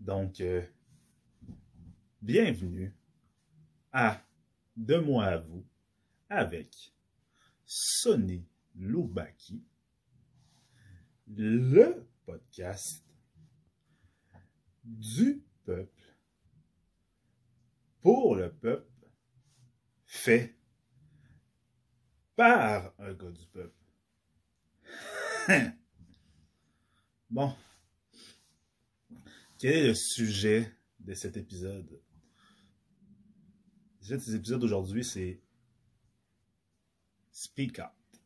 Donc, 0.00 0.40
euh, 0.40 0.62
bienvenue 2.22 2.94
à 3.92 4.22
De 4.76 4.96
moi 4.98 5.24
à 5.24 5.38
vous 5.38 5.66
avec 6.28 6.94
Sonny 7.64 8.46
Loubaki, 8.76 9.64
le 11.28 12.06
podcast 12.24 13.04
du 14.84 15.42
peuple, 15.64 16.14
pour 18.00 18.36
le 18.36 18.52
peuple, 18.52 19.08
fait 20.04 20.54
par 22.36 22.92
un 22.98 23.12
gars 23.14 23.30
du 23.30 23.46
peuple. 23.46 23.74
bon. 27.30 27.56
Quel 29.66 29.78
est 29.78 29.86
le 29.88 29.94
sujet 29.94 30.72
de 31.00 31.12
cet 31.12 31.36
épisode? 31.36 31.90
Le 33.98 34.04
sujet 34.04 34.16
de 34.16 34.22
cet 34.22 34.34
épisode 34.36 34.60
d'aujourd'hui, 34.60 35.02
c'est 35.02 35.42
Speak 37.32 37.80
Out. 37.80 38.20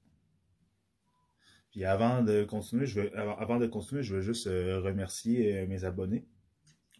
Puis 1.71 1.87
avant 1.87 2.23
de 2.23 2.45
continuer, 2.45 2.85
je 2.85 3.01
veux, 3.01 3.19
avant 3.19 3.59
de 3.59 3.67
continuer, 3.67 4.03
je 4.03 4.17
veux 4.17 4.21
juste 4.21 4.49
euh, 4.49 4.81
remercier 4.81 5.61
euh, 5.61 5.67
mes 5.67 5.85
abonnés, 5.85 6.29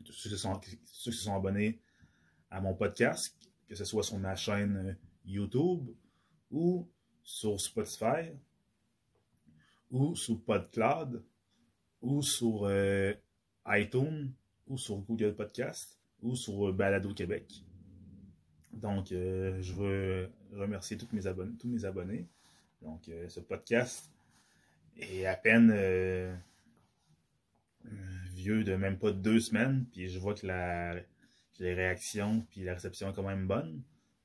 tous 0.07 0.15
ceux 0.15 0.31
qui, 0.31 0.39
sont, 0.39 0.59
sont 1.13 1.37
abonnés 1.37 1.83
à 2.49 2.63
mon 2.63 2.73
podcast, 2.73 3.37
que 3.69 3.75
ce 3.75 3.85
soit 3.85 4.05
sur 4.05 4.19
ma 4.19 4.37
chaîne 4.37 4.77
euh, 4.79 4.95
YouTube 5.27 5.87
ou 6.51 6.91
sur 7.23 7.61
Spotify 7.61 8.31
ou 9.91 10.17
sur 10.17 10.43
PodCloud 10.43 11.27
ou 12.01 12.23
sur 12.23 12.67
iTunes 13.67 14.33
ou 14.71 14.79
sur 14.79 14.97
Google 14.99 15.35
Podcast 15.35 15.99
ou 16.23 16.37
sur 16.37 16.69
euh, 16.69 16.73
Balado 16.73 17.13
Québec. 17.13 17.65
Donc, 18.73 19.11
euh, 19.11 19.61
je 19.61 19.75
veux 19.75 20.31
remercier 20.53 20.97
tous 20.97 21.09
mes 21.13 21.27
abonnés. 21.27 21.57
Tous 21.59 21.69
mes 21.69 21.85
abonnés. 21.85 22.27
Donc, 22.81 23.09
euh, 23.09 23.29
ce 23.29 23.41
podcast 23.41 24.11
est 24.97 25.27
à 25.27 25.35
peine 25.35 25.73
vieux 28.33 28.65
de 28.65 28.77
même 28.77 28.99
pas 28.99 29.13
deux 29.13 29.41
semaines, 29.41 29.87
puis 29.93 30.09
je 30.09 30.19
vois 30.19 30.35
que, 30.35 30.47
la, 30.47 30.95
les 31.59 31.75
réactions 31.75 32.47
puis 32.51 32.63
la 32.63 32.75
réception 32.75 33.11
est 33.11 33.15
quand 33.15 33.27
même 33.27 33.47
bonne. 33.47 33.83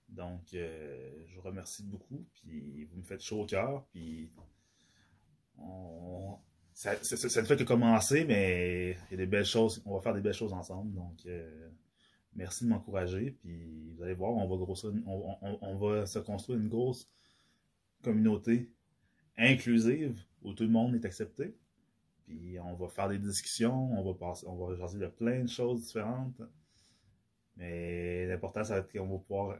Donc, 0.10 0.42
je 0.52 1.36
vous 1.36 1.42
remercie 1.42 1.84
beaucoup, 1.84 2.26
puis 2.34 2.86
vous 2.86 2.98
me 2.98 3.04
faites 3.04 3.22
chaud 3.22 3.42
au 3.42 3.46
cœur, 3.46 3.86
puis 3.92 4.30
on, 5.58 6.38
ça, 6.76 6.92
ne 6.94 7.46
fait 7.46 7.56
que 7.56 7.64
commencer, 7.64 8.26
mais 8.26 8.98
il 9.10 9.12
y 9.12 9.14
a 9.14 9.18
des 9.18 9.26
belles 9.26 9.46
choses, 9.46 9.82
on 9.86 9.96
va 9.96 10.02
faire 10.02 10.14
des 10.14 10.20
belles 10.20 10.34
choses 10.34 10.52
ensemble. 10.52 10.94
Donc, 10.94 11.26
euh, 11.26 11.70
merci 12.36 12.66
de 12.66 12.70
m'encourager, 12.70 13.32
puis 13.32 13.94
vous 13.96 14.04
allez 14.04 14.14
voir, 14.14 14.34
on 14.34 14.46
va 14.46 14.58
grossir, 14.58 14.92
on, 15.06 15.78
va 15.78 16.06
se 16.06 16.20
construire 16.20 16.60
une 16.60 16.68
grosse 16.68 17.10
communauté 18.04 18.70
inclusive 19.38 20.22
où 20.44 20.54
tout 20.54 20.64
le 20.64 20.70
monde 20.70 20.96
est 20.96 21.06
accepté. 21.06 21.56
Puis 22.26 22.60
on 22.60 22.74
va 22.76 22.90
faire 22.90 23.08
des 23.08 23.20
discussions, 23.20 23.98
on 23.98 24.04
va 24.04 24.14
passer, 24.14 24.46
on 24.46 24.56
va 24.56 24.76
de 24.76 25.08
plein 25.08 25.44
de 25.44 25.50
choses 25.50 25.86
différentes. 25.86 26.42
Mais 27.56 28.28
l'important, 28.28 28.66
ça 28.66 28.74
va 28.74 28.80
être 28.82 28.92
qu'on 28.92 29.08
va 29.08 29.18
pouvoir, 29.20 29.58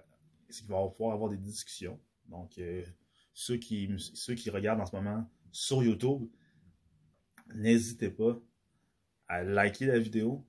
c'est 0.50 0.68
qu'on 0.68 0.84
va 0.84 0.92
pouvoir 0.92 1.14
avoir 1.14 1.30
des 1.30 1.38
discussions. 1.38 1.98
Donc, 2.28 2.58
euh, 2.58 2.84
ceux 3.34 3.56
qui, 3.56 3.90
ceux 3.98 4.36
qui 4.36 4.50
regardent 4.50 4.82
en 4.82 4.86
ce 4.86 4.96
moment 4.96 5.30
sur 5.52 5.82
YouTube, 5.82 6.28
n'hésitez 7.54 8.10
pas 8.10 8.40
à 9.28 9.44
liker 9.44 9.86
la 9.86 10.00
vidéo, 10.00 10.46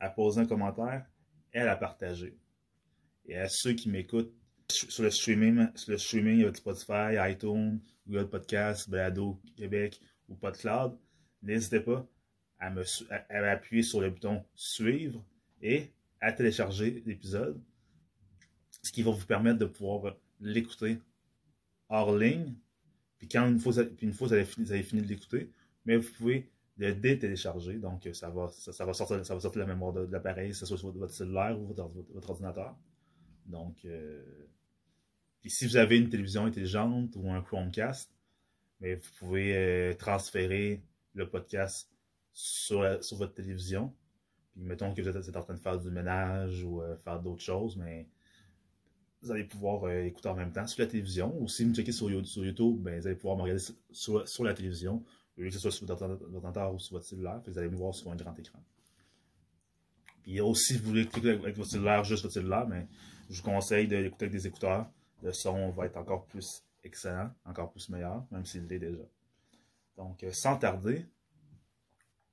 à 0.00 0.10
poser 0.10 0.40
un 0.40 0.46
commentaire 0.46 1.06
et 1.52 1.58
à 1.58 1.64
la 1.64 1.76
partager. 1.76 2.36
Et 3.26 3.36
à 3.36 3.48
ceux 3.48 3.72
qui 3.72 3.88
m'écoutent 3.88 4.34
sur 4.70 5.02
le 5.02 5.10
streaming, 5.10 5.68
sur 5.74 5.92
le 5.92 5.98
streaming 5.98 6.54
Spotify, 6.54 7.16
iTunes, 7.30 7.80
Google 8.06 8.28
Podcast, 8.28 8.88
Balado 8.88 9.40
Québec 9.56 10.00
ou 10.28 10.34
PodCloud, 10.34 10.98
n'hésitez 11.42 11.80
pas 11.80 12.06
à 12.58 12.72
appuyer 13.50 13.82
sur 13.82 14.00
le 14.00 14.10
bouton 14.10 14.44
suivre 14.54 15.24
et 15.60 15.92
à 16.20 16.32
télécharger 16.32 17.02
l'épisode, 17.04 17.60
ce 18.82 18.90
qui 18.90 19.02
va 19.02 19.10
vous 19.10 19.26
permettre 19.26 19.58
de 19.58 19.66
pouvoir 19.66 20.16
l'écouter 20.40 20.98
hors 21.88 22.16
ligne. 22.16 22.54
Puis 23.18 23.28
une 23.34 23.58
fois, 23.58 23.72
puis 23.96 24.08
vous 24.08 24.32
avez 24.32 24.44
fini 24.44 25.02
de 25.02 25.08
l'écouter, 25.08 25.50
mais 25.84 25.96
vous 25.96 26.12
pouvez 26.12 26.50
le 26.76 26.94
détélécharger. 26.94 27.74
Donc 27.78 28.08
ça 28.12 28.30
va, 28.30 28.48
ça, 28.48 28.84
va 28.84 28.92
sortir, 28.92 29.24
ça 29.24 29.34
va 29.34 29.40
sortir 29.40 29.60
la 29.60 29.66
mémoire 29.66 29.92
de, 29.92 30.10
l'appareil, 30.10 30.50
que 30.50 30.56
ce 30.56 30.66
soit 30.66 30.78
sur 30.78 30.92
votre 30.92 31.12
cellulaire 31.12 31.58
ou 31.58 31.66
votre, 31.66 32.30
ordinateur. 32.30 32.76
Donc, 33.46 33.84
euh, 33.84 34.22
si 35.44 35.66
vous 35.66 35.76
avez 35.76 35.98
une 35.98 36.08
télévision 36.08 36.46
intelligente 36.46 37.14
ou 37.16 37.30
un 37.30 37.42
Chromecast, 37.42 38.10
mais 38.80 38.96
vous 38.96 39.10
pouvez 39.18 39.56
euh, 39.56 39.94
transférer 39.94 40.82
le 41.14 41.28
podcast 41.28 41.90
sur, 42.32 43.02
sur 43.04 43.16
votre 43.18 43.34
télévision. 43.34 43.92
Puis 44.52 44.62
mettons 44.62 44.94
que 44.94 45.02
vous 45.02 45.08
êtes 45.08 45.36
en 45.36 45.42
train 45.42 45.54
de 45.54 45.60
faire 45.60 45.78
du 45.78 45.90
ménage 45.90 46.62
ou 46.64 46.82
euh, 46.82 46.96
faire 46.96 47.20
d'autres 47.20 47.42
choses, 47.42 47.76
mais 47.76 48.08
vous 49.22 49.32
allez 49.32 49.44
pouvoir 49.44 49.84
euh, 49.84 50.04
écouter 50.04 50.28
en 50.28 50.34
même 50.34 50.52
temps 50.52 50.66
sur 50.66 50.82
la 50.82 50.86
télévision. 50.86 51.34
Ou 51.40 51.48
si 51.48 51.64
vous 51.64 51.70
me 51.70 51.74
checkez 51.74 51.92
sur, 51.92 52.08
sur 52.26 52.44
YouTube, 52.44 52.82
ben, 52.82 53.00
vous 53.00 53.06
allez 53.06 53.16
pouvoir 53.16 53.36
me 53.36 53.42
regarder 53.42 53.62
sur, 53.90 54.28
sur, 54.28 54.44
la 54.44 54.54
télévision, 54.54 55.02
lieu 55.42 55.48
que 55.48 55.54
ce 55.54 55.60
soit 55.60 55.70
sur 55.70 55.86
votre 55.86 56.04
ordinateur 56.04 56.72
ou 56.72 56.78
sur 56.78 56.94
votre 56.96 57.06
cellulaire. 57.06 57.40
Vous 57.46 57.58
allez 57.58 57.68
me 57.68 57.76
voir 57.76 57.94
sur 57.94 58.10
un 58.10 58.16
grand 58.16 58.38
écran. 58.38 58.62
Puis 60.22 60.40
aussi, 60.40 60.74
si 60.74 60.78
vous 60.78 60.88
voulez 60.88 61.02
écouter 61.02 61.30
avec 61.30 61.56
votre 61.56 61.70
cellulaire, 61.70 62.04
juste 62.04 62.22
votre 62.22 62.34
cellulaire, 62.34 62.66
mais 62.66 62.86
je 63.28 63.36
vous 63.36 63.42
conseille 63.42 63.88
de 63.88 63.96
l'écouter 63.96 64.26
avec 64.26 64.32
des 64.32 64.46
écouteurs. 64.46 64.90
Le 65.22 65.32
son 65.32 65.70
va 65.70 65.86
être 65.86 65.96
encore 65.96 66.26
plus 66.26 66.64
excellent, 66.82 67.30
encore 67.44 67.70
plus 67.70 67.88
meilleur, 67.88 68.26
même 68.30 68.44
s'il 68.44 68.66
l'est 68.66 68.78
déjà. 68.78 69.02
Donc, 69.96 70.22
euh, 70.22 70.32
sans 70.32 70.56
tarder, 70.58 71.06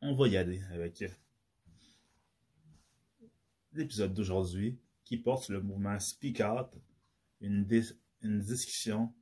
on 0.02 0.16
va 0.16 0.28
y 0.28 0.38
aller 0.38 0.62
avec 0.72 1.04
l'épisode 3.74 4.14
d'aujourd'hui 4.14 4.80
qui 5.04 5.18
porte 5.18 5.44
sur 5.44 5.54
le 5.54 5.62
mouvement 5.62 6.00
Speak 6.00 6.42
Out. 6.42 6.70
Une 7.40 7.66
discussion 7.66 9.14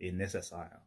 est 0.00 0.12
nécessaire. 0.12 0.80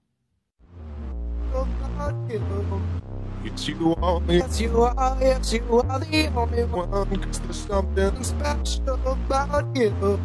It's 3.43 3.67
you 3.67 3.95
only, 4.01 4.37
Yes, 4.37 4.59
you 4.61 4.81
are, 4.81 5.17
yes, 5.21 5.53
you 5.53 5.81
are 5.87 5.99
the 5.99 6.27
only 6.35 6.63
one. 6.65 7.21
cause 7.21 7.39
there's 7.39 7.57
something 7.65 8.23
Special 8.23 8.99
about 9.05 9.75
you. 9.75 10.19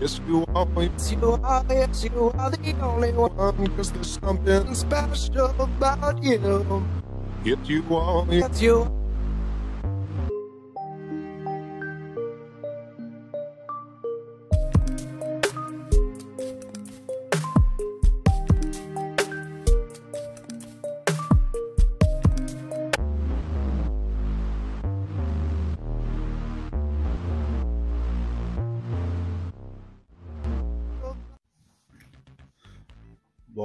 Yes, 0.00 0.20
you 0.26 0.44
only, 0.54 0.86
Yes, 0.86 1.12
you 1.12 1.38
are, 1.44 1.64
yes, 1.68 2.04
you 2.04 2.32
are 2.38 2.50
the 2.50 2.74
only 2.80 3.12
one. 3.12 3.76
cause 3.76 3.92
there's 3.92 4.18
something 4.18 4.74
Special 4.74 5.52
about 5.60 6.22
you. 6.22 6.84
It's 7.44 7.68
you 7.68 7.84
only, 7.90 8.38
Yes, 8.38 8.62
you 8.62 8.97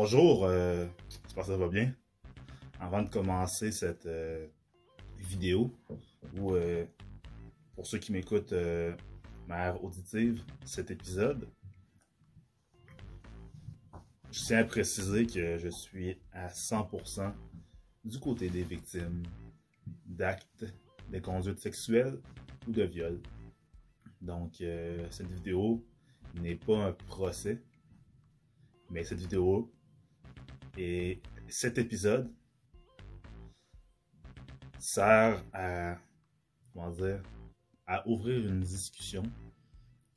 Bonjour, 0.05 0.43
euh, 0.43 0.85
j'espère 1.09 1.45
que 1.45 1.51
ça 1.51 1.55
va 1.55 1.69
bien. 1.69 1.95
Avant 2.77 3.03
de 3.03 3.09
commencer 3.09 3.71
cette 3.71 4.05
euh, 4.05 4.45
vidéo, 5.17 5.73
ou 6.37 6.51
euh, 6.51 6.85
pour 7.73 7.87
ceux 7.87 7.99
qui 7.99 8.11
m'écoutent 8.11 8.51
euh, 8.51 8.93
manière 9.47 9.81
auditive, 9.81 10.43
cet 10.65 10.91
épisode, 10.91 11.47
je 14.29 14.43
tiens 14.43 14.57
à 14.57 14.63
préciser 14.65 15.25
que 15.25 15.57
je 15.57 15.69
suis 15.69 16.19
à 16.33 16.49
100% 16.49 17.31
du 18.03 18.19
côté 18.19 18.49
des 18.49 18.63
victimes 18.63 19.23
d'actes 20.05 20.65
de 21.13 21.19
conduite 21.19 21.59
sexuelle 21.59 22.19
ou 22.67 22.71
de 22.73 22.83
viol. 22.83 23.21
Donc, 24.19 24.61
cette 25.11 25.31
vidéo 25.31 25.81
n'est 26.41 26.55
pas 26.55 26.87
un 26.87 26.91
procès, 26.91 27.63
mais 28.89 29.05
cette 29.05 29.19
vidéo 29.19 29.71
et 30.77 31.21
cet 31.47 31.77
épisode 31.77 32.31
sert 34.79 35.43
à, 35.53 35.97
comment 36.73 36.91
dire, 36.91 37.21
à 37.85 38.07
ouvrir 38.07 38.47
une 38.47 38.61
discussion 38.61 39.23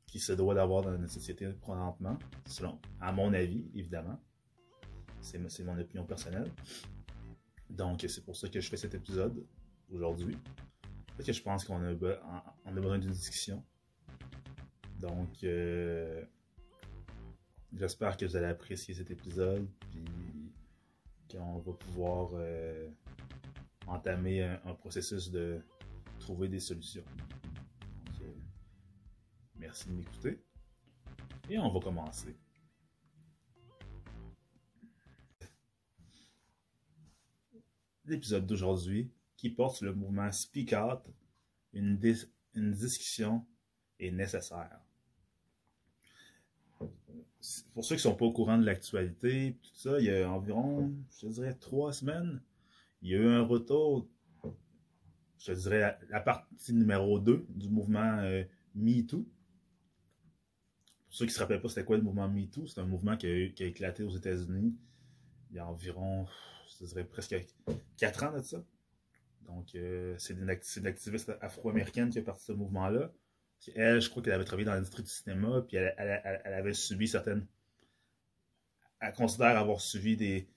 qui 0.05 0.19
se 0.19 0.33
doit 0.33 0.55
d'avoir 0.55 0.83
dans 0.83 0.91
notre 0.91 1.13
société 1.13 1.47
présentement, 1.61 2.17
selon, 2.45 2.79
à 2.99 3.11
mon 3.11 3.33
avis, 3.33 3.69
évidemment. 3.75 4.19
C'est 5.21 5.63
mon 5.63 5.77
opinion 5.77 6.05
personnelle. 6.05 6.49
Donc, 7.69 8.05
c'est 8.07 8.23
pour 8.23 8.35
ça 8.35 8.47
que 8.47 8.61
je 8.61 8.69
fais 8.69 8.77
cet 8.77 8.95
épisode 8.95 9.45
aujourd'hui. 9.91 10.37
fait 11.17 11.23
que 11.23 11.33
je 11.33 11.41
pense 11.41 11.65
qu'on 11.65 11.81
a, 11.83 12.71
besoin 12.71 12.97
d'une 12.97 13.11
discussion. 13.11 13.63
Donc, 14.99 15.43
euh, 15.43 16.23
j'espère 17.73 18.15
que 18.15 18.25
vous 18.25 18.35
allez 18.35 18.47
apprécier 18.47 18.93
cet 18.93 19.11
épisode, 19.11 19.67
qu'on 21.31 21.59
va 21.59 21.73
pouvoir 21.73 22.29
euh, 22.33 22.89
entamer 23.87 24.43
un, 24.43 24.73
processus 24.75 25.29
de 25.31 25.61
trouver 26.19 26.47
des 26.47 26.59
solutions. 26.59 27.03
Euh, 28.21 28.33
merci 29.55 29.89
de 29.89 29.93
m'écouter. 29.93 30.41
Et 31.49 31.57
on 31.57 31.71
va 31.71 31.79
commencer. 31.79 32.35
L'épisode 38.05 38.45
d'aujourd'hui 38.45 39.11
qui 39.35 39.49
porte 39.49 39.81
le 39.81 39.93
mouvement 39.93 40.31
Speak 40.31 40.73
Out, 40.73 41.01
une 41.73 41.97
discussion 41.97 43.45
est 43.99 44.11
nécessaire. 44.11 44.86
Pour 47.73 47.85
ceux 47.85 47.95
qui 47.95 48.01
sont 48.01 48.15
pas 48.15 48.25
au 48.25 48.31
courant 48.31 48.57
de 48.57 48.65
l'actualité, 48.65 49.57
tout 49.61 49.75
ça, 49.75 49.99
il 49.99 50.05
y 50.05 50.11
a 50.11 50.29
environ, 50.29 50.93
je 51.21 51.27
dirais, 51.27 51.53
trois 51.53 51.93
semaines, 51.93 52.41
il 53.01 53.11
y 53.11 53.15
a 53.15 53.17
eu 53.17 53.27
un 53.27 53.43
retour, 53.43 54.07
je 55.37 55.51
te 55.51 55.57
dirais, 55.57 55.79
la, 55.79 55.99
la 56.09 56.19
partie 56.19 56.73
numéro 56.73 57.19
2 57.19 57.45
du 57.49 57.69
mouvement 57.69 58.19
euh, 58.19 58.43
MeToo. 58.75 59.19
Pour 59.19 59.27
ceux 61.09 61.25
qui 61.25 61.31
ne 61.31 61.35
se 61.35 61.39
rappellent 61.39 61.61
pas 61.61 61.69
c'était 61.69 61.85
quoi 61.85 61.97
le 61.97 62.03
mouvement 62.03 62.27
MeToo, 62.27 62.67
c'est 62.67 62.81
un 62.81 62.85
mouvement 62.85 63.15
qui 63.17 63.27
a, 63.27 63.65
éclaté 63.65 64.03
aux 64.03 64.15
États-Unis 64.15 64.75
il 65.49 65.55
y 65.55 65.59
a 65.59 65.67
environ, 65.67 66.25
je 66.79 66.85
dirais, 66.85 67.05
presque 67.05 67.35
4 67.97 68.23
ans 68.23 68.37
de 68.37 68.41
ça. 68.41 68.63
Donc, 69.47 69.75
euh, 69.75 70.15
c'est 70.17 70.33
une 70.33 70.49
activiste 70.49 71.31
afro-américaine 71.39 72.09
qui 72.09 72.19
a 72.19 72.21
parti 72.21 72.41
de 72.41 72.47
ce 72.47 72.51
mouvement-là. 72.51 73.11
Elle, 73.75 73.99
je 74.01 74.09
crois 74.09 74.23
qu'elle 74.23 74.33
avait 74.33 74.45
travaillé 74.45 74.65
dans 74.65 74.73
l'industrie 74.73 75.03
du 75.03 75.09
cinéma, 75.09 75.61
puis 75.67 75.77
elle, 75.77 76.41
avait 76.45 76.73
subi 76.73 77.07
certaines. 77.07 77.45
Elle 78.99 79.13
considère 79.13 79.57
avoir 79.57 79.81
subi 79.81 80.15
des, 80.15 80.49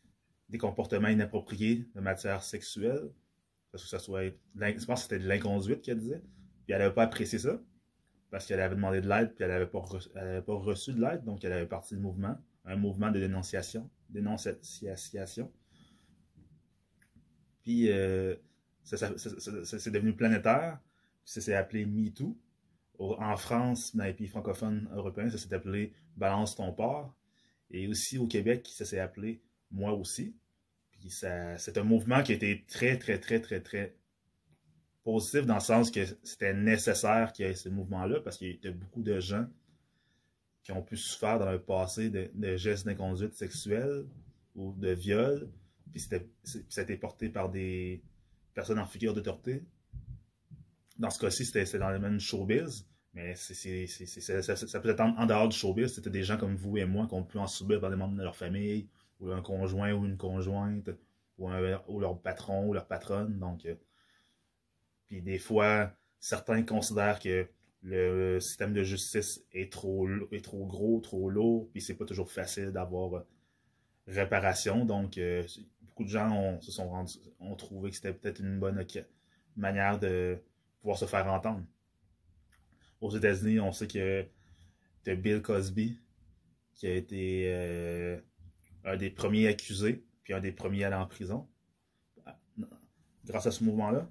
des 0.49 0.59
comportements 0.59 1.09
inappropriés 1.09 1.89
de 1.95 2.01
matière 2.01 2.43
sexuelle. 2.43 3.11
Parce 3.73 3.85
que 3.85 3.91
ça 3.91 3.99
soit. 3.99 4.25
Je 4.55 4.85
pense 4.87 5.01
que 5.01 5.03
c'était 5.03 5.19
de 5.19 5.29
l'inconduite 5.29 5.83
qu'elle 5.83 5.99
disait. 5.99 6.23
Puis 6.65 6.73
elle 6.73 6.79
n'avait 6.79 6.95
pas 6.95 7.05
apprécié 7.05 7.39
ça. 7.39 7.61
Parce 8.31 8.47
qu'elle 8.47 8.61
avait 8.61 8.77
demandé 8.77 9.01
de 9.01 9.09
l'aide, 9.09 9.35
puis 9.35 9.45
elle 9.45 9.51
n'avait 9.51 9.67
pas, 9.67 9.79
reçu- 9.81 10.11
pas 10.13 10.55
reçu 10.55 10.93
de 10.93 11.01
l'aide. 11.01 11.25
Donc 11.25 11.45
elle 11.45 11.53
avait 11.53 11.67
parti 11.67 11.95
du 11.97 12.01
mouvement. 12.01 12.37
Un 12.65 12.77
mouvement 12.77 13.11
de 13.11 13.19
dénonciation. 13.19 13.91
Dénonciation. 14.09 15.53
Puis 17.63 17.91
euh, 17.91 18.35
ça- 18.83 18.97
ça- 18.97 19.79
c'est 19.79 19.91
devenu 19.91 20.15
planétaire. 20.15 20.79
Puis 21.25 21.33
ça 21.33 21.41
s'est 21.41 21.55
appelé 21.55 21.85
MeToo. 21.87 22.37
En 23.01 23.37
France, 23.37 23.97
dans 23.97 24.05
les 24.05 24.13
pays 24.13 24.29
francophones 24.29 24.89
européens, 24.93 25.31
ça 25.31 25.39
s'est 25.39 25.55
appelé 25.55 25.95
Balance 26.17 26.55
ton 26.55 26.73
port. 26.73 27.15
Et 27.71 27.89
aussi 27.89 28.19
au 28.19 28.27
Québec, 28.27 28.69
ça 28.73 28.85
s'est 28.85 28.99
appelé 28.99 29.41
Moi 29.71 29.93
aussi. 29.93 30.37
Puis 30.93 31.11
c'est 31.11 31.79
un 31.79 31.85
mouvement 31.85 32.23
qui 32.23 32.33
a 32.33 32.35
été 32.35 32.65
très, 32.69 32.99
très, 32.99 33.19
très, 33.19 33.41
très, 33.41 33.61
très 33.61 33.97
positif 35.03 35.47
dans 35.47 35.55
le 35.55 35.61
sens 35.61 35.91
que 35.91 36.05
c'était 36.23 36.53
nécessaire 36.53 37.33
qu'il 37.33 37.47
y 37.47 37.49
ait 37.49 37.55
ce 37.55 37.71
mouvement-là 37.71 38.21
parce 38.21 38.37
qu'il 38.37 38.59
y 38.63 38.69
a 38.69 38.73
beaucoup 38.73 39.03
de 39.03 39.19
gens 39.19 39.47
qui 40.63 40.73
ont 40.73 40.83
pu 40.83 40.97
souffrir 40.97 41.39
dans 41.39 41.51
le 41.51 41.61
passé 41.61 42.11
de, 42.11 42.57
gestes 42.57 42.85
d'inconduite 42.85 43.35
sexuelle 43.35 44.05
ou 44.55 44.75
de 44.75 44.91
viol. 44.91 45.49
Puis 45.91 46.01
ça 46.01 46.17
a 46.77 46.83
été 46.83 46.97
porté 46.97 47.31
par 47.31 47.49
des 47.49 48.03
personnes 48.53 48.79
en 48.79 48.87
figure 48.87 49.15
d'autorité. 49.15 49.65
Dans 50.99 51.09
ce 51.09 51.19
cas-ci, 51.19 51.47
c'était, 51.47 51.79
dans 51.79 51.91
le 51.91 52.11
du 52.11 52.21
showbiz. 52.21 52.87
Mais 53.15 53.35
c'est, 53.35 53.87
ça, 53.87 54.57
ça- 54.57 54.81
peut 54.81 54.91
être 54.91 55.01
en, 55.01 55.27
dehors 55.27 55.49
du 55.49 55.57
showbiz. 55.57 55.95
C'était 55.95 56.11
des 56.11 56.23
gens 56.23 56.37
comme 56.39 56.57
vous 56.57 56.79
et 56.79 56.85
moi 56.85 57.07
qui 57.07 57.15
ont 57.15 57.25
pu 57.25 57.39
en 57.39 57.47
subir 57.47 57.81
par 57.81 57.91
des 57.91 57.97
membres 57.97 58.17
de 58.17 58.23
leur 58.23 58.37
famille, 58.37 58.89
ou 59.21 59.31
un 59.31 59.43
conjoint 59.43 59.93
ou 59.93 60.05
une 60.07 60.17
conjointe, 60.17 60.91
ou, 61.39 61.49
ou 61.89 62.01
leur 62.01 62.21
patron 62.21 62.67
ou 62.69 62.73
leur 62.75 62.87
patronne. 62.87 63.39
Donc, 63.39 63.67
euh, 63.67 63.75
puis 65.07 65.23
des 65.23 65.39
fois, 65.39 65.93
certains 66.19 66.63
considèrent 66.63 67.19
que 67.19 67.49
le 67.83 68.41
système 68.41 68.73
de 68.73 68.83
justice 68.83 69.43
est 69.53 69.73
trop, 69.73 70.07
est 70.33 70.45
trop 70.45 70.67
gros, 70.67 71.01
trop 71.01 71.31
lourd, 71.31 71.69
puis 71.73 71.81
c'est 71.81 71.95
pas 71.95 72.05
toujours 72.05 72.31
facile 72.31 72.71
d'avoir 72.73 73.15
euh, 73.17 73.27
réparation. 74.09 74.85
Donc, 74.85 75.19
euh, 75.19 75.45
beaucoup 75.83 76.05
de 76.05 76.09
gens 76.11 76.61
se 76.63 76.73
sont 76.73 76.89
rendus, 76.91 77.19
ont 77.41 77.57
trouvé 77.57 77.91
que 77.91 77.97
c'était 77.97 78.15
peut-être 78.15 78.41
une 78.41 78.59
bonne 78.61 78.85
manière 79.57 79.99
de 79.99 80.39
pouvoir 80.81 80.99
se 80.99 81.07
faire 81.07 81.27
entendre. 81.33 81.65
Aux 83.01 83.11
États-Unis, 83.11 83.61
on 83.61 83.73
sait 83.73 83.87
que 83.87 84.27
de 85.07 85.15
Bill 85.15 85.41
Cosby, 85.43 85.99
qui 86.75 86.87
a 86.87 86.95
été 86.95 87.45
euh, 87.49 88.21
un 88.85 88.97
des 88.97 89.11
premiers 89.11 89.49
accusés, 89.49 90.05
puis 90.23 90.35
un 90.35 90.41
des 90.41 90.53
premiers 90.53 90.85
à 90.85 90.87
aller 90.89 90.97
en 90.97 91.07
prison, 91.07 91.49
grâce 93.25 93.47
à 93.47 93.51
ce 93.51 93.65
mouvement-là. 93.65 94.09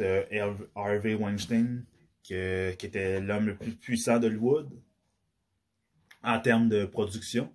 Har- 0.00 0.56
Harvey 0.76 1.14
Weinstein, 1.14 1.84
que- 2.28 2.72
qui 2.78 2.86
était 2.86 3.20
l'homme 3.20 3.46
le 3.46 3.56
plus 3.56 3.74
puissant 3.74 4.18
d'Hollywood 4.18 4.70
en 6.22 6.38
termes 6.40 6.68
de 6.68 6.84
production. 6.84 7.52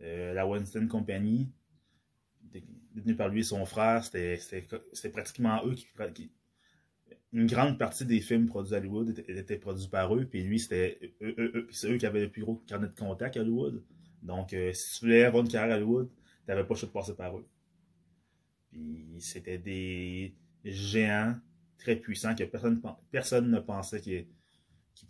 Euh, 0.00 0.32
la 0.32 0.46
Weinstein 0.46 0.88
Company, 0.88 1.50
détenue 2.94 3.16
par 3.16 3.28
lui 3.28 3.40
et 3.40 3.44
son 3.44 3.66
frère, 3.66 4.04
c'était 4.04 5.10
pratiquement 5.12 5.60
eux 5.66 5.74
qui- 5.74 6.30
Une 7.32 7.46
grande 7.46 7.78
partie 7.78 8.04
des 8.04 8.20
films 8.20 8.46
produits 8.46 8.74
à 8.74 8.78
Hollywood 8.78 9.24
étaient, 9.28 9.56
produits 9.56 9.88
par 9.88 10.14
eux, 10.14 10.26
puis 10.26 10.42
lui, 10.42 10.58
c'était 10.58 10.98
eux, 11.22 11.34
eux- 11.38 11.68
c'est 11.70 11.90
eux 11.90 11.96
qui 11.98 12.06
avaient 12.06 12.22
le 12.22 12.30
plus 12.30 12.42
gros 12.42 12.56
carnet 12.66 12.88
de 12.88 12.94
contact 12.94 13.36
à 13.36 13.40
Hollywood. 13.40 13.82
Donc, 14.22 14.52
euh, 14.52 14.72
si 14.72 14.98
tu 15.00 15.06
voulais 15.06 15.24
avoir 15.24 15.42
une 15.44 15.50
carrière 15.50 15.74
à 15.74 15.78
Hollywood, 15.78 16.10
t'avais 16.46 16.64
pas 16.64 16.74
le 16.74 16.86
de 16.86 16.92
passer 16.92 17.14
par 17.14 17.36
eux. 17.38 17.46
Puis 18.70 19.16
c'était 19.20 19.58
des 19.58 20.34
géants 20.64 21.36
très 21.78 21.96
puissants 21.96 22.34
que 22.34 22.44
personne, 22.44 23.50
ne 23.50 23.60
pensait 23.60 24.00
qu'ils 24.00 24.26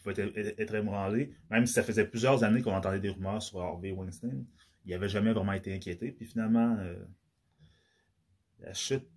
pouvaient 0.02 0.20
être, 0.22 0.60
être 0.60 0.74
ébranlés. 0.74 1.32
Même 1.50 1.66
si 1.66 1.72
ça 1.72 1.82
faisait 1.82 2.06
plusieurs 2.06 2.44
années 2.44 2.62
qu'on 2.62 2.74
entendait 2.74 3.00
des 3.00 3.10
rumeurs 3.10 3.42
sur 3.42 3.60
Harvey 3.60 3.92
Weinstein, 3.92 4.44
il 4.84 4.90
n'avait 4.92 5.08
jamais 5.08 5.32
vraiment 5.32 5.52
été 5.52 5.74
inquiété. 5.74 6.12
Puis 6.12 6.26
finalement, 6.26 6.76
euh, 6.80 6.96
la 8.60 8.72
chute 8.72 9.08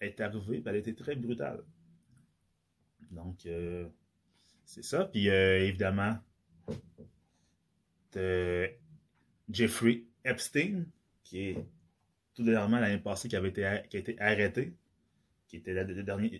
est 0.00 0.20
arrivée, 0.20 0.62
elle 0.66 0.76
été 0.76 0.94
très 0.94 1.14
brutale. 1.16 1.62
Donc, 3.10 3.46
euh, 3.46 3.88
c'est 4.64 4.84
ça. 4.84 5.04
Puis 5.06 5.28
euh, 5.28 5.60
évidemment, 5.60 6.18
Jeffrey 9.50 10.04
Epstein, 10.24 10.86
qui 11.22 11.40
est 11.40 11.66
tout 12.34 12.42
dernièrement 12.42 12.78
l'année 12.78 12.98
passée, 12.98 13.28
qui 13.28 13.36
avait 13.36 13.50
été, 13.50 13.82
qui 13.90 13.96
a 13.96 14.00
été 14.00 14.20
arrêté, 14.20 14.74
qui 15.46 15.56
était 15.56 15.74
la, 15.74 15.84
dernière, 15.84 16.30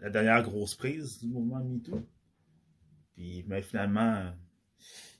la, 0.00 0.10
dernière 0.10 0.42
grosse 0.42 0.74
prise 0.74 1.20
du 1.20 1.28
mouvement 1.28 1.62
MeToo. 1.62 2.04
Puis, 3.14 3.44
mais 3.46 3.62
finalement, 3.62 4.32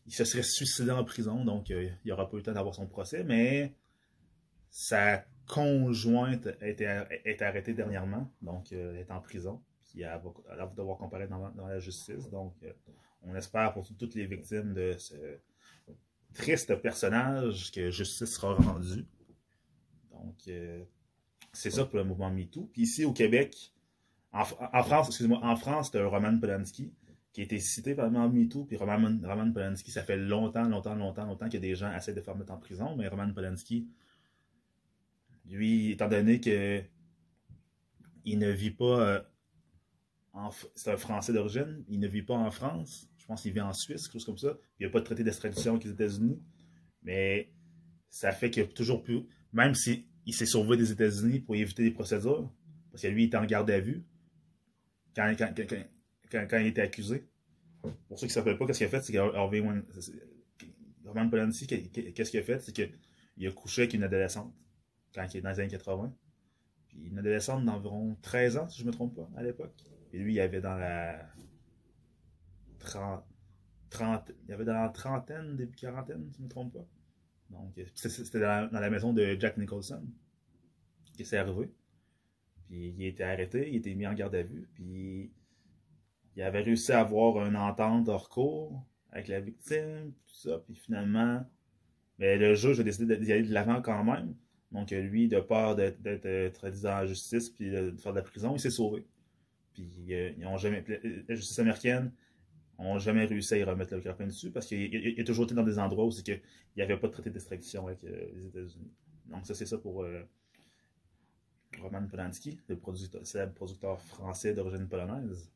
il 0.08 0.12
se 0.14 0.24
serait 0.24 0.42
suicidé 0.42 0.90
en 0.90 1.04
prison, 1.04 1.44
donc 1.44 1.70
euh, 1.70 1.90
il 2.04 2.08
n'aura 2.08 2.28
pas 2.28 2.36
eu 2.36 2.40
le 2.40 2.42
temps 2.42 2.52
d'avoir 2.52 2.74
son 2.74 2.86
procès, 2.86 3.24
mais 3.24 3.74
sa 4.70 5.24
conjointe 5.46 6.48
a 6.60 6.68
été, 6.68 6.86
a 6.86 7.06
été 7.28 7.44
arrêtée 7.44 7.74
dernièrement, 7.74 8.32
donc 8.40 8.72
euh, 8.72 8.94
elle 8.94 9.00
est 9.00 9.10
en 9.10 9.20
prison, 9.20 9.62
puis 9.88 10.02
elle 10.02 10.20
va, 10.58 10.66
devoir 10.76 10.98
comparaître 10.98 11.30
dans, 11.30 11.66
la 11.66 11.78
justice. 11.78 12.28
Donc, 12.30 12.54
euh, 12.62 12.72
on 13.22 13.34
espère 13.34 13.72
pour 13.72 13.86
toutes 13.96 14.14
les 14.14 14.26
victimes 14.26 14.74
de 14.74 14.94
ce 14.98 15.14
triste 16.34 16.74
personnage 16.76 17.72
que 17.72 17.90
justice 17.90 18.34
sera 18.34 18.54
rendue. 18.54 19.06
Donc, 20.10 20.36
euh, 20.48 20.84
c'est 21.52 21.70
ça 21.70 21.84
pour 21.84 21.98
le 21.98 22.04
mouvement 22.04 22.30
MeToo. 22.30 22.68
Puis 22.72 22.82
ici, 22.82 23.04
au 23.04 23.12
Québec, 23.12 23.72
en, 24.32 24.44
France, 24.44 25.08
excusez-moi, 25.08 25.40
en 25.42 25.56
France, 25.56 25.90
t'as 25.90 26.04
Roman 26.04 26.38
Polanski 26.38 26.92
qui 27.32 27.40
a 27.40 27.44
été 27.44 27.58
cité 27.58 27.94
par 27.94 28.10
le 28.10 28.28
MeToo. 28.28 28.64
Puis 28.64 28.76
Roman, 28.76 29.18
Roman 29.22 29.52
Polanski, 29.52 29.90
ça 29.90 30.02
fait 30.02 30.16
longtemps, 30.16 30.68
longtemps, 30.68 30.94
longtemps, 30.94 31.24
longtemps 31.24 31.48
que 31.48 31.56
des 31.56 31.74
gens 31.74 31.92
essaient 31.94 32.14
de 32.14 32.20
faire 32.20 32.36
mettre 32.36 32.52
en 32.52 32.58
prison. 32.58 32.94
Mais 32.96 33.08
Roman 33.08 33.32
Polanski, 33.32 33.88
lui, 35.46 35.92
étant 35.92 36.08
donné 36.08 36.40
que 36.40 36.82
il 38.24 38.38
ne 38.38 38.50
vit 38.50 38.70
pas 38.70 39.00
euh, 39.00 39.20
c'est 40.74 40.90
un 40.90 40.96
Français 40.96 41.32
d'origine, 41.32 41.84
il 41.88 41.98
ne 42.00 42.08
vit 42.08 42.22
pas 42.22 42.34
en 42.34 42.50
France. 42.50 43.08
Je 43.18 43.26
pense 43.26 43.42
qu'il 43.42 43.52
vit 43.52 43.60
en 43.60 43.72
Suisse, 43.72 44.02
quelque 44.08 44.14
chose 44.14 44.24
comme 44.24 44.38
ça. 44.38 44.56
Il 44.78 44.84
n'y 44.84 44.86
a 44.86 44.90
pas 44.90 45.00
de 45.00 45.04
traité 45.04 45.22
d'extradition 45.24 45.72
avec 45.72 45.84
les 45.84 45.90
États-Unis. 45.90 46.40
Mais 47.02 47.52
ça 48.10 48.32
fait 48.32 48.50
qu'il 48.50 48.62
a 48.62 48.66
toujours 48.66 49.02
plus. 49.02 49.22
Même 49.52 49.74
s'il 49.74 50.04
s'est 50.30 50.46
sauvé 50.46 50.76
des 50.76 50.90
États-Unis 50.92 51.40
pour 51.40 51.54
éviter 51.56 51.82
des 51.82 51.90
procédures, 51.90 52.50
parce 52.90 53.02
que 53.02 53.08
lui, 53.08 53.24
il 53.24 53.26
était 53.26 53.36
en 53.36 53.44
garde 53.44 53.70
à 53.70 53.80
vue 53.80 54.04
quand, 55.14 55.28
il 56.60 56.66
était 56.66 56.80
accusé. 56.82 57.28
Pour 58.08 58.18
ceux 58.18 58.26
qui 58.26 58.30
ne 58.32 58.34
s'appellent 58.34 58.58
pas, 58.58 58.66
qu'est-ce 58.66 58.78
qu'il 58.78 58.86
a 58.86 58.90
fait, 58.90 59.00
c'est 59.02 59.12
que 59.12 59.18
Harvey 59.18 59.60
Wein- 59.60 59.84
c'est- 59.94 60.00
c'est- 60.12 60.22
Roman 61.04 61.28
Polanski, 61.28 61.66
qu'est- 61.66 62.12
qu'est-ce 62.12 62.30
qu'il 62.30 62.40
a 62.40 62.42
fait, 62.42 62.60
c'est 62.60 62.72
qu'il 62.72 63.46
a 63.46 63.52
couché 63.52 63.82
avec 63.82 63.94
une 63.94 64.02
adolescente 64.02 64.54
quand 65.14 65.26
il 65.32 65.38
est 65.38 65.40
dans 65.40 65.50
les 65.50 65.60
années 65.60 65.70
80. 65.70 66.14
Puis 66.88 66.98
Puis 66.98 67.06
il 67.06 67.12
est 67.12 67.14
un 67.14 67.18
adolescent 67.18 67.60
d'environ 67.60 68.16
13 68.22 68.56
ans, 68.56 68.68
si 68.68 68.78
je 68.78 68.82
ne 68.84 68.88
me 68.88 68.92
trompe 68.92 69.14
pas, 69.14 69.30
à 69.36 69.42
l'époque. 69.42 69.74
Et 70.12 70.18
lui, 70.18 70.34
il 70.34 70.40
avait 70.40 70.60
dans 70.60 70.76
la 70.76 71.18
30, 72.78 73.24
30, 73.90 74.32
il 74.46 74.54
avait 74.54 74.64
dans 74.64 74.74
la 74.74 74.88
trentaine, 74.88 75.56
début 75.56 75.76
quarantaine, 75.76 76.26
si 76.30 76.36
je 76.36 76.38
ne 76.40 76.44
me 76.44 76.50
trompe 76.50 76.72
pas. 76.72 76.86
Donc, 77.50 77.78
euh, 77.78 77.84
c'était 77.94 78.40
dans 78.40 78.70
la, 78.72 78.90
maison 78.90 79.12
de 79.12 79.36
Jack 79.38 79.56
Nicholson 79.56 80.02
qui 81.14 81.24
s'est 81.24 81.38
arrivé. 81.38 81.70
Puis 82.68 82.94
il 82.96 83.04
a 83.04 83.08
été 83.08 83.24
arrêté, 83.24 83.68
il 83.68 83.74
a 83.74 83.78
été 83.78 83.94
mis 83.94 84.06
en 84.06 84.12
garde 84.12 84.34
à 84.34 84.42
vue, 84.42 84.68
puis 84.74 85.32
il 86.36 86.42
avait 86.42 86.60
réussi 86.60 86.92
à 86.92 87.00
avoir 87.00 87.46
une 87.46 87.56
entente 87.56 88.08
hors 88.08 88.28
cours 88.28 88.84
avec 89.10 89.28
la 89.28 89.40
victime, 89.40 90.12
tout 90.26 90.34
ça, 90.34 90.58
puis 90.58 90.74
finalement, 90.74 91.44
mais 92.18 92.36
le 92.36 92.54
juge 92.54 92.80
a 92.80 92.82
décidé 92.82 93.16
d'y 93.16 93.32
aller 93.32 93.44
de 93.44 93.54
l'avant 93.54 93.80
quand 93.80 94.04
même. 94.04 94.34
Donc 94.70 94.90
lui, 94.90 95.28
de 95.28 95.40
peur 95.40 95.76
d'être 95.76 96.52
traduit 96.52 96.86
en 96.86 97.06
justice 97.06 97.48
puis 97.48 97.70
de 97.70 97.94
faire 97.98 98.12
de 98.12 98.18
la 98.18 98.22
prison, 98.22 98.54
il 98.54 98.60
s'est 98.60 98.70
sauvé. 98.70 99.06
Puis 99.84 100.14
euh, 100.14 100.32
ils 100.38 100.58
jamais, 100.58 100.84
la 101.28 101.34
justice 101.34 101.58
américaine 101.58 102.12
n'ont 102.78 102.98
jamais 102.98 103.24
réussi 103.24 103.54
à 103.54 103.58
y 103.58 103.64
remettre 103.64 103.94
le 103.94 104.00
carpin 104.00 104.26
dessus 104.26 104.50
parce 104.50 104.66
qu'il 104.66 104.82
il- 104.82 105.14
il 105.16 105.20
a 105.20 105.24
toujours 105.24 105.44
été 105.44 105.54
dans 105.54 105.64
des 105.64 105.78
endroits 105.78 106.04
où 106.06 106.10
c'est 106.10 106.24
que 106.24 106.32
il 106.32 106.76
n'y 106.76 106.82
avait 106.82 106.96
pas 106.96 107.08
de 107.08 107.12
traité 107.12 107.30
d'extradition 107.30 107.86
avec 107.86 108.04
euh, 108.04 108.30
les 108.34 108.46
États-Unis. 108.46 108.92
Donc 109.26 109.46
ça 109.46 109.54
c'est 109.54 109.66
ça 109.66 109.78
pour 109.78 110.02
euh, 110.02 110.22
Roman 111.80 112.06
Polanski, 112.06 112.58
le 112.68 112.76
producteur, 112.78 113.26
célèbre 113.26 113.52
producteur 113.54 114.00
français 114.00 114.54
d'origine 114.54 114.88
polonaise. 114.88 115.50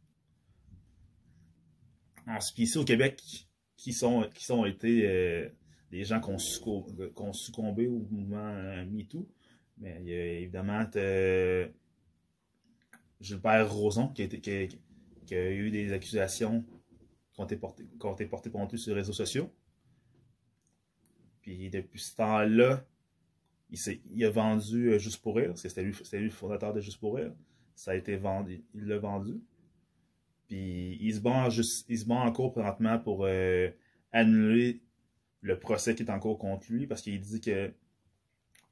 Ensuite, 2.26 2.58
ici 2.58 2.78
au 2.78 2.84
Québec, 2.84 3.20
qui 3.76 3.92
sont, 3.92 4.28
qui 4.32 4.44
sont 4.44 4.64
été 4.64 5.50
des 5.90 6.04
gens 6.04 6.20
qui 6.20 6.30
ont, 6.30 6.86
ont 7.16 7.32
succombé 7.32 7.86
au 7.88 7.98
mouvement 8.10 8.54
MeToo. 8.86 9.28
Mais 9.78 9.96
il 10.00 10.08
y 10.08 10.14
a 10.14 10.24
évidemment 10.40 10.84
Gilbert 13.22 13.72
Rozon 13.72 14.08
qui 14.08 14.22
a, 14.22 15.50
eu 15.50 15.70
des 15.70 15.92
accusations 15.92 16.64
qui 17.32 17.40
ont 17.40 17.44
été 17.44 17.56
portées, 17.56 17.86
contre 18.50 18.72
lui 18.72 18.78
sur 18.78 18.90
les 18.94 19.00
réseaux 19.00 19.12
sociaux. 19.12 19.50
Puis 21.40 21.70
depuis 21.70 22.00
ce 22.00 22.16
temps-là, 22.16 22.84
il, 23.70 24.24
a 24.24 24.30
vendu 24.30 24.90
euh, 24.92 24.98
Juste 24.98 25.22
pour 25.22 25.36
rire, 25.36 25.48
parce 25.48 25.62
que 25.62 25.68
c'était 25.68 25.82
lui, 25.82 25.92
lui 26.12 26.24
le 26.24 26.30
fondateur 26.30 26.74
de 26.74 26.80
Juste 26.80 27.00
pour 27.00 27.16
rire. 27.16 27.32
Ça 27.74 27.92
a 27.92 27.94
été 27.94 28.16
vendu, 28.16 28.62
il 28.74 28.86
l'a 28.86 28.98
vendu. 28.98 29.40
Puis 30.48 30.98
il 31.00 31.14
se 31.14 31.20
bat 31.20 31.30
en, 31.30 31.50
jus- 31.50 31.84
il 31.88 31.98
se 31.98 32.04
bat 32.04 32.16
en 32.16 32.32
cours 32.32 32.52
présentement 32.52 32.98
pour 32.98 33.24
euh, 33.24 33.70
annuler 34.12 34.82
le 35.40 35.58
procès 35.58 35.94
qui 35.94 36.02
est 36.02 36.10
en 36.10 36.18
cours 36.20 36.38
contre 36.38 36.70
lui 36.70 36.86
parce 36.86 37.02
qu'il 37.02 37.20
dit 37.20 37.40
que 37.40 37.72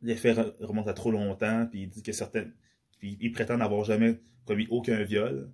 les 0.03 0.17
faits 0.17 0.37
re- 0.37 0.55
remontent 0.61 0.91
à 0.91 0.95
trop 0.95 1.11
longtemps, 1.11 1.67
puis 1.67 1.83
il 1.83 1.89
dit 1.89 2.03
que 2.03 2.13
certaines. 2.13 2.53
Puis 3.01 3.19
il 3.21 3.33
prétend 3.33 3.57
n'avoir 3.57 3.85
jamais 3.85 4.21
commis 4.45 4.69
aucun 4.71 5.03
viol. 5.03 5.51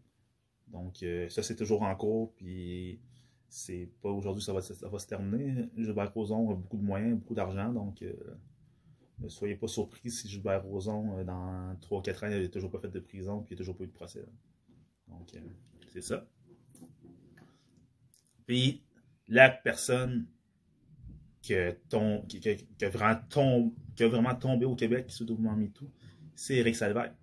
Donc 0.69 1.03
euh, 1.03 1.29
ça, 1.31 1.43
c'est 1.43 1.57
toujours 1.57 1.83
en 1.83 1.95
cours, 1.95 2.35
puis 2.35 3.00
c'est 3.49 3.88
pas 4.03 4.11
aujourd'hui 4.11 4.43
ça 4.43 4.53
va, 4.53 4.61
ça 4.61 4.88
va 4.88 4.99
se 4.99 5.07
terminer. 5.07 5.69
Gilbert 5.76 6.12
Rozon 6.12 6.50
a 6.50 6.55
beaucoup 6.55 6.76
de 6.76 6.83
moyens, 6.83 7.19
beaucoup 7.19 7.35
d'argent, 7.35 7.73
donc 7.73 8.03
euh, 8.03 8.12
ne 9.21 9.29
soyez 9.29 9.55
pas 9.55 9.69
surpris 9.69 10.11
si 10.11 10.29
Gilbert 10.29 10.65
Rozon, 10.65 11.19
euh, 11.19 11.25
dans 11.25 11.75
3-4 11.81 12.25
ans, 12.26 12.31
il 12.31 12.43
n'a 12.43 12.49
toujours 12.49 12.71
pas 12.71 12.81
fait 12.81 12.91
de 12.91 13.00
prison, 13.00 13.43
puis 13.43 13.55
il 13.55 13.55
n'a 13.55 13.59
toujours 13.59 13.76
pas 13.76 13.85
eu 13.85 13.88
de 13.88 13.93
procès. 13.93 14.25
Donc, 15.09 15.33
c'est 15.93 16.03
ça. 16.03 16.26
Puis, 18.45 18.83
la 19.29 19.50
personne 19.50 20.26
qui 21.41 21.55
a 21.55 21.73
vraiment 22.88 24.35
tombé 24.35 24.65
au 24.67 24.75
Québec 24.75 25.11
sous 25.11 25.25
le 25.25 25.35
mouvement 25.35 25.57
MeToo, 25.57 25.88
c'est 26.35 26.57
Eric 26.57 26.75
Salvaire. 26.75 27.15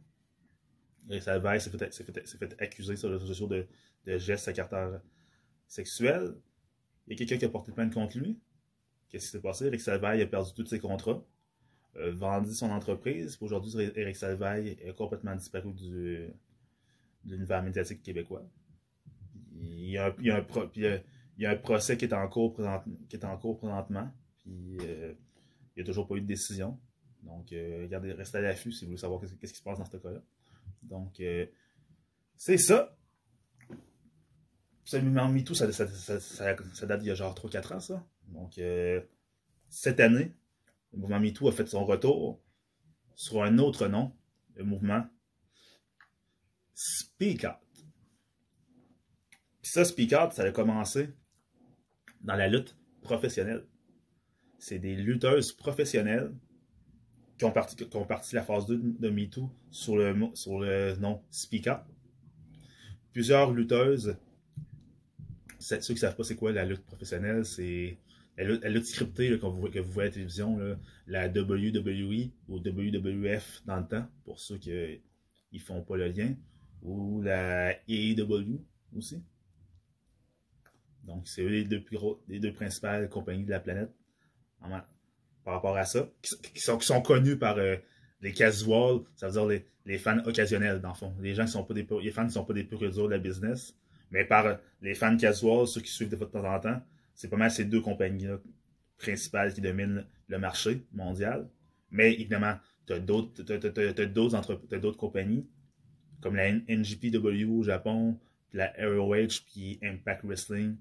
Eric 1.10 1.24
Salvaire 1.24 1.62
s'est 1.62 1.70
fait, 1.70 2.62
accuser 2.62 2.96
sur 2.96 3.10
les 3.10 3.16
réseaux 3.16 3.28
sociaux 3.28 3.48
de, 3.48 3.68
gestes 4.18 4.48
à 4.48 4.54
caractère 4.54 5.02
sexuel. 5.68 6.36
Il 7.08 7.14
y 7.14 7.16
a 7.16 7.18
quelqu'un 7.18 7.38
qui 7.38 7.46
a 7.46 7.50
porté 7.50 7.72
plainte 7.72 7.94
contre 7.94 8.18
lui. 8.18 8.40
Qu'est-ce 9.10 9.26
qui 9.26 9.32
s'est 9.32 9.42
passé? 9.42 9.66
Eric 9.66 9.82
Salvaire 9.82 10.22
a 10.22 10.26
perdu 10.26 10.52
tous 10.56 10.66
ses 10.66 10.80
contrats, 10.80 11.24
euh, 11.98 12.14
vendu 12.14 12.54
son 12.54 12.72
entreprise. 12.72 13.38
Aujourd'hui, 13.42 13.92
Eric 13.96 14.16
Salvaire 14.16 14.66
est 14.66 14.96
complètement 14.96 15.36
disparu 15.36 15.74
du, 15.74 16.30
de 17.24 17.36
l'univers 17.36 17.62
médiatique 17.64 18.02
québécois. 18.02 18.44
Il 19.56 19.90
y 19.90 19.98
a 19.98 20.08
un, 20.08 21.56
procès 21.56 21.98
qui 21.98 22.06
est 22.06 22.14
en 22.14 22.28
cours, 22.28 22.54
présentement. 22.54 24.12
Euh, 24.48 25.14
il 25.76 25.78
n'y 25.78 25.82
a 25.82 25.86
toujours 25.86 26.08
pas 26.08 26.16
eu 26.16 26.22
de 26.22 26.28
décision. 26.28 26.80
Donc, 27.24 27.52
euh, 27.54 27.88
restez 28.18 28.40
à 28.40 28.42
l'affût 28.42 28.72
si 28.72 28.86
vous 28.86 28.92
voulez 28.92 29.00
savoir 29.00 29.22
qu'est-ce 29.22 29.54
qui 29.54 29.60
se 29.60 29.64
passe 29.64 29.80
dans 29.80 29.86
ce 29.86 29.98
cas-là. 29.98 30.22
Donc, 30.84 31.20
euh, 31.20 31.46
c'est 32.36 32.58
ça. 32.58 32.98
Absolument 34.82 35.30
MeToo, 35.30 35.54
ça, 35.54 35.72
ça, 35.72 36.86
date 36.86 37.00
d'il 37.00 37.08
y 37.08 37.12
a 37.12 37.16
genre 37.16 37.34
3-4 37.34 37.74
ans, 37.74 37.80
ça. 37.80 38.06
Donc, 38.28 38.58
euh, 38.58 39.02
cette 39.70 40.00
année, 40.00 40.34
le 40.92 41.00
mouvement 41.00 41.20
MeToo 41.20 41.48
a 41.48 41.52
fait 41.52 41.68
son 41.68 41.86
retour 41.86 42.42
sur 43.16 43.44
un 43.44 43.58
autre 43.60 43.88
nom, 43.88 44.14
le 44.56 44.64
mouvement 44.64 45.06
Speak 46.74 47.46
Out. 47.46 47.86
Puis 49.62 49.72
ça, 49.72 49.86
Speak 49.86 50.12
Out, 50.12 50.34
ça 50.34 50.44
a 50.44 50.52
commencé 50.52 51.10
dans 52.22 52.36
la 52.36 52.48
lutte 52.48 52.76
professionnelle. 53.02 53.66
C'est 54.58 54.80
des 54.80 54.96
lutteuses 54.96 55.54
professionnelles 55.54 56.34
qui 57.52 57.98
ont 57.98 58.06
parti, 58.06 58.36
la 58.36 58.44
phase 58.44 58.66
2 58.68 58.96
de 59.00 59.10
MeToo 59.10 59.50
sur 59.72 59.98
le, 59.98 60.16
sur 60.34 60.60
le 60.60 60.96
nom 60.96 61.22
Out. 61.54 61.80
Plusieurs 63.12 63.52
lutteuses, 63.52 64.16
ceux 65.60 65.78
qui 65.80 65.94
ne 65.94 65.98
savent 65.98 66.16
pas 66.16 66.24
c'est 66.24 66.36
quoi 66.36 66.52
la 66.52 66.66
lutte 66.66 66.86
professionnelle, 66.86 67.46
c'est 67.46 67.98
la 68.38 68.44
lutte, 68.44 68.64
la 68.64 68.84
scriptée 68.84 69.30
que, 69.40 69.46
vous, 69.46 69.70
que 69.70 69.80
vous 69.80 69.92
voyez 69.92 70.08
à 70.08 70.10
la 70.10 70.14
télévision, 70.14 70.78
la 71.08 71.28
WWE 71.28 72.32
ou 72.48 72.58
WWF 72.58 73.64
dans 73.66 73.78
le 73.78 73.88
temps, 73.88 74.08
pour 74.26 74.40
ceux 74.40 74.58
qui 74.58 75.02
ne 75.52 75.60
font 75.60 75.82
pas 75.84 75.98
le 75.98 76.08
lien, 76.08 76.36
ou 76.82 77.22
la 77.22 77.74
AEW 77.88 78.60
aussi. 78.98 79.22
Donc, 81.04 81.28
c'est 81.28 81.42
eux 81.42 81.50
les 81.50 81.66
deux, 81.66 81.82
plus 81.82 81.98
gros, 81.98 82.22
les 82.28 82.40
deux 82.40 82.54
principales 82.54 83.10
compagnies 83.10 83.46
de 83.46 83.52
la 83.52 83.60
planète 83.60 83.92
par 85.44 85.56
rapport 85.56 85.78
à 85.78 85.86
ça, 85.86 86.10
qui, 86.22 86.62
sont, 86.62 87.02
connus 87.02 87.38
par 87.38 87.58
euh, 87.58 87.76
les 88.22 88.32
casuals, 88.32 89.02
ça 89.16 89.28
veut 89.28 89.34
dire 89.34 89.62
les, 89.86 89.98
fans 89.98 90.24
occasionnels, 90.26 90.80
dans 90.80 90.90
le 90.90 90.96
fond. 90.96 91.14
Les 91.20 91.34
gens 91.34 91.46
qui 91.46 91.52
sont 91.52 91.64
pas 91.64 91.74
des, 91.74 91.86
fans 92.12 92.26
qui 92.26 92.34
sont 92.34 92.46
pas 92.46 92.54
des 92.54 92.64
purs 92.64 92.80
de 92.80 93.10
la 93.10 93.20
business, 93.20 93.76
mais 94.12 94.24
par 94.24 94.46
euh, 94.46 94.56
les 94.82 94.96
fans 94.96 95.18
casuals, 95.18 95.68
ceux 95.68 95.82
qui 95.82 95.92
suivent 95.92 96.10
de 96.10 96.16
temps 96.16 96.44
en 96.44 96.60
temps, 96.60 96.82
c'est 97.14 97.30
pas 97.30 97.38
mal 97.38 97.52
ces 97.52 97.66
deux 97.66 97.82
compagnies-là 97.82 98.40
principales 98.98 99.54
qui 99.54 99.62
dominent 99.62 100.06
le 100.28 100.40
marché 100.40 100.86
mondial. 100.94 101.50
Mais 101.92 102.14
évidemment, 102.14 102.56
tu 102.88 102.94
as 102.94 103.00
d'autres 103.00 104.98
compagnies, 104.98 105.48
comme 106.22 106.36
la 106.36 106.48
N- 106.48 106.64
NGPW 106.68 107.46
au 107.50 107.64
Japon, 107.64 108.18
la 108.54 108.74
ROH, 108.80 109.42
puis 109.52 109.80
Impact 109.84 110.24
Wrestling 110.24 110.78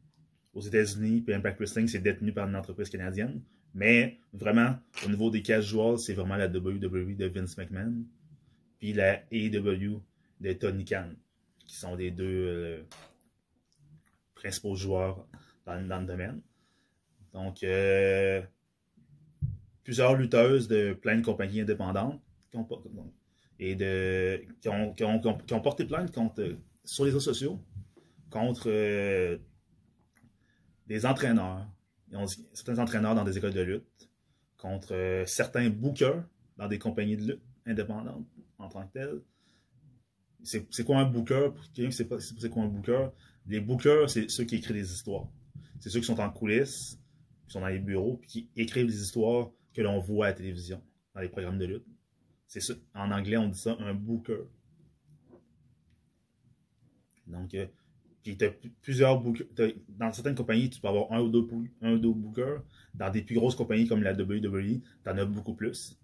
aux 0.54 0.60
États-Unis, 0.60 1.22
puis 1.22 1.34
Impact 1.34 1.58
Wrestling, 1.58 1.88
c'est 1.88 1.98
détenu 1.98 2.32
par 2.32 2.48
une 2.48 2.56
entreprise 2.56 2.90
canadienne. 2.90 3.40
Mais 3.74 4.18
vraiment, 4.32 4.76
au 5.04 5.08
niveau 5.08 5.30
des 5.30 5.42
casuals, 5.42 5.98
c'est 5.98 6.14
vraiment 6.14 6.36
la 6.36 6.46
WWE 6.46 7.16
de 7.16 7.26
Vince 7.26 7.56
McMahon, 7.56 8.04
puis 8.78 8.92
la 8.92 9.22
AEW 9.30 10.02
de 10.40 10.52
Tony 10.52 10.84
Khan, 10.84 11.10
qui 11.66 11.76
sont 11.76 11.94
les 11.94 12.10
deux 12.10 12.24
euh, 12.24 12.82
principaux 14.34 14.74
joueurs 14.74 15.26
dans, 15.64 16.00
le 16.00 16.06
domaine. 16.06 16.42
Donc, 17.32 17.62
euh, 17.62 18.42
plusieurs 19.84 20.16
lutteuses 20.16 20.68
de 20.68 20.92
plein 20.92 21.16
de 21.16 21.24
compagnies 21.24 21.60
indépendantes 21.60 22.20
qui 22.50 22.56
ont, 22.56 22.68
et 23.58 23.74
de, 23.74 24.44
qui 24.60 24.68
ont, 25.04 25.60
porté 25.60 25.84
plainte 25.84 26.12
contre, 26.12 26.56
sur 26.84 27.04
les 27.04 27.10
réseaux 27.10 27.20
sociaux 27.20 27.60
contre 28.30 28.68
euh, 28.68 29.38
des 30.86 31.06
entraîneurs, 31.06 31.66
certains 32.52 32.78
entraîneurs 32.78 33.14
dans 33.14 33.24
des 33.24 33.36
écoles 33.38 33.54
de 33.54 33.62
lutte, 33.62 34.10
contre 34.56 34.94
euh, 34.94 35.26
certains 35.26 35.68
bookers 35.70 36.24
dans 36.56 36.68
des 36.68 36.78
compagnies 36.78 37.16
de 37.16 37.32
lutte 37.32 37.42
indépendantes 37.66 38.26
en 38.58 38.68
tant 38.68 38.86
que 38.86 38.92
telles. 38.92 39.20
C'est 40.44 40.84
quoi 40.84 40.98
un 40.98 41.04
booker? 41.04 41.50
Pour 41.54 41.64
quelqu'un 41.72 41.82
qui? 41.82 41.86
Ne 41.86 41.90
sait 41.90 42.04
pas 42.04 42.18
c'est 42.20 42.50
quoi 42.50 42.64
un 42.64 42.68
booker, 42.68 43.08
les 43.46 43.60
bookers, 43.60 44.10
c'est 44.10 44.28
ceux 44.28 44.44
qui 44.44 44.56
écrivent 44.56 44.76
des 44.76 44.92
histoires. 44.92 45.28
C'est 45.80 45.90
ceux 45.90 46.00
qui 46.00 46.06
sont 46.06 46.20
en 46.20 46.30
coulisses, 46.30 46.98
qui 47.46 47.52
sont 47.52 47.60
dans 47.60 47.68
les 47.68 47.78
bureaux, 47.78 48.16
puis 48.16 48.28
qui 48.28 48.50
écrivent 48.56 48.86
des 48.86 49.02
histoires 49.02 49.50
que 49.72 49.82
l'on 49.82 49.98
voit 50.00 50.26
à 50.26 50.28
la 50.30 50.34
télévision, 50.34 50.82
dans 51.14 51.20
les 51.20 51.28
programmes 51.28 51.58
de 51.58 51.66
lutte. 51.66 51.86
C'est 52.46 52.60
ça. 52.60 52.74
En 52.94 53.10
anglais, 53.10 53.36
on 53.36 53.48
dit 53.48 53.58
ça 53.58 53.76
un 53.80 53.94
booker. 53.94 54.42
Donc, 57.26 57.54
euh, 57.54 57.66
puis 58.22 58.36
p- 58.36 58.58
plusieurs 58.80 59.20
bookers. 59.20 59.46
Dans 59.88 60.12
certaines 60.12 60.34
compagnies, 60.34 60.70
tu 60.70 60.80
peux 60.80 60.88
avoir 60.88 61.12
un 61.12 61.20
ou 61.20 61.28
deux, 61.28 61.46
un 61.80 61.92
ou 61.94 61.98
deux 61.98 62.12
bookers. 62.12 62.62
Dans 62.94 63.10
des 63.10 63.22
plus 63.22 63.34
grosses 63.34 63.56
compagnies 63.56 63.86
comme 63.86 64.02
la 64.02 64.12
WWE, 64.12 64.80
t'en 65.02 65.16
as 65.16 65.24
beaucoup 65.24 65.54
plus. 65.54 65.98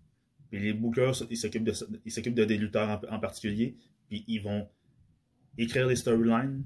Puis 0.50 0.60
les 0.60 0.72
bookers, 0.72 1.14
ils 1.30 1.36
s'occupent 1.36 1.64
de, 1.64 1.72
de 1.72 2.44
des 2.44 2.56
lutteurs 2.56 2.88
en, 2.88 3.14
en 3.14 3.20
particulier, 3.20 3.76
puis 4.08 4.24
ils 4.26 4.40
vont 4.40 4.68
écrire 5.58 5.86
les 5.86 5.96
storylines 5.96 6.64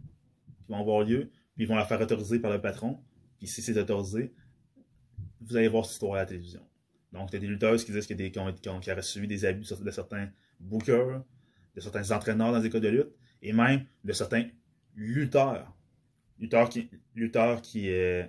qui 0.59 0.73
vont 0.73 0.79
avoir 0.81 1.03
lieu, 1.03 1.31
puis 1.55 1.65
ils 1.65 1.67
vont 1.67 1.75
la 1.77 1.85
faire 1.85 2.01
autoriser 2.01 2.39
par 2.39 2.53
le 2.53 2.61
patron. 2.61 3.01
Puis 3.39 3.49
si 3.49 3.61
c'est 3.61 3.77
autorisé, 3.77 4.33
vous 5.41 5.57
allez 5.57 5.69
voir 5.69 5.85
cette 5.85 5.95
histoire 5.95 6.15
à 6.15 6.19
la 6.19 6.27
télévision. 6.27 6.63
Donc, 7.13 7.31
il 7.31 7.35
y 7.35 7.37
a 7.37 7.41
des 7.41 7.47
lutteurs 7.47 7.77
qui 7.77 7.93
disent 7.93 8.07
qu'il 8.07 8.19
y 8.21 8.25
a 8.25 8.29
des, 8.31 8.39
ont, 8.39 8.53
qui, 8.53 8.69
ont, 8.69 8.81
qui 8.81 9.27
des 9.27 9.45
abus 9.45 9.67
de 9.83 9.91
certains 9.91 10.31
bookers, 10.61 11.23
de 11.75 11.81
certains 11.81 12.11
entraîneurs 12.11 12.53
dans 12.53 12.59
les 12.59 12.67
écoles 12.67 12.81
de 12.81 12.89
lutte, 12.89 13.13
et 13.43 13.53
même 13.53 13.85
de 14.05 14.13
certains 14.13 14.49
lutteurs. 14.95 15.75
Lutteurs 16.39 16.69
qui, 16.69 16.89
qui, 17.63 17.91
euh, 17.91 18.25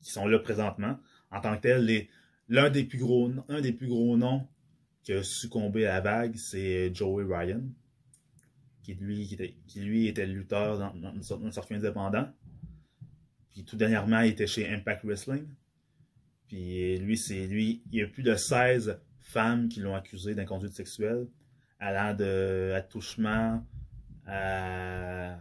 qui 0.00 0.12
sont 0.12 0.26
là 0.26 0.38
présentement. 0.38 0.98
En 1.30 1.40
tant 1.40 1.56
que 1.56 1.62
tel, 1.62 2.08
l'un 2.48 2.70
des 2.70 2.84
plus 2.84 2.98
gros, 2.98 3.30
des 3.60 3.72
plus 3.72 3.88
gros 3.88 4.16
noms 4.16 4.46
qui 5.02 5.12
a 5.12 5.22
succombé 5.22 5.86
à 5.86 5.94
la 5.94 6.00
vague, 6.00 6.36
c'est 6.36 6.94
Joey 6.94 7.24
Ryan, 7.24 7.62
qui 8.82 8.94
lui, 8.94 9.26
qui, 9.26 9.34
était, 9.34 9.56
lui 9.76 10.06
était 10.06 10.26
lutteur 10.26 10.78
dans, 10.78 10.94
dans, 10.94 11.12
dans 11.12 11.50
circuit 11.50 11.74
indépendant. 11.74 12.28
Puis 13.50 13.64
tout 13.64 13.76
dernièrement, 13.76 14.20
il 14.20 14.30
était 14.30 14.46
chez 14.46 14.68
Impact 14.72 15.04
Wrestling. 15.04 15.46
Puis 16.46 16.98
lui, 16.98 17.16
c'est 17.16 17.46
lui, 17.46 17.82
il 17.90 17.98
y 17.98 18.02
a 18.02 18.06
plus 18.06 18.22
de 18.22 18.34
16 18.34 19.00
femmes 19.20 19.68
qui 19.68 19.80
l'ont 19.80 19.94
accusé 19.94 20.34
d'inconduite 20.34 20.72
sexuelle, 20.72 21.26
allant 21.78 22.14
de 22.14 22.72
attouchement 22.74 23.64
à 24.28 25.38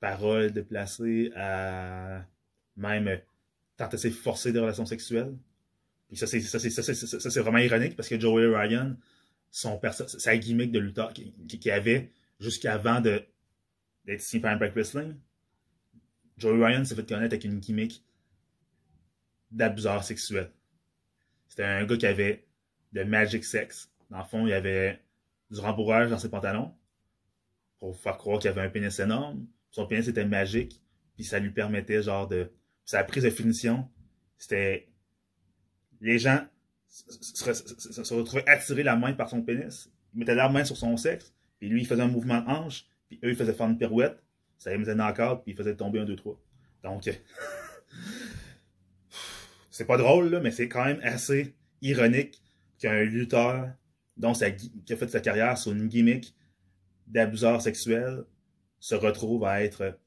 paroles 0.00 0.52
déplacées, 0.52 1.32
à 1.34 2.24
même 2.76 3.20
tentative 3.76 4.14
forcée 4.14 4.52
de 4.52 4.60
relations 4.60 4.86
sexuelles. 4.86 5.34
Puis 6.08 6.16
ça, 6.16 6.26
c'est, 6.26 6.40
ça, 6.40 6.58
c'est, 6.58 6.70
ça, 6.70 7.30
c'est, 7.30 7.40
vraiment 7.40 7.58
ironique 7.58 7.96
parce 7.96 8.08
que 8.08 8.20
Joey 8.20 8.46
Ryan, 8.46 8.96
son 9.50 9.80
sa 10.06 10.36
gimmick 10.36 10.70
de 10.70 10.78
lutteur 10.78 11.12
qu'il 11.12 11.32
qui, 11.46 11.58
qui 11.58 11.70
avait 11.70 12.12
jusqu'avant 12.38 13.00
de, 13.00 13.22
d'être 14.04 14.20
signé 14.20 14.42
par 14.42 14.52
Impact 14.52 14.74
Wrestling, 14.74 15.14
Joey 16.36 16.64
Ryan 16.64 16.84
s'est 16.84 16.94
fait 16.94 17.08
connaître 17.08 17.34
avec 17.34 17.44
une 17.44 17.60
gimmick 17.60 18.04
d'abuseur 19.50 20.04
sexuel. 20.04 20.50
C'était 21.48 21.64
un 21.64 21.84
gars 21.84 21.96
qui 21.96 22.06
avait 22.06 22.44
de 22.92 23.04
magic 23.04 23.44
sex. 23.44 23.90
Dans 24.10 24.18
le 24.18 24.24
fond, 24.24 24.46
il 24.46 24.52
avait 24.52 25.00
du 25.50 25.60
rembourrage 25.60 26.10
dans 26.10 26.18
ses 26.18 26.28
pantalons 26.28 26.74
pour 27.82 27.98
faire 27.98 28.16
croire 28.16 28.38
qu'il 28.38 28.48
avait 28.48 28.60
un 28.60 28.68
pénis 28.68 28.96
énorme. 29.00 29.44
Son 29.72 29.88
pénis 29.88 30.06
était 30.06 30.24
magique, 30.24 30.80
puis 31.16 31.24
ça 31.24 31.40
lui 31.40 31.50
permettait 31.50 32.00
genre 32.00 32.28
de... 32.28 32.52
Sa 32.84 33.02
prise 33.02 33.24
de 33.24 33.30
finition, 33.30 33.88
c'était... 34.38 34.88
Les 36.00 36.20
gens 36.20 36.46
se, 36.86 38.14
retrouvaient 38.14 38.48
attirés 38.48 38.84
la 38.84 38.94
main 38.94 39.14
par 39.14 39.28
son 39.28 39.42
pénis. 39.42 39.90
Ils 40.14 40.20
mettaient 40.20 40.36
la 40.36 40.48
main 40.48 40.64
sur 40.64 40.76
son 40.76 40.96
sexe, 40.96 41.34
puis 41.58 41.68
lui, 41.68 41.80
il 41.80 41.86
faisait 41.88 42.02
un 42.02 42.06
mouvement 42.06 42.40
de 42.40 42.46
hanche, 42.46 42.86
puis 43.08 43.18
eux, 43.24 43.30
ils 43.30 43.36
faisaient 43.36 43.52
faire 43.52 43.66
une 43.66 43.76
pirouette. 43.76 44.22
Ça 44.58 44.70
les 44.70 44.78
mettait 44.78 44.94
knock-out, 44.94 45.42
puis 45.42 45.50
il 45.50 45.56
faisait 45.56 45.74
tomber 45.74 45.98
un, 45.98 46.04
deux, 46.04 46.14
trois. 46.14 46.40
Donc... 46.84 47.10
c'est 49.72 49.86
pas 49.86 49.96
drôle, 49.96 50.30
là, 50.30 50.38
mais 50.38 50.52
c'est 50.52 50.68
quand 50.68 50.84
même 50.84 51.00
assez 51.02 51.56
ironique 51.80 52.44
qu'un 52.78 53.02
lutteur 53.02 53.72
dont 54.16 54.34
qui 54.34 54.92
a 54.92 54.96
fait 54.96 55.08
sa 55.08 55.18
carrière 55.18 55.58
sur 55.58 55.72
une 55.72 55.88
gimmick 55.88 56.32
d'abuseur 57.06 57.60
sexuel 57.60 58.24
se 58.78 58.94
retrouve 58.94 59.44
à 59.44 59.62
être 59.62 59.98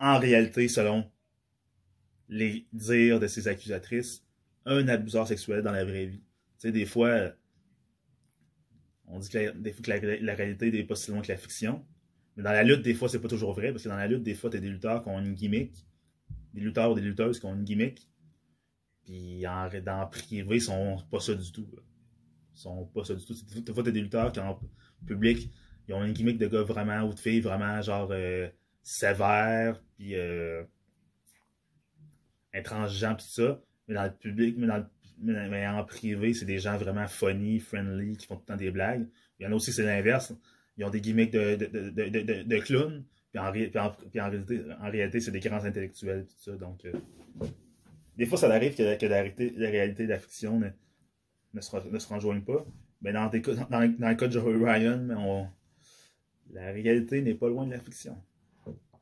en 0.00 0.18
réalité, 0.18 0.66
selon 0.66 1.08
les 2.28 2.66
dires 2.72 3.20
de 3.20 3.28
ses 3.28 3.46
accusatrices, 3.46 4.24
un 4.64 4.88
abuseur 4.88 5.28
sexuel 5.28 5.62
dans 5.62 5.70
la 5.70 5.84
vraie 5.84 6.06
vie. 6.06 6.22
Tu 6.58 6.68
sais, 6.68 6.72
des 6.72 6.86
fois, 6.86 7.32
on 9.06 9.18
dit 9.18 9.28
que 9.28 9.38
la, 9.38 9.52
des 9.52 9.72
fois 9.72 9.82
que 9.82 10.24
la, 10.24 10.34
réalité 10.34 10.72
n'est 10.72 10.84
pas 10.84 10.96
si 10.96 11.10
loin 11.10 11.22
que 11.22 11.28
la 11.28 11.36
fiction. 11.36 11.84
Mais 12.36 12.42
dans 12.42 12.50
la 12.50 12.64
lutte, 12.64 12.82
des 12.82 12.94
fois, 12.94 13.08
c'est 13.08 13.20
pas 13.20 13.28
toujours 13.28 13.52
vrai, 13.52 13.70
parce 13.70 13.84
que 13.84 13.88
dans 13.88 13.96
la 13.96 14.08
lutte, 14.08 14.22
des 14.22 14.34
fois, 14.34 14.50
t'as 14.50 14.58
des 14.58 14.70
lutteurs 14.70 15.02
qui 15.02 15.08
ont 15.10 15.20
une 15.20 15.34
gimmick, 15.34 15.86
des 16.54 16.60
lutteurs 16.60 16.90
ou 16.90 16.94
des 16.94 17.02
lutteuses 17.02 17.38
qui 17.38 17.46
ont 17.46 17.54
une 17.54 17.64
gimmick, 17.64 18.08
puis 19.04 19.46
en, 19.46 19.68
dans 19.84 20.06
privé, 20.06 20.56
ils 20.56 20.62
sont 20.62 21.02
pas 21.10 21.20
ça 21.20 21.34
du 21.34 21.52
tout. 21.52 21.68
Sont 22.54 22.84
pas 22.86 23.04
ça 23.04 23.14
du 23.14 23.24
tout. 23.24 23.34
Des 23.60 23.72
fois, 23.72 23.82
t'as 23.82 23.90
des 23.90 24.00
lutteurs 24.00 24.32
qui 24.32 24.40
en 24.40 24.58
public, 25.06 25.50
ils 25.88 25.94
ont 25.94 26.04
une 26.04 26.12
gimmick 26.12 26.38
de 26.38 26.46
gars 26.46 26.62
vraiment, 26.62 27.02
ou 27.02 27.14
de 27.14 27.18
filles 27.18 27.40
vraiment, 27.40 27.80
genre, 27.82 28.08
euh, 28.12 28.48
sévères, 28.82 29.80
puis 29.96 30.14
euh, 30.14 30.62
pis 32.52 32.62
tout 32.62 33.18
ça. 33.18 33.60
Mais 33.88 33.94
dans 33.94 34.04
le 34.04 34.12
public, 34.12 34.56
mais, 34.58 34.66
dans 34.66 34.86
mais, 35.18 35.66
en 35.66 35.84
privé, 35.84 36.34
c'est 36.34 36.44
des 36.44 36.58
gens 36.58 36.76
vraiment 36.76 37.06
funny, 37.06 37.60
friendly, 37.60 38.16
qui 38.16 38.26
font 38.26 38.36
tout 38.36 38.42
le 38.46 38.52
temps 38.52 38.56
des 38.56 38.70
blagues. 38.70 39.06
Il 39.38 39.44
y 39.44 39.46
en 39.46 39.52
a 39.52 39.54
aussi, 39.54 39.72
c'est 39.72 39.84
l'inverse. 39.84 40.32
Ils 40.76 40.84
ont 40.84 40.90
des 40.90 41.00
gimmicks 41.00 41.32
de, 41.32 41.56
de, 41.56 41.66
de, 41.66 42.08
de, 42.08 42.42
de, 42.42 42.58
clowns, 42.58 43.04
puis 43.30 43.40
en, 43.40 43.52
puis 43.52 43.70
en, 43.78 43.90
puis 43.90 44.20
réalité, 44.20 44.62
en 44.80 44.90
réalité 44.90 45.20
c'est 45.20 45.30
des 45.30 45.40
grands 45.40 45.64
intellectuels, 45.64 46.26
tout 46.26 46.38
ça. 46.38 46.52
Donc, 46.52 46.84
euh, 46.84 46.92
des 48.16 48.26
fois, 48.26 48.38
ça 48.38 48.52
arrive 48.52 48.74
que, 48.74 48.98
que 48.98 49.06
la, 49.06 49.16
réalité, 49.16 49.52
la 49.56 49.70
réalité 49.70 50.04
de 50.04 50.10
la 50.10 50.18
fiction 50.18 50.60
ne, 51.54 51.60
se, 51.60 51.76
ne 51.76 51.98
se 51.98 52.12
rejoigne 52.12 52.42
pas. 52.42 52.64
Mais 53.00 53.12
dans, 53.12 53.28
des, 53.28 53.40
dans, 53.40 53.66
dans 53.68 54.08
le 54.08 54.14
cas 54.14 54.28
de 54.28 54.32
Joey 54.32 54.56
Ryan, 54.56 55.08
on, 55.16 55.48
la 56.52 56.70
réalité 56.72 57.20
n'est 57.22 57.34
pas 57.34 57.48
loin 57.48 57.66
de 57.66 57.72
la 57.72 57.80
fiction. 57.80 58.16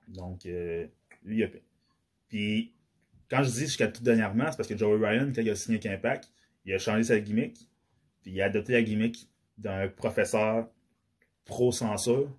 Donc, 0.08 0.46
euh, 0.46 0.86
lui, 1.24 1.38
il 1.38 1.44
a 1.44 1.48
Puis, 2.28 2.74
quand 3.28 3.42
je 3.42 3.50
dis 3.50 3.60
jusqu'à 3.60 3.88
tout 3.88 4.02
dernièrement, 4.02 4.50
c'est 4.50 4.56
parce 4.56 4.68
que 4.68 4.76
Joey 4.76 5.06
Ryan, 5.06 5.32
quand 5.34 5.42
il 5.42 5.50
a 5.50 5.54
signé 5.54 5.80
Impact, 5.84 6.30
il 6.64 6.74
a 6.74 6.78
changé 6.78 7.04
sa 7.04 7.20
gimmick, 7.20 7.68
puis 8.22 8.32
il 8.32 8.42
a 8.42 8.46
adopté 8.46 8.72
la 8.72 8.82
gimmick 8.82 9.28
d'un 9.58 9.88
professeur 9.88 10.68
pro-censure. 11.44 12.30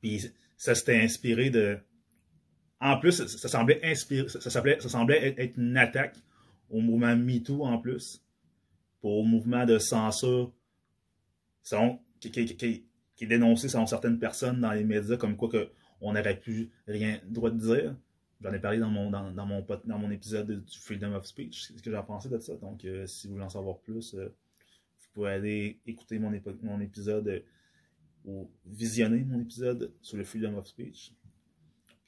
Puis 0.00 0.30
ça 0.56 0.74
s'était 0.74 1.00
inspiré 1.00 1.50
de. 1.50 1.78
En 2.80 2.98
plus, 2.98 3.26
ça, 3.26 3.48
semblait 3.48 3.80
inspiré, 3.84 4.28
ça, 4.28 4.40
ça, 4.40 4.50
ça 4.50 4.88
semblait 4.88 5.34
être 5.38 5.56
une 5.56 5.76
attaque 5.76 6.16
au 6.74 6.80
mouvement 6.80 7.14
MeToo 7.14 7.64
en 7.64 7.78
plus, 7.78 8.22
pour 9.00 9.18
au 9.18 9.22
mouvement 9.22 9.64
de 9.64 9.78
censure 9.78 10.52
qui, 12.20 12.30
qui, 12.30 12.56
qui, 12.56 12.84
est 13.20 13.26
dénoncé 13.26 13.68
selon 13.68 13.86
certaines 13.86 14.18
personnes 14.18 14.60
dans 14.60 14.72
les 14.72 14.82
médias 14.82 15.16
comme 15.16 15.36
quoi 15.36 15.48
que 15.48 15.70
on 16.00 16.12
n'aurait 16.12 16.38
plus 16.38 16.70
rien 16.86 17.20
droit 17.28 17.50
de 17.50 17.58
dire. 17.58 17.96
J'en 18.40 18.52
ai 18.52 18.58
parlé 18.58 18.78
dans 18.78 18.90
mon, 18.90 20.10
épisode 20.10 20.64
du 20.64 20.78
Freedom 20.78 21.14
of 21.14 21.24
Speech, 21.26 21.72
ce 21.76 21.80
que 21.80 21.90
j'ai 21.90 22.02
pensé 22.06 22.28
de 22.28 22.38
ça. 22.38 22.56
Donc, 22.56 22.84
euh, 22.84 23.06
si 23.06 23.26
vous 23.26 23.34
voulez 23.34 23.44
en 23.44 23.48
savoir 23.48 23.78
plus, 23.78 24.14
euh, 24.14 24.26
vous 24.26 25.08
pouvez 25.14 25.30
aller 25.30 25.80
écouter 25.86 26.18
mon, 26.18 26.32
épisode 26.80 27.28
euh, 27.28 27.40
ou 28.26 28.50
visionner 28.66 29.24
mon 29.24 29.40
épisode 29.40 29.92
sur 30.02 30.18
le 30.18 30.24
Freedom 30.24 30.58
of 30.58 30.66
Speech. 30.66 31.14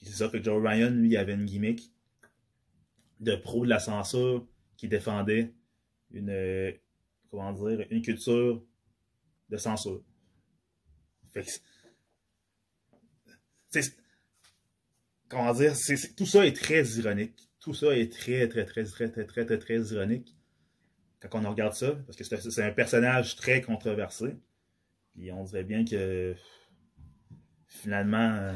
C'est 0.03 0.13
ça 0.13 0.29
que 0.29 0.43
Joe 0.43 0.63
Ryan, 0.63 0.91
lui, 0.91 1.17
avait 1.17 1.35
une 1.35 1.47
gimmick 1.47 1.91
de 3.21 3.37
pro 3.37 3.65
de 3.65 3.71
la 3.71 3.79
censure 3.79 4.47
qui 4.77 4.89
défendait 4.89 5.53
une, 6.11 6.31
euh, 6.31 6.73
comment 7.31 7.53
dire, 7.53 7.87
une 7.91 8.03
culture 8.03 8.65
de 9.49 9.57
censure. 9.57 10.03
Fait 11.33 11.43
que, 11.43 11.51
comment 15.29 15.53
dire, 15.53 15.75
tout 16.17 16.27
ça 16.27 16.47
est 16.47 16.57
très 16.57 16.85
ironique. 16.85 17.49
Tout 17.61 17.75
ça 17.75 17.97
est 17.97 18.13
très, 18.13 18.49
très, 18.49 18.65
très, 18.65 18.85
très, 18.85 19.11
très, 19.11 19.25
très, 19.25 19.45
très, 19.45 19.59
très 19.59 19.81
ironique 19.93 20.37
quand 21.29 21.45
on 21.45 21.51
regarde 21.51 21.75
ça, 21.75 21.93
parce 22.07 22.17
que 22.17 22.25
c'est, 22.25 22.41
c'est 22.51 22.63
un 22.63 22.73
personnage 22.73 23.37
très 23.37 23.61
controversé. 23.61 24.37
Puis 25.15 25.33
on 25.33 25.45
dirait 25.45 25.65
bien 25.65 25.85
que 25.85 26.35
finalement, 27.67 28.33
euh, 28.33 28.55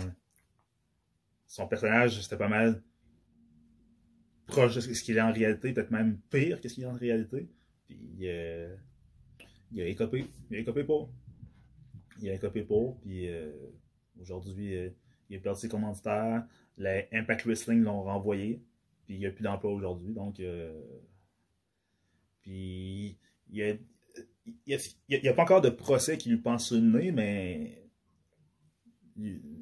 son 1.46 1.66
personnage, 1.66 2.20
c'était 2.20 2.37
pas 2.37 2.48
mal 2.48 2.83
proche 4.51 4.75
de 4.75 4.81
ce 4.81 5.03
qu'il 5.03 5.17
est 5.17 5.21
en 5.21 5.33
réalité, 5.33 5.73
peut-être 5.73 5.91
même 5.91 6.19
pire 6.31 6.61
que 6.61 6.69
ce 6.69 6.75
qu'il 6.75 6.85
est 6.85 6.89
en 6.89 6.95
réalité. 6.95 7.49
Puis 7.87 7.99
il 8.21 9.81
a 9.81 9.87
écopé. 9.87 10.27
Il 10.51 10.57
a 10.57 10.61
écopé 10.61 10.85
pour. 10.85 11.11
Il 12.21 12.31
a 12.31 12.35
écopé 12.35 12.63
pour. 12.63 13.01
Puis 13.01 13.29
euh, 13.29 13.51
aujourd'hui, 14.21 14.77
euh, 14.77 14.91
il 15.29 15.37
a 15.37 15.41
perdu 15.41 15.61
ses 15.61 15.69
commanditaires. 15.69 16.45
Les 16.77 17.09
Impact 17.13 17.45
Wrestling 17.47 17.83
l'ont 17.83 18.03
renvoyé. 18.03 18.63
Puis 19.07 19.15
il 19.17 19.21
n'y 19.21 19.27
a 19.27 19.31
plus 19.31 19.43
d'emploi 19.43 19.73
aujourd'hui. 19.73 20.13
Donc, 20.13 20.41
euh, 20.41 20.81
puis 22.43 23.19
il 23.51 23.79
n'y 24.67 24.73
a, 24.73 25.31
a, 25.31 25.35
pas 25.35 25.43
encore 25.43 25.61
de 25.61 25.71
procès 25.71 26.19
qui 26.19 26.31
lui 26.31 26.39
pense 26.39 26.67
sur 26.69 26.77
le 26.77 26.83
nez, 26.83 27.13
mais 27.13 27.81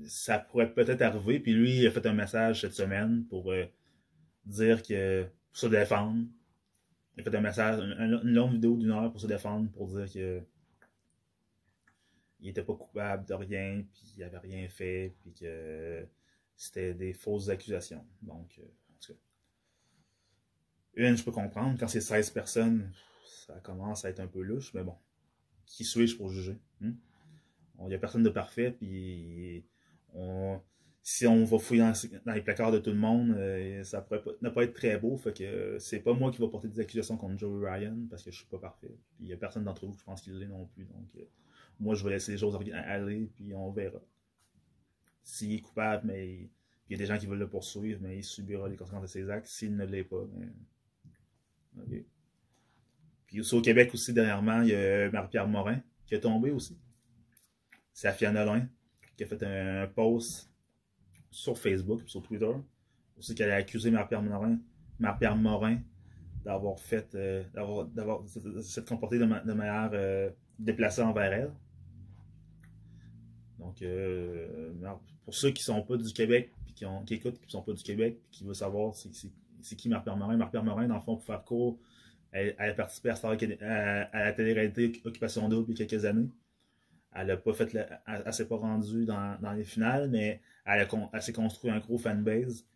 ça 0.07 0.38
pourrait 0.38 0.72
peut-être 0.72 1.03
arriver. 1.03 1.40
Puis 1.40 1.53
lui, 1.53 1.79
il 1.79 1.87
a 1.87 1.90
fait 1.90 2.07
un 2.07 2.12
message 2.12 2.62
cette 2.62 2.74
semaine 2.74 3.24
pour 3.29 3.53
euh, 3.53 3.64
dire 4.48 4.82
que 4.82 5.24
pour 5.24 5.56
se 5.58 5.66
défendre. 5.66 6.26
Il 7.16 7.20
a 7.20 7.24
fait 7.24 7.37
un 7.37 7.40
message, 7.40 7.80
une, 7.80 8.32
longue 8.32 8.52
vidéo 8.52 8.76
d'une 8.76 8.90
heure 8.90 9.11
pour 9.11 9.20
se 9.20 9.26
défendre, 9.26 9.70
pour 9.72 9.88
dire 9.88 10.11
que 10.12 10.40
il 12.40 12.50
était 12.50 12.62
pas 12.62 12.74
coupable 12.74 13.26
de 13.26 13.34
rien, 13.34 13.82
puis 13.92 14.14
il 14.16 14.22
avait 14.22 14.38
rien 14.38 14.68
fait, 14.68 15.12
puis 15.18 15.32
que 15.32 16.06
c'était 16.56 16.94
des 16.94 17.12
fausses 17.12 17.48
accusations. 17.48 18.06
Donc, 18.22 18.61
euh, 18.61 18.62
en 18.62 18.94
tout 19.00 19.12
cas. 19.12 19.18
Une, 20.94 21.16
je 21.16 21.24
peux 21.24 21.32
comprendre. 21.32 21.76
Quand 21.78 21.88
c'est 21.88 22.00
16 22.00 22.30
personnes, 22.30 22.92
ça 23.26 23.58
commence 23.61 24.04
à 24.04 24.11
être 24.11 24.20
un 24.20 24.28
peu 24.28 24.40
louche, 24.40 24.72
mais 24.74 24.84
bon. 24.84 24.94
Qui 25.66 25.84
suis-je 25.84 26.16
pour 26.16 26.30
juger? 26.30 26.56
Il 26.80 26.94
n'y 27.87 27.94
a 27.94 27.98
personne 27.98 28.22
de 28.22 28.30
parfait, 28.30 28.70
puis 28.70 29.64
on, 30.14 30.61
si 31.10 31.26
on 31.26 31.42
va 31.44 31.58
fouiller 31.58 31.90
dans, 32.26 32.34
les 32.34 32.42
placards 32.42 32.70
de 32.70 32.78
tout 32.78 32.90
le 32.90 32.98
monde, 32.98 33.30
euh, 33.30 33.82
ça 33.82 34.02
pourrait 34.02 34.22
ne 34.42 34.50
pas 34.50 34.64
être 34.64 34.74
très 34.74 34.98
beau. 34.98 35.16
Fait 35.16 35.32
que 35.32 35.42
euh, 35.42 35.78
c'est 35.78 36.00
pas 36.00 36.12
moi 36.12 36.30
qui 36.30 36.38
va 36.38 36.48
porter 36.48 36.68
des 36.68 36.80
accusations 36.80 37.16
contre 37.16 37.38
Joey 37.38 37.66
Ryan 37.66 37.96
parce 38.10 38.22
que 38.22 38.30
je 38.30 38.36
suis 38.36 38.46
pas 38.46 38.58
parfait. 38.58 38.94
Il 39.18 39.26
y 39.26 39.32
a 39.32 39.38
personne 39.38 39.64
d'entre 39.64 39.86
vous, 39.86 39.96
je 39.98 40.04
pense, 40.04 40.20
qui 40.20 40.28
l'est 40.32 40.46
non 40.46 40.66
plus. 40.66 40.84
Donc 40.84 41.08
euh, 41.16 41.24
moi, 41.80 41.94
je 41.94 42.04
vais 42.04 42.10
laisser 42.10 42.32
les 42.32 42.36
choses 42.36 42.58
aller, 42.74 43.30
puis 43.34 43.54
on 43.54 43.70
verra. 43.70 44.00
S'il 45.22 45.54
est 45.54 45.60
coupable, 45.60 46.08
mais 46.08 46.50
il 46.88 46.90
y 46.90 46.94
a 46.94 46.98
des 46.98 47.06
gens 47.06 47.16
qui 47.16 47.24
veulent 47.24 47.38
le 47.38 47.48
poursuivre, 47.48 48.00
mais 48.02 48.18
il 48.18 48.24
subira 48.24 48.68
les 48.68 48.76
conséquences 48.76 49.00
de 49.00 49.06
ses 49.06 49.30
actes. 49.30 49.46
S'il 49.46 49.76
ne 49.76 49.86
l'est 49.86 50.04
pas, 50.04 50.26
mais... 50.36 50.48
OK. 51.84 52.04
Puis 53.24 53.40
aussi 53.40 53.54
au 53.54 53.62
Québec 53.62 53.94
aussi, 53.94 54.12
dernièrement, 54.12 54.60
il 54.60 54.68
y 54.68 54.74
a 54.74 55.10
Marie-Pierre 55.10 55.48
Morin 55.48 55.80
qui 56.04 56.16
est 56.16 56.20
tombé 56.20 56.50
aussi. 56.50 56.78
C'est 57.94 58.08
Afia 58.08 58.30
qui 59.16 59.24
a 59.24 59.26
fait 59.26 59.42
un 59.42 59.86
post 59.86 60.48
sur 61.30 61.58
Facebook, 61.58 62.02
sur 62.06 62.22
Twitter, 62.22 62.52
aussi 63.18 63.34
qu'elle 63.34 63.50
a 63.50 63.56
accusé 63.56 63.90
Marie-Pierre 63.90 64.22
Morin, 64.22 64.58
Morin 65.36 65.78
d'avoir 66.44 66.78
fait, 66.78 67.14
euh, 67.14 67.42
d'avoir, 67.52 67.86
d'avoir, 67.86 68.22
s'être 68.62 68.88
comporté 68.88 69.18
de, 69.18 69.24
de 69.24 69.52
manière 69.52 69.90
euh, 69.92 70.30
déplacée 70.58 71.02
envers 71.02 71.32
elle. 71.32 71.52
Donc, 73.58 73.82
euh, 73.82 74.80
pour 75.24 75.34
ceux 75.34 75.50
qui 75.50 75.62
sont 75.62 75.82
pas 75.82 75.96
du 75.96 76.12
Québec, 76.12 76.52
puis 76.64 76.74
qui, 76.74 76.86
ont, 76.86 77.02
qui 77.04 77.14
écoutent, 77.14 77.40
qui 77.40 77.50
sont 77.50 77.62
pas 77.62 77.72
du 77.72 77.82
Québec, 77.82 78.18
qui 78.30 78.44
veulent 78.44 78.54
savoir 78.54 78.94
c'est, 78.94 79.10
qui 79.76 79.88
Marie-Pierre 79.88 80.16
Morin, 80.16 80.36
Marie-Pierre 80.36 80.64
Morin, 80.64 80.86
dans 80.86 80.94
le 80.94 81.00
fond, 81.00 81.16
pour 81.16 81.24
faire 81.24 81.44
court, 81.44 81.78
elle, 82.30 82.54
a 82.58 82.72
participé 82.72 83.10
à 83.10 84.10
la 84.12 84.32
télé-réalité 84.32 85.00
Occupation 85.04 85.48
Double 85.48 85.72
il 85.72 85.78
y 85.78 85.82
a 85.82 85.86
quelques 85.86 86.04
années. 86.04 86.28
Elle 87.20 87.31
a 87.33 87.37
pas 87.37 87.52
fait, 87.54 87.72
le- 87.72 87.87
elle, 88.07 88.22
elle 88.26 88.33
s'est 88.35 88.48
pas 88.48 88.57
rendue 88.57 89.04
dans, 89.04 89.38
les 89.57 89.64
finales, 89.64 90.09
mais 90.11 90.40
elle, 90.64 90.81
a 90.81 91.20
s'est 91.20 91.33
construit 91.33 91.70
un 91.70 91.78
gros 91.81 91.98
fanbase. 91.98 92.66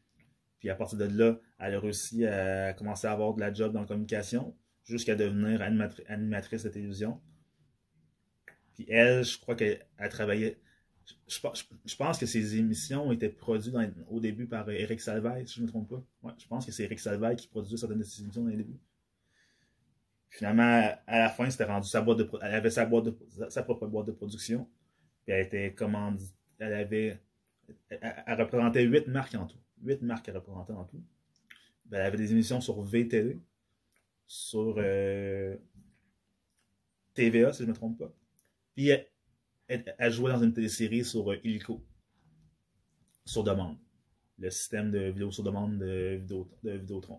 Puis 0.59 0.71
à 0.71 0.75
partir 0.77 0.99
de 0.99 1.05
là, 1.07 1.39
elle 1.59 1.75
a 1.75 1.81
réussi 1.81 2.27
à 2.27 2.73
commencer 2.75 3.07
à 3.07 3.13
avoir 3.13 3.35
de 3.35 3.41
la 3.41 3.53
job 3.53 3.73
dans 3.73 3.81
la 3.81 3.87
communication 3.87 4.55
jusqu'à 4.85 5.15
devenir 5.17 5.61
animatri- 5.61 6.05
animatrice 6.09 6.65
de 6.65 6.69
télévision. 6.71 7.21
Puis 8.75 8.87
elle, 8.89 9.25
je 9.25 9.39
crois 9.39 9.55
qu'elle 9.55 9.85
elle 9.99 10.09
travaillait. 10.09 10.59
Je, 11.07 11.15
je 11.87 11.97
pense- 11.97 12.19
que 12.19 12.27
ses 12.27 12.57
émissions 12.57 13.11
étaient 13.13 13.29
produites 13.29 13.75
au 14.09 14.21
début 14.21 14.47
par 14.47 14.71
Eric 14.71 15.01
Salvaille, 15.01 15.47
si 15.49 15.55
je 15.57 15.61
ne 15.61 15.67
me 15.67 15.71
trompe 15.71 15.89
pas. 16.23 16.35
Je 16.39 16.47
pense 16.47 16.65
que 16.65 16.73
c'est 16.73 16.85
Eric 16.85 17.01
Salvaille 17.01 17.37
qui 17.37 17.49
produisait 17.49 17.77
certaines 17.77 17.99
de 17.99 18.05
ses 18.05 18.23
émissions 18.23 18.43
dans 18.43 18.51
les 18.51 18.57
débuts. 18.57 18.79
Finalement, 20.33 20.97
à 21.07 21.19
la 21.21 21.31
fin, 21.31 21.51
c'était 21.51 21.65
rendu 21.65 21.89
sa 21.89 22.03
boîte 22.03 22.19
de 22.19 22.31
elle 22.43 22.55
avait 22.55 22.71
sa 22.71 22.87
boîte 22.87 23.05
de, 23.07 23.17
sa 23.51 23.63
propre 23.63 23.87
boîte 23.87 24.07
de 24.07 24.13
production. 24.13 24.69
Puis 25.25 25.35
elle 25.35 25.47
était 25.47 25.75
commandite. 25.75 26.35
Elle 26.59 26.75
avait. 26.75 27.21
Elle, 27.91 28.25
elle 28.27 28.43
représentait 28.43 28.85
huit 28.85 29.09
marques 29.09 29.35
en 29.37 29.47
tout. 29.47 29.59
Huit 29.83 30.03
marques 30.03 30.27
qu'elle 30.27 30.37
représentait 30.37 30.73
en 30.75 30.85
tout. 30.85 31.03
Ben, 31.87 31.99
elle 32.01 32.07
avait 32.07 32.19
des 32.19 32.33
émissions 32.33 32.61
sur 32.61 32.83
VTV, 32.83 33.41
sur 34.27 34.77
euh, 34.79 35.57
TVA, 37.15 37.53
si 37.53 37.61
je 37.61 37.65
ne 37.65 37.71
me 37.71 37.75
trompe 37.75 37.99
pas. 37.99 38.13
Puis 38.75 38.89
elle, 38.89 39.09
elle- 39.69 39.97
elle 39.99 40.13
jouait 40.13 40.33
dans 40.33 40.43
une 40.43 40.53
télésérie 40.55 41.05
sur 41.05 41.31
euh, 41.33 41.37
sur 43.25 43.45
demande. 43.45 43.77
Le 44.39 44.51
système 44.51 44.91
de 44.91 44.99
vidéo 45.11 45.31
sur 45.31 45.45
demande 45.45 45.79
de, 45.79 46.17
vidéo, 46.21 46.49
de 46.63 46.73
Vidéotron. 46.73 47.19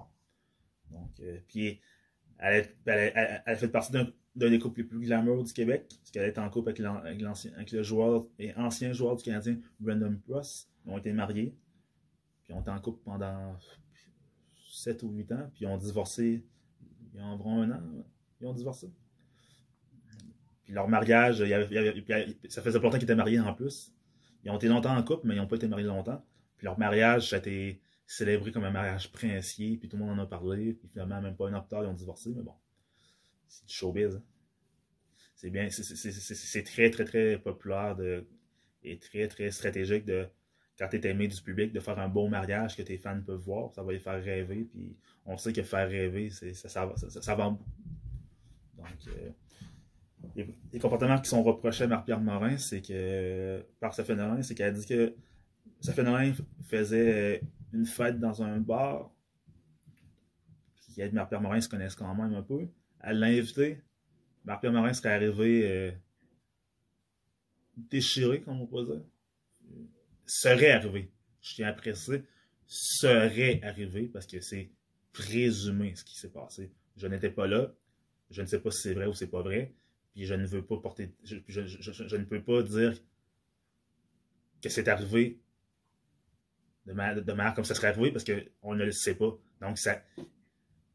Donc, 0.92 1.12
euh, 1.22 1.40
puis 1.48 1.82
elle, 2.44 3.42
elle, 3.46 3.58
fait 3.58 3.70
partie 3.70 3.92
d'un 3.92 4.50
des 4.50 4.60
couples 4.60 4.82
les 4.82 4.88
plus 4.88 5.00
glamour 5.00 5.44
du 5.44 5.54
Québec, 5.54 5.86
parce 5.90 6.12
qu'elle 6.12 6.28
est 6.28 6.38
en 6.38 6.50
couple 6.50 6.70
avec, 6.70 7.72
le 7.72 7.84
joueur 7.84 8.26
et 8.40 8.54
ancien 8.56 8.92
joueur 8.94 9.16
du 9.16 9.24
Canadien, 9.24 9.58
Brandon 9.80 10.16
Pross. 10.28 10.70
Ils 10.86 10.92
ont 10.92 10.98
été 10.98 11.14
mariés, 11.14 11.56
puis 12.44 12.54
ont 12.54 12.62
été 12.62 12.70
en 12.70 12.80
couple 12.80 13.02
pendant 13.06 13.58
7 14.70 15.04
ou 15.04 15.12
8 15.12 15.32
ans, 15.32 15.50
puis 15.54 15.66
ils 15.66 15.68
ont 15.68 15.78
divorcé 15.78 16.44
il 17.14 17.20
y 17.20 17.22
a 17.22 17.26
environ 17.26 17.62
un 17.62 17.72
an. 17.72 17.82
Ils 18.42 18.48
ont 18.48 18.54
divorcé. 18.54 18.92
Puis 20.66 20.74
leur 20.74 20.88
mariage, 20.88 21.40
il 21.40 21.48
y 21.48 21.54
avait- 21.54 22.38
ça 22.50 22.62
faisait 22.62 22.80
longtemps 22.80 22.98
qu'ils 22.98 23.04
étaient 23.04 23.16
mariés 23.16 23.40
en 23.40 23.54
plus. 23.54 23.94
Ils 24.44 24.52
ont 24.52 24.56
été 24.58 24.68
longtemps 24.68 24.96
en 24.96 25.04
couple, 25.04 25.28
mais 25.28 25.36
ils 25.36 25.38
n'ont 25.38 25.48
pas 25.48 25.56
été 25.56 25.68
mariés 25.68 25.88
longtemps. 25.88 26.26
Puis 26.58 26.66
leur 26.66 26.78
mariage, 26.78 27.30
ça 27.30 27.38
a 27.38 27.40
été 27.40 27.82
célébré 28.06 28.52
comme 28.52 28.64
un 28.66 28.72
mariage 28.72 29.12
princier, 29.12 29.78
puis 29.78 29.90
tout 29.90 29.98
le 29.98 30.04
monde 30.06 30.20
en 30.20 30.24
a 30.24 30.26
parlé, 30.28 30.74
puis 30.74 30.88
finalement, 30.90 31.22
même 31.22 31.36
pas 31.36 31.48
un 31.50 31.54
an 31.54 31.62
plus 31.62 31.70
tard, 31.70 31.84
ils 31.84 31.88
ont 31.88 31.94
divorcé, 31.94 32.32
mais 32.36 32.42
bon. 32.44 32.54
C'est 33.48 33.66
du 33.68 33.74
showbiz. 33.74 34.16
hein. 34.16 34.24
C'est 35.36 35.50
bien, 35.50 35.70
c'est- 35.70 36.64
très, 36.64 36.90
très, 36.90 37.04
très 37.06 37.38
populaire 37.38 37.96
de, 37.96 38.26
et 38.84 38.98
très, 38.98 39.28
très 39.28 39.52
stratégique 39.52 40.06
de, 40.06 40.28
quand 40.78 40.88
tu 40.90 40.98
es 40.98 41.10
aimé 41.10 41.28
du 41.28 41.42
public, 41.42 41.74
de 41.74 41.80
faire 41.80 42.00
un 42.00 42.08
beau 42.08 42.28
mariage 42.30 42.76
que 42.78 42.82
tes 42.82 42.98
fans 42.98 43.20
peuvent 43.22 43.42
voir. 43.42 43.74
Ça 43.74 43.84
va 43.84 43.92
les 43.92 44.00
faire 44.00 44.24
rêver, 44.24 44.64
puis 44.72 44.96
on 45.26 45.38
sait 45.38 45.52
que 45.54 45.62
faire 45.64 45.88
rêver, 45.90 46.30
ça, 46.30 46.54
ça, 46.54 46.86
va- 46.86 46.96
ça, 46.96 47.22
ça-. 47.22 47.36
Donc, 47.36 47.60
euh, 49.08 49.30
les, 50.72 50.80
comportements 50.80 51.20
qui 51.20 51.30
sont 51.30 51.44
reprochés 51.44 51.84
à 51.84 51.88
Marie-Pierre 51.88 52.20
Morin, 52.22 52.58
c'est 52.58 52.82
que, 52.82 53.64
par 53.80 53.94
ce 53.94 54.02
phénomène, 54.04 54.44
c'est 54.44 54.56
qu'elle 54.56 54.74
dit 54.74 54.86
que 54.86 55.14
ce 55.82 55.92
phénomène 55.92 56.34
faisait 56.64 57.42
euh, 57.42 57.46
une 57.74 57.86
fête 57.86 58.20
dans 58.20 58.44
un 58.44 58.60
bar, 58.60 59.12
puis 60.76 60.94
qu'elle 60.96 61.10
et 61.10 61.12
Marie-Pierre 61.12 61.42
Morin 61.42 61.62
se 61.62 61.70
connaissent 61.70 61.96
quand 61.96 62.14
même 62.14 62.34
un 62.34 62.44
peu. 62.44 62.68
Elle 63.02 63.20
l'a 63.20 63.28
invité. 63.28 63.82
Marie-Pierre 64.46 64.74
Morin 64.74 64.94
serait 64.94 65.14
arrivé 65.14 65.68
euh, 65.70 65.92
déchiré, 67.76 68.42
comme 68.42 68.62
on 68.62 68.68
pourrait 68.68 68.86
dire. 68.86 69.02
Serait 70.26 70.72
arrivé. 70.72 71.12
Je 71.42 71.56
tiens 71.56 71.68
à 71.68 71.74
préciser. 71.74 72.24
Serait 72.68 73.62
arrivé 73.64 74.08
parce 74.08 74.26
que 74.26 74.40
c'est 74.40 74.72
présumé 75.12 75.96
ce 75.96 76.04
qui 76.04 76.18
s'est 76.18 76.32
passé. 76.32 76.72
Je 76.96 77.08
n'étais 77.08 77.30
pas 77.30 77.48
là. 77.48 77.74
Je 78.30 78.42
ne 78.42 78.48
sais 78.48 78.60
pas 78.60 78.72
si 78.72 78.82
c'est 78.82 78.94
vrai 78.94 79.06
ou 79.06 79.14
c'est 79.14 79.28
pas 79.28 79.42
vrai. 79.42 79.74
Puis 80.14 80.26
je 80.26 80.34
ne 80.34 80.46
veux 80.46 80.66
pas 80.66 80.78
porter. 80.78 81.14
Je 81.24 81.36
ne 81.36 82.24
peux 82.24 82.42
pas 82.42 82.64
dire 82.64 82.94
que 84.62 84.70
c'est 84.70 84.88
arrivé 84.88 85.40
de 86.86 86.94
manière, 86.94 87.24
de 87.24 87.56
comme 87.56 87.64
ça 87.64 87.76
serait 87.76 87.88
arrivé 87.88 88.12
parce 88.12 88.26
qu'on 88.26 88.76
ne 88.76 88.84
le 88.84 88.92
sait 88.92 89.16
pas. 89.16 89.32
Donc 89.62 89.78
ça, 89.78 90.02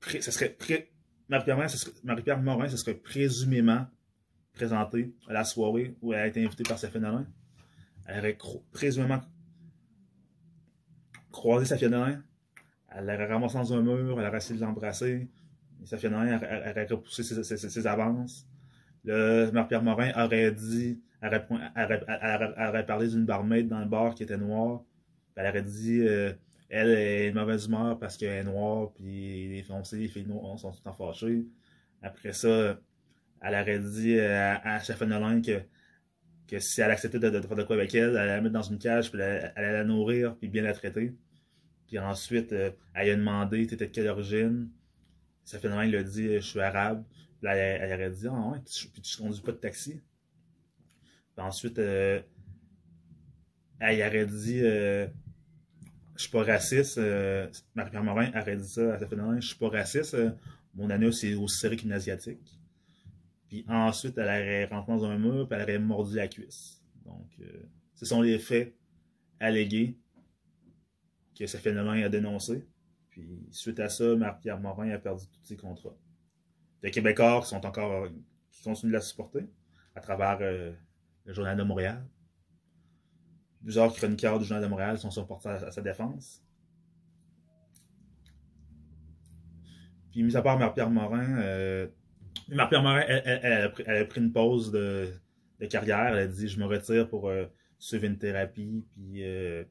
ça 0.00 0.30
serait 0.30 0.56
Marie-Pierre 1.28 2.40
Morin, 2.40 2.68
ce 2.68 2.76
serait, 2.76 2.94
présumément 2.94 3.86
présenté 4.54 5.14
à 5.28 5.32
la 5.34 5.44
soirée 5.44 5.96
où 6.00 6.12
elle 6.12 6.20
a 6.20 6.26
été 6.26 6.44
invitée 6.44 6.64
par 6.64 6.78
Safia 6.78 7.00
Nolin. 7.00 7.26
Elle 8.06 8.18
aurait 8.18 8.38
présumément 8.72 9.20
croisé 11.30 11.66
Safia 11.66 11.88
Nolin. 11.88 12.22
Elle 12.90 13.06
l'aurait 13.06 13.26
ramassé 13.26 13.58
dans 13.58 13.74
un 13.74 13.82
mur, 13.82 14.20
elle 14.20 14.26
aurait 14.26 14.38
essayé 14.38 14.58
de 14.58 14.64
l'embrasser. 14.64 15.28
Safia 15.84 16.10
aurait, 16.10 16.86
repoussé 16.86 17.22
ses, 17.22 17.86
avances. 17.86 18.46
Le 19.04 19.50
Marie-Pierre 19.50 19.82
Morin 19.82 20.12
aurait 20.16 20.50
dit, 20.52 21.00
aurait 21.22 22.86
parlé 22.86 23.08
d'une 23.08 23.26
barmaid 23.26 23.68
dans 23.68 23.80
le 23.80 23.86
bar 23.86 24.14
qui 24.14 24.22
était 24.22 24.38
noire. 24.38 24.82
Elle 25.38 25.46
aurait 25.46 25.62
dit, 25.62 26.00
euh, 26.00 26.32
elle 26.68 26.90
est 26.90 27.30
de 27.30 27.38
mauvaise 27.38 27.66
humeur 27.66 27.96
parce 27.96 28.16
qu'elle 28.16 28.40
est 28.40 28.44
noire, 28.44 28.92
puis 28.92 29.48
les 29.48 29.62
foncés, 29.62 29.96
les 29.96 30.08
filles 30.08 30.26
noires 30.26 30.58
sont 30.58 30.72
tout 30.72 30.80
le 30.84 30.90
temps 30.90 30.96
fâchées. 30.96 31.46
Après 32.02 32.32
ça, 32.32 32.80
elle 33.40 33.54
aurait 33.54 33.78
dit 33.78 34.18
à, 34.18 34.56
à 34.56 34.80
que, 34.80 35.62
que 36.48 36.58
si 36.58 36.80
elle 36.80 36.90
acceptait 36.90 37.20
de, 37.20 37.30
de 37.30 37.40
faire 37.40 37.56
de 37.56 37.62
quoi 37.62 37.76
avec 37.76 37.94
elle, 37.94 38.10
elle 38.10 38.16
allait 38.16 38.34
la 38.34 38.40
mettre 38.40 38.52
dans 38.52 38.62
une 38.62 38.80
cage, 38.80 39.12
puis 39.12 39.20
elle, 39.20 39.52
allait 39.54 39.72
la 39.74 39.84
nourrir, 39.84 40.36
puis 40.36 40.48
bien 40.48 40.64
la 40.64 40.72
traiter. 40.72 41.14
Puis 41.86 42.00
ensuite, 42.00 42.52
euh, 42.52 42.72
elle 42.94 43.04
lui 43.04 43.12
a 43.12 43.16
demandé, 43.16 43.64
t'étais 43.68 43.86
de 43.86 43.92
quelle 43.92 44.08
origine? 44.08 44.68
Chef 45.46 45.62
Nolin 45.62 45.86
lui 45.86 45.98
a 45.98 46.02
dit, 46.02 46.34
je 46.34 46.40
suis 46.40 46.60
arabe. 46.60 47.04
Puis 47.08 47.44
là, 47.44 47.54
elle, 47.54 47.92
aurait 47.92 48.10
dit, 48.10 48.26
ah 48.26 48.50
ouais, 48.50 48.58
tu, 48.64 48.88
puis 48.88 49.02
tu 49.02 49.16
conduis 49.16 49.40
pas 49.40 49.52
de 49.52 49.58
taxi. 49.58 50.02
Puis 51.36 51.46
ensuite, 51.46 51.78
euh, 51.78 52.20
elle 53.78 54.00
aurait 54.00 54.26
dit, 54.26 54.62
je 56.18 56.24
suis 56.24 56.32
pas 56.32 56.42
raciste. 56.42 56.98
Euh, 56.98 57.48
Marie-Pierre 57.76 58.02
Morin 58.02 58.26
dit 58.26 58.68
ça 58.68 58.94
à 58.94 58.98
sa. 58.98 59.06
Je 59.40 59.46
suis 59.46 59.56
pas 59.56 59.68
raciste. 59.68 60.14
euh, 60.14 60.30
mon 60.74 60.90
anus 60.90 61.22
est 61.24 61.34
aussi 61.34 61.58
serré 61.58 61.76
qu'une 61.76 61.92
asiatique. 61.92 62.58
Puis 63.48 63.64
ensuite, 63.68 64.18
elle 64.18 64.24
aurait 64.24 64.64
rentré 64.66 64.92
dans 64.92 65.04
un 65.04 65.16
mur 65.16 65.48
puis 65.48 65.56
elle 65.56 65.62
aurait 65.62 65.78
mordu 65.78 66.16
la 66.16 66.26
cuisse. 66.26 66.82
Donc, 67.04 67.30
euh, 67.40 67.62
ce 67.94 68.04
sont 68.04 68.20
les 68.20 68.38
faits 68.40 68.74
allégués 69.38 69.96
que 71.38 71.46
ce 71.46 71.56
phénomène 71.56 72.02
a 72.02 72.08
dénoncé. 72.08 72.66
Puis 73.10 73.46
suite 73.52 73.78
à 73.78 73.88
ça, 73.88 74.16
Marie-Pierre 74.16 74.58
Morin 74.58 74.90
a 74.90 74.98
perdu 74.98 75.24
tous 75.32 75.44
ses 75.44 75.56
contrats. 75.56 75.96
Les 76.82 76.90
Québécois 76.90 77.42
qui 77.42 78.62
continuent 78.62 78.90
de 78.90 78.96
la 78.96 79.00
supporter 79.00 79.46
à 79.94 80.00
travers 80.00 80.38
euh, 80.40 80.72
le 81.24 81.32
Journal 81.32 81.56
de 81.56 81.62
Montréal. 81.62 82.04
Plusieurs 83.62 83.92
chroniqueurs 83.92 84.38
du 84.38 84.44
Journal 84.44 84.64
de 84.64 84.68
Montréal 84.68 84.98
sont 84.98 85.10
supportés 85.10 85.48
à, 85.48 85.54
à 85.54 85.70
sa 85.70 85.82
défense. 85.82 86.42
Puis, 90.10 90.22
mis 90.22 90.36
à 90.36 90.42
part 90.42 90.58
Marie-Pierre 90.58 90.90
Morin, 90.90 91.38
euh, 91.38 91.86
Marie-Pierre 92.48 92.82
Morin, 92.82 93.02
elle, 93.06 93.62
a 93.62 94.04
pris, 94.04 94.20
une 94.20 94.32
pause 94.32 94.72
de, 94.72 95.12
carrière. 95.68 96.08
Elle 96.08 96.18
a 96.18 96.26
dit 96.26 96.48
Je 96.48 96.58
me 96.58 96.66
retire 96.66 97.08
pour 97.08 97.28
euh, 97.28 97.46
suivre 97.78 98.04
une 98.04 98.18
thérapie, 98.18 98.84
puis, 98.92 99.24
euh, 99.24 99.64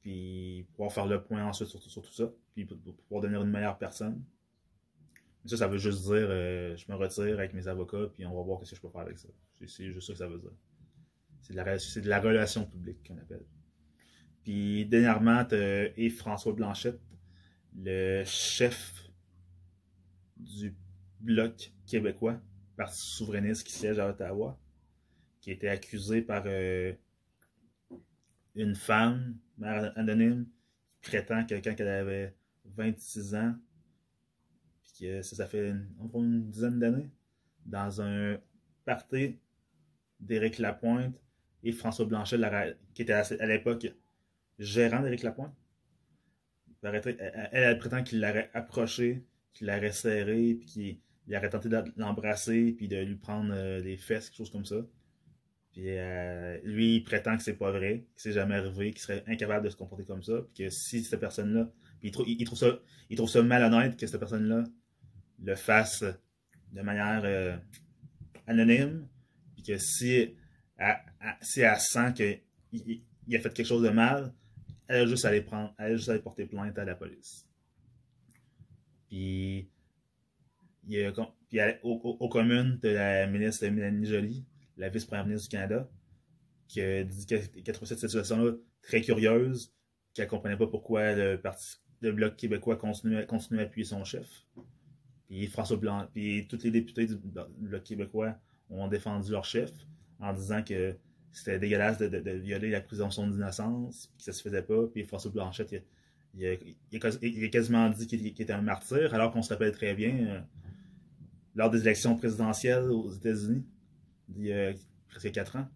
puis 0.00 0.66
pouvoir 0.72 0.92
faire 0.92 1.06
le 1.06 1.22
point 1.22 1.44
ensuite 1.44 1.68
sur, 1.68 1.80
tout- 1.80 2.12
ça, 2.12 2.30
puis 2.54 2.64
pour, 2.64 2.78
pour 2.78 2.94
pouvoir 2.94 3.22
devenir 3.22 3.42
une 3.42 3.50
meilleure 3.50 3.78
personne. 3.78 4.22
Ça, 5.44 5.56
ça 5.56 5.66
veut 5.66 5.78
juste 5.78 6.02
dire 6.02 6.26
euh, 6.28 6.76
je 6.76 6.90
me 6.90 6.96
retire 6.96 7.38
avec 7.38 7.52
mes 7.52 7.66
avocats, 7.66 8.08
puis 8.12 8.24
on 8.24 8.34
va 8.34 8.42
voir 8.42 8.64
ce 8.64 8.70
que 8.70 8.76
je 8.76 8.80
peux 8.80 8.88
faire 8.88 9.00
avec 9.02 9.18
ça. 9.18 9.28
C'est 9.66 9.92
juste 9.92 10.06
ça 10.06 10.12
que 10.12 10.18
ça 10.18 10.28
veut 10.28 10.38
dire. 10.38 10.52
C'est 11.42 12.00
de 12.00 12.08
la, 12.08 12.20
relation 12.20 12.64
publique 12.64 13.06
qu'on 13.06 13.18
appelle. 13.18 13.44
Puis 14.44 14.86
dernièrement, 14.86 15.44
tu 15.44 15.56
Yves-François 15.96 16.52
Blanchette, 16.52 17.00
le 17.76 18.22
chef 18.24 19.10
du 20.36 20.74
Bloc 21.20 21.72
québécois, 21.86 22.40
Parti 22.76 23.00
souverainiste 23.00 23.66
qui 23.66 23.72
siège 23.72 23.98
à 23.98 24.08
Ottawa, 24.08 24.58
qui 25.40 25.50
a 25.50 25.52
été 25.52 25.68
accusé 25.68 26.22
par 26.22 26.44
euh, 26.46 26.92
une 28.54 28.74
femme, 28.74 29.36
mère 29.58 29.92
anonyme, 29.96 30.46
qui 31.00 31.10
prétend 31.10 31.44
que 31.44 31.54
quand 31.56 31.74
elle 31.78 31.88
avait 31.88 32.34
26 32.64 33.34
ans, 33.34 33.54
puis 34.82 34.92
que 35.00 35.22
ça, 35.22 35.46
fait 35.46 35.70
une, 35.70 35.88
une 36.14 36.50
dizaine 36.50 36.78
d'années, 36.78 37.10
dans 37.66 38.00
un 38.00 38.38
party 38.84 39.38
d'Éric 40.20 40.58
Lapointe 40.58 41.20
et 41.62 41.72
François 41.72 42.04
Blanchet, 42.06 42.36
la- 42.38 42.72
qui 42.94 43.02
était 43.02 43.12
à, 43.12 43.46
l'époque 43.46 43.86
gérant 44.58 45.00
d'Éric 45.02 45.22
Lapointe. 45.22 45.54
Elle, 47.52 47.78
prétend 47.78 48.02
qu'il 48.02 48.20
l'aurait 48.20 48.50
approché, 48.54 49.24
qu'il 49.54 49.66
l'aurait 49.68 49.92
serré, 49.92 50.54
puis 50.54 50.66
qu'il 50.66 50.98
il 51.28 51.36
aurait 51.36 51.48
tenté 51.50 51.68
de 51.68 51.82
l'embrasser, 51.96 52.72
puis 52.76 52.88
de 52.88 52.96
lui 52.98 53.14
prendre 53.14 53.52
euh, 53.54 53.80
les 53.80 53.96
fesses, 53.96 54.28
quelque 54.28 54.38
chose 54.38 54.50
comme 54.50 54.64
ça. 54.64 54.84
Puis 55.72 55.84
euh, 55.86 56.58
lui, 56.64 56.96
il 56.96 57.04
prétend 57.04 57.36
que 57.36 57.42
c'est 57.42 57.54
pas 57.56 57.70
vrai, 57.70 58.06
que 58.14 58.20
c'est 58.20 58.32
jamais 58.32 58.56
arrivé, 58.56 58.90
qu'il 58.92 59.00
serait 59.00 59.24
incapable 59.28 59.64
de 59.66 59.70
se 59.70 59.76
comporter 59.76 60.04
comme 60.04 60.22
ça, 60.22 60.42
puis 60.54 60.64
que 60.64 60.70
si 60.70 61.04
cette 61.04 61.20
personne-là, 61.20 61.70
puis 62.00 62.08
il, 62.08 62.12
trou- 62.12 62.24
il- 62.26 62.40
il 62.40 63.16
trouve 63.16 63.28
ça, 63.30 63.42
malhonnête 63.42 63.96
que 63.96 64.06
cette 64.06 64.18
personne-là 64.20 64.64
le 65.44 65.54
fasse 65.54 66.04
de 66.72 66.82
manière 66.82 67.22
euh, 67.24 67.56
anonyme, 68.46 69.06
puis 69.54 69.62
que 69.62 69.78
si 69.78 70.34
si 71.40 71.60
elle 71.60 71.78
sent 71.78 72.12
qu'il 72.14 72.40
il- 72.72 73.02
il 73.28 73.36
a 73.36 73.40
fait 73.40 73.52
quelque 73.52 73.66
chose 73.66 73.82
de 73.82 73.90
mal, 73.90 74.32
elle 74.88 75.02
a 75.02 75.06
juste 75.06 75.26
prendre, 75.46 75.74
elle 75.78 75.96
juste 75.96 76.18
porter 76.22 76.46
plainte 76.46 76.78
à 76.78 76.84
la 76.84 76.94
police. 76.94 77.46
Puis, 79.08 79.68
puis 81.48 81.60
à- 81.60 81.78
aux, 81.82 82.16
aux- 82.20 82.28
communes 82.28 82.78
de 82.82 82.88
la 82.88 83.26
ministre 83.26 83.66
Mélanie 83.68 84.06
Joly, 84.06 84.44
la 84.76 84.88
vice-première 84.88 85.26
ministre 85.26 85.48
du 85.48 85.56
Canada, 85.56 85.88
qui 86.68 86.80
a 86.80 87.04
dit 87.04 87.26
qu'elle 87.26 87.76
cette 87.86 87.98
situation-là 88.00 88.52
très 88.82 89.00
curieuse, 89.02 89.72
qu'elle 90.14 90.26
ne 90.26 90.30
comprenait 90.30 90.56
pas 90.56 90.66
pourquoi 90.66 91.14
le 91.14 91.40
parti 91.40 91.76
le 92.00 92.10
Bloc 92.10 92.36
québécois 92.36 92.76
continuait, 92.76 93.24
continuait 93.26 93.62
à 93.62 93.66
appuyer 93.66 93.84
son 93.84 94.02
chef. 94.02 94.44
Puis 95.28 95.46
François 95.46 95.76
Blanc, 95.76 96.08
puis 96.12 96.48
tous 96.48 96.60
les 96.64 96.72
députés 96.72 97.06
du 97.06 97.14
Bloc 97.16 97.84
québécois 97.84 98.36
ont 98.70 98.88
défendu 98.88 99.30
leur 99.30 99.44
chef 99.44 99.70
en 100.22 100.32
disant 100.32 100.62
que 100.62 100.96
c'était 101.32 101.58
dégueulasse 101.58 101.98
de, 101.98 102.30
violer 102.32 102.70
la 102.70 102.80
présomption 102.80 103.26
d'innocence, 103.26 104.10
que 104.16 104.22
ça 104.22 104.32
se 104.32 104.42
faisait 104.42 104.62
pas. 104.62 104.86
Puis 104.86 105.04
François 105.04 105.30
Blanchette, 105.30 105.84
il, 106.34 106.46
a- 106.46 107.48
quasiment 107.48 107.90
dit 107.90 108.06
qu'il 108.06 108.26
était 108.26 108.52
un 108.52 108.62
martyr, 108.62 109.12
alors 109.14 109.32
qu'on 109.32 109.42
se 109.42 109.52
rappelle 109.52 109.72
très 109.72 109.94
bien, 109.94 110.14
euh, 110.26 110.40
lors 111.54 111.70
des 111.70 111.80
élections 111.80 112.16
présidentielles 112.16 112.90
aux 112.90 113.10
États-Unis, 113.10 113.64
il 114.36 114.46
y 114.46 114.52
a 114.52 114.72
presque 115.08 115.32
quatre 115.32 115.56
ans, 115.56 115.68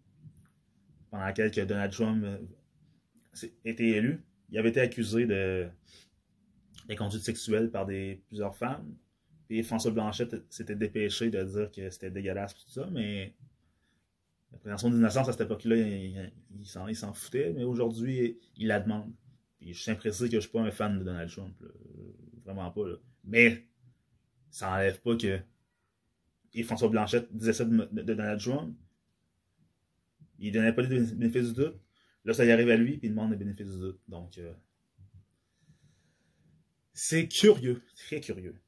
pendant 1.11 1.27
lesquelles 1.27 1.51
que 1.51 1.61
Donald 1.63 1.93
Trump 1.93 2.25
euh, 2.25 3.49
était 3.65 3.89
élu, 3.89 4.23
il 4.51 4.59
avait 4.59 4.71
été 4.71 4.81
accusé 4.81 5.27
de, 5.27 5.67
de 6.89 6.95
conduite 6.95 7.23
sexuelle 7.23 7.71
par 7.71 7.87
plusieurs 8.29 8.57
femmes. 8.57 8.95
Puis 9.49 9.63
François 9.63 9.91
Blanchette 9.91 10.37
s'était 10.51 10.75
dépêché 10.75 11.31
de 11.31 11.43
dire 11.45 11.71
que 11.71 11.91
c'était 11.91 12.11
dégueulasse 12.11 12.55
tout 12.55 12.69
ça, 12.71 12.89
mais 12.91 13.35
la 14.53 14.59
présomption 14.59 14.91
d'innocence 14.91 15.29
à 15.29 15.33
cette 15.33 15.43
époque-là, 15.43 15.77
il, 15.77 16.97
s'en, 16.97 17.13
foutait, 17.13 17.53
mais 17.53 17.65
aujourd'hui, 17.65 18.39
il 18.57 18.69
la 18.69 18.81
demande. 18.81 19.13
Puis 19.59 19.75
je 19.75 19.83
suis 19.83 19.91
impressionné 19.91 20.31
que 20.31 20.37
je 20.37 20.41
suis 20.43 20.51
pas 20.51 20.61
un 20.61 20.71
fan 20.71 20.99
de 20.99 21.05
Donald 21.05 21.31
Trump, 21.31 21.55
vraiment 22.45 22.71
pas. 22.71 22.87
là. 22.87 22.97
Mais 23.25 23.67
ça 24.51 24.73
enlève 24.73 25.01
pas 25.01 25.17
que 25.17 25.41
François 26.65 26.89
Blanchette 26.89 27.35
disait 27.35 27.53
ça 27.53 27.65
de, 27.65 28.03
Donald 28.03 28.41
Trump. 28.41 28.77
Il 30.39 30.53
donnait 30.53 30.73
pas 30.73 30.83
les 30.83 30.89
bénéfices 30.89 31.49
du 31.49 31.65
doute. 31.65 31.81
Là, 32.25 32.35
ça 32.35 32.45
y 32.45 32.51
arrive 32.51 32.71
à 32.71 32.77
lui, 32.77 32.99
puis 32.99 33.09
il 33.09 33.11
demande 33.11 33.31
les 33.31 33.37
bénéfices 33.37 33.71
du 33.71 33.79
doute. 33.79 34.01
Donc, 34.09 34.39
euh, 34.39 34.53
c'est 36.93 37.29
curieux, 37.29 37.83
très 37.97 38.21
curieux. 38.21 38.61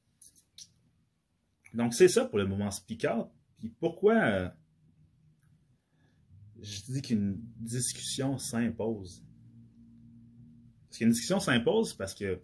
Donc, 1.75 1.95
c'est 1.95 2.09
ça 2.09 2.25
pour 2.25 2.38
le 2.38 2.47
mouvement 2.47 2.71
Speaker. 2.71 3.29
Puis 3.59 3.69
pourquoi 3.69 4.14
euh, 4.14 4.49
je 6.61 6.92
dis 6.92 7.03
qu'une 7.03 7.40
discussion 7.61 8.38
s'impose? 8.38 9.25
Parce 10.88 10.99
qu'une 10.99 11.11
discussion 11.11 11.40
s'impose 11.40 11.94
parce 11.94 12.14
que 12.14 12.40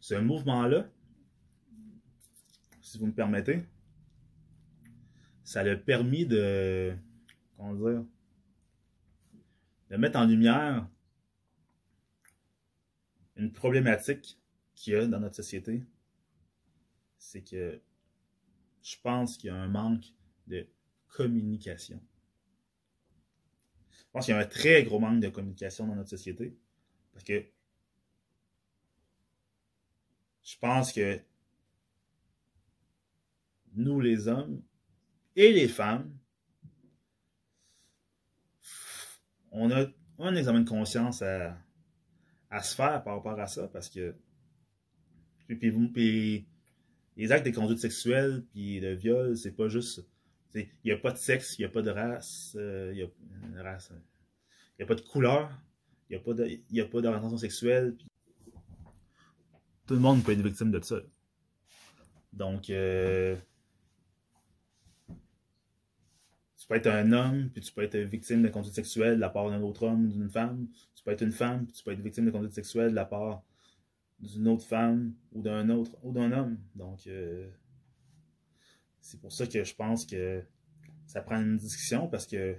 ce 0.00 0.14
mouvement-là, 0.14 0.90
si 2.80 2.98
vous 2.98 3.06
me 3.06 3.12
permettez, 3.12 3.64
ça 5.44 5.62
l'a 5.62 5.76
permis 5.76 6.26
de, 6.26 6.96
comment 7.56 7.74
dire, 7.74 8.04
de 9.90 9.96
mettre 9.96 10.18
en 10.18 10.24
lumière 10.24 10.88
une 13.36 13.52
problématique 13.52 14.38
qu'il 14.74 14.94
y 14.94 14.96
a 14.96 15.06
dans 15.06 15.20
notre 15.20 15.36
société. 15.36 15.84
C'est 17.18 17.42
que 17.42 17.80
je 18.82 18.96
pense 19.02 19.36
qu'il 19.36 19.48
y 19.48 19.50
a 19.50 19.56
un 19.56 19.68
manque 19.68 20.06
de 20.46 20.66
communication. 21.08 22.00
Je 24.12 24.18
pense 24.18 24.26
qu'il 24.26 24.34
y 24.34 24.36
a 24.36 24.40
un 24.42 24.46
très 24.46 24.84
gros 24.84 24.98
manque 24.98 25.20
de 25.20 25.30
communication 25.30 25.86
dans 25.86 25.94
notre 25.94 26.10
société. 26.10 26.54
Parce 27.14 27.24
que 27.24 27.46
je 30.42 30.58
pense 30.60 30.92
que 30.92 31.18
nous, 33.74 34.00
les 34.00 34.28
hommes 34.28 34.60
et 35.34 35.50
les 35.50 35.66
femmes, 35.66 36.14
on 39.50 39.70
a 39.70 39.86
un 40.18 40.36
examen 40.36 40.60
de 40.60 40.68
conscience 40.68 41.22
à, 41.22 41.56
se 42.62 42.74
faire 42.74 43.02
par 43.02 43.16
rapport 43.16 43.40
à 43.40 43.46
ça 43.46 43.66
parce 43.68 43.88
que 43.88 44.14
puis, 45.46 46.46
les 47.16 47.32
actes 47.32 47.46
de 47.46 47.50
conduite 47.50 47.78
sexuelle 47.78 48.44
puis 48.52 48.78
de 48.78 48.88
viol, 48.88 49.38
c'est 49.38 49.56
pas 49.56 49.68
juste. 49.68 50.06
Il 50.54 50.68
n'y 50.84 50.92
a 50.92 50.96
pas 50.96 51.12
de 51.12 51.16
sexe, 51.16 51.58
il 51.58 51.62
n'y 51.62 51.66
a 51.66 51.68
pas 51.68 51.82
de 51.82 51.90
race, 51.90 52.56
euh, 52.58 52.90
il 52.92 52.98
y 52.98 53.02
a 53.02 53.08
n'y 54.78 54.84
a 54.84 54.86
pas 54.86 54.94
de 54.94 55.00
couleur, 55.00 55.50
il 56.10 56.20
n'y 56.70 56.80
a 56.80 56.84
pas 56.86 57.00
d'orientation 57.00 57.38
sexuelle. 57.38 57.96
Tout 59.86 59.94
le 59.94 60.00
monde 60.00 60.22
peut 60.22 60.32
être 60.32 60.42
victime 60.42 60.70
de 60.70 60.80
ça. 60.82 60.96
Donc, 62.32 62.70
euh, 62.70 63.36
tu 66.56 66.66
peux 66.66 66.74
être 66.74 66.86
un 66.86 67.12
homme, 67.12 67.50
puis 67.50 67.62
tu 67.62 67.72
peux 67.72 67.82
être 67.82 67.96
victime 67.98 68.42
de 68.42 68.48
conduite 68.48 68.74
sexuelle 68.74 69.16
de 69.16 69.20
la 69.20 69.28
part 69.28 69.50
d'un 69.50 69.60
autre 69.62 69.84
homme, 69.84 70.08
d'une 70.08 70.30
femme. 70.30 70.68
Tu 70.94 71.02
peux 71.02 71.10
être 71.10 71.22
une 71.22 71.32
femme, 71.32 71.66
puis 71.66 71.74
tu 71.74 71.84
peux 71.84 71.92
être 71.92 72.00
victime 72.00 72.26
de 72.26 72.30
conduite 72.30 72.52
sexuelle 72.52 72.90
de 72.90 72.94
la 72.94 73.04
part 73.04 73.42
d'une 74.20 74.48
autre 74.48 74.64
femme 74.64 75.12
ou 75.32 75.42
d'un 75.42 75.68
autre 75.70 75.96
ou 76.02 76.12
d'un 76.12 76.32
homme. 76.32 76.58
Donc, 76.74 77.06
euh, 77.06 77.48
c'est 79.02 79.20
pour 79.20 79.32
ça 79.32 79.46
que 79.46 79.62
je 79.62 79.74
pense 79.74 80.06
que 80.06 80.42
ça 81.06 81.20
prend 81.20 81.40
une 81.40 81.56
discussion 81.58 82.08
parce 82.08 82.26
que, 82.26 82.56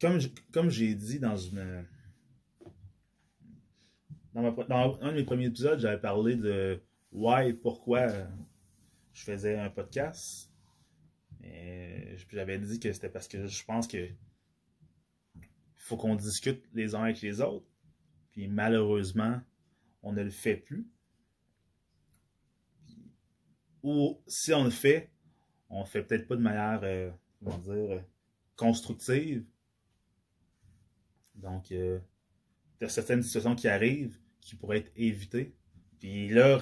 comme 0.00 0.18
comme 0.52 0.68
j'ai 0.68 0.94
dit 0.94 1.20
dans 1.20 1.36
une 1.36 1.86
dans, 4.34 4.98
un 5.00 5.12
de 5.12 5.16
mes 5.16 5.24
premiers 5.24 5.46
épisodes, 5.46 5.78
j'avais 5.78 6.00
parlé 6.00 6.36
de 6.36 6.82
why, 7.12 7.52
pourquoi 7.52 8.08
je 9.12 9.22
faisais 9.22 9.58
un 9.58 9.70
podcast. 9.70 10.52
Et 11.42 12.16
j'avais 12.30 12.58
dit 12.58 12.78
que 12.78 12.92
c'était 12.92 13.08
parce 13.08 13.28
que 13.28 13.46
je 13.46 13.64
pense 13.64 13.88
que 13.88 14.08
faut 15.76 15.96
qu'on 15.96 16.14
discute 16.14 16.64
les 16.74 16.94
uns 16.94 17.04
avec 17.04 17.20
les 17.20 17.40
autres. 17.40 17.66
Puis 18.30 18.46
malheureusement, 18.46 19.40
on 20.02 20.12
ne 20.12 20.22
le 20.22 20.30
fait 20.30 20.56
plus. 20.56 20.88
Ou 23.82 24.20
si 24.26 24.52
on 24.52 24.64
le 24.64 24.70
fait, 24.70 25.10
on 25.68 25.80
le 25.80 25.86
fait 25.86 26.02
peut-être 26.02 26.26
pas 26.26 26.36
de 26.36 26.42
manière, 26.42 26.80
euh, 26.82 27.10
comment 27.38 27.58
dire, 27.58 28.04
constructive. 28.56 29.44
Donc, 31.34 31.70
il 31.70 32.00
y 32.80 32.84
a 32.84 32.88
certaines 32.88 33.22
situations 33.22 33.54
qui 33.54 33.68
arrivent 33.68 34.18
qui 34.40 34.56
pourraient 34.56 34.78
être 34.78 34.92
évitées 34.96 35.54
Puis 35.98 36.28
là, 36.28 36.60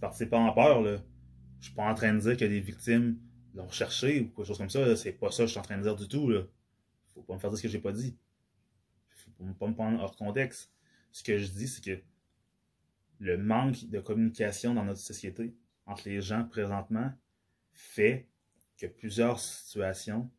participez 0.00 0.30
pas 0.30 0.38
en 0.38 0.52
peur, 0.52 0.82
là. 0.82 0.98
Je 1.60 1.66
suis 1.66 1.74
pas 1.74 1.90
en 1.90 1.94
train 1.94 2.14
de 2.14 2.20
dire 2.20 2.36
que 2.36 2.44
des 2.44 2.60
victimes 2.60 3.18
l'ont 3.54 3.70
cherché 3.70 4.20
ou 4.20 4.28
quelque 4.28 4.44
chose 4.44 4.58
comme 4.58 4.70
ça. 4.70 4.94
C'est 4.96 5.12
pas 5.12 5.30
ça 5.30 5.42
que 5.42 5.46
je 5.46 5.50
suis 5.52 5.58
en 5.58 5.62
train 5.62 5.78
de 5.78 5.82
dire 5.82 5.96
du 5.96 6.08
tout, 6.08 6.28
là. 6.28 6.42
Faut 7.14 7.22
pas 7.22 7.34
me 7.34 7.38
faire 7.38 7.50
dire 7.50 7.58
ce 7.58 7.62
que 7.62 7.68
j'ai 7.68 7.80
pas 7.80 7.92
dit. 7.92 8.16
Faut 9.08 9.44
pas 9.54 9.66
me 9.66 9.74
prendre 9.74 10.00
hors 10.00 10.16
contexte. 10.16 10.72
Ce 11.10 11.22
que 11.22 11.38
je 11.38 11.50
dis, 11.50 11.68
c'est 11.68 11.82
que 11.82 12.00
le 13.18 13.36
manque 13.36 13.84
de 13.84 14.00
communication 14.00 14.74
dans 14.74 14.84
notre 14.84 15.00
société 15.00 15.54
entre 15.86 16.08
les 16.08 16.20
gens 16.20 16.44
présentement 16.44 17.12
fait 17.72 18.28
que 18.76 18.86
plusieurs 18.86 19.40
situations 19.40 20.30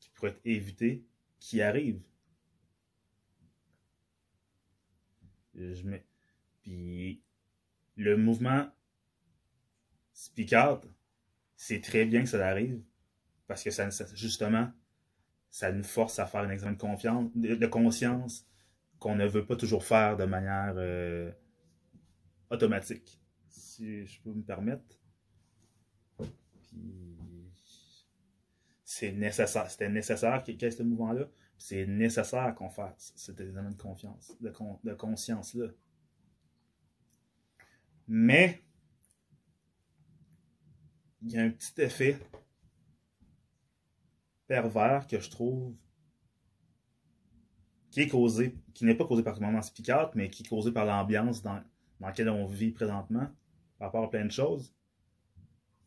qui 0.00 0.10
pourraient 0.10 0.30
être 0.30 0.40
évitées, 0.44 1.04
qui 1.38 1.60
arrivent. 1.60 2.02
Je. 5.54 5.82
Puis 6.62 7.22
le 7.96 8.16
mouvement 8.16 8.70
Speak 10.14 10.52
Out, 10.52 10.88
c'est 11.56 11.80
très 11.80 12.06
bien 12.06 12.22
que 12.22 12.28
ça 12.28 12.46
arrive 12.46 12.82
parce 13.46 13.62
que 13.62 13.70
ça, 13.70 13.88
justement, 14.14 14.72
ça 15.50 15.70
nous 15.70 15.84
force 15.84 16.18
à 16.18 16.26
faire 16.26 16.40
un 16.40 16.50
examen 16.50 16.72
de, 16.72 16.78
confiance, 16.78 17.30
conscience 17.70 18.46
qu'on 18.98 19.14
ne 19.14 19.26
veut 19.26 19.44
pas 19.44 19.56
toujours 19.56 19.84
faire 19.84 20.16
de 20.16 20.24
manière 20.24 20.74
euh, 20.76 21.30
automatique, 22.50 23.20
si 23.48 24.06
je 24.06 24.20
peux 24.22 24.32
me 24.32 24.42
permettre. 24.42 25.00
C'est 28.84 29.12
nécessaire, 29.12 29.70
c'était 29.70 29.88
nécessaire 29.88 30.42
qu'il 30.42 30.60
y 30.60 30.64
ait 30.64 30.70
ce 30.70 30.82
mouvement-là. 30.82 31.28
C'est 31.58 31.86
nécessaire 31.86 32.54
qu'on 32.54 32.68
fasse 32.68 33.12
cet 33.16 33.40
examen 33.40 33.70
de 33.70 33.76
confiance, 33.76 34.32
de, 34.40 34.50
con- 34.50 34.78
de 34.84 34.94
conscience-là. 34.94 35.68
Mais, 38.06 38.62
il 41.22 41.32
y 41.32 41.38
a 41.38 41.42
un 41.42 41.50
petit 41.50 41.80
effet 41.80 42.18
pervers 44.46 45.06
que 45.06 45.18
je 45.18 45.30
trouve 45.30 45.74
qui 47.90 48.00
est 48.02 48.08
causé, 48.08 48.56
qui 48.74 48.84
n'est 48.84 48.96
pas 48.96 49.06
causé 49.06 49.22
par 49.22 49.34
le 49.34 49.40
moment 49.46 49.62
Speak 49.62 49.90
mais 50.14 50.28
qui 50.28 50.42
est 50.42 50.48
causé 50.48 50.72
par 50.72 50.84
l'ambiance 50.84 51.42
dans, 51.42 51.62
dans 52.00 52.06
laquelle 52.08 52.28
on 52.28 52.46
vit 52.46 52.70
présentement, 52.70 53.28
par 53.78 53.88
rapport 53.88 54.04
à 54.04 54.10
plein 54.10 54.24
de 54.24 54.32
choses, 54.32 54.74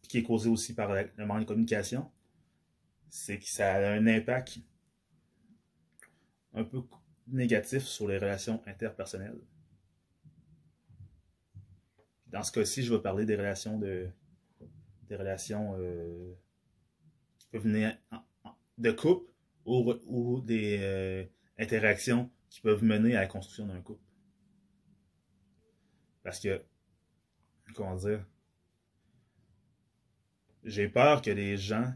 puis 0.02 0.10
qui 0.10 0.18
est 0.20 0.24
causé 0.24 0.50
aussi 0.50 0.74
par 0.74 0.94
le 0.94 1.26
manque 1.26 1.42
de 1.42 1.46
communication, 1.46 2.12
c'est 3.10 3.40
que 3.40 3.46
ça 3.48 3.74
a 3.76 3.92
un 3.94 4.08
impact 4.08 4.60
un 6.54 6.64
peu 6.64 6.82
négatif 7.28 7.84
sur 7.84 8.08
les 8.08 8.18
relations 8.18 8.62
interpersonnelles. 8.68 9.40
Dans 12.28 12.44
ce 12.44 12.52
cas-ci, 12.52 12.84
je 12.84 12.94
vais 12.94 13.02
parler 13.02 13.26
des 13.26 13.36
relations 13.36 13.78
de 13.80 14.10
des 15.10 15.16
relations 15.16 15.76
euh, 15.80 16.34
qui 17.40 17.48
peuvent 17.48 17.64
venir 17.64 17.98
en- 18.12 18.24
en- 18.44 18.56
de 18.78 18.92
couple 18.92 19.32
ou, 19.66 19.94
ou 20.06 20.42
des 20.42 20.80
euh, 20.82 21.24
interactions 21.58 22.30
qui 22.50 22.60
peuvent 22.60 22.84
mener 22.84 23.16
à 23.16 23.22
la 23.22 23.28
construction 23.28 23.68
d'un 23.68 23.80
couple. 23.80 24.04
Parce 26.28 26.42
que, 26.42 26.62
comment 27.74 27.96
dire, 27.96 28.28
j'ai 30.66 30.90
peur 30.90 31.22
que 31.22 31.32
les 31.32 31.56
gens 31.56 31.94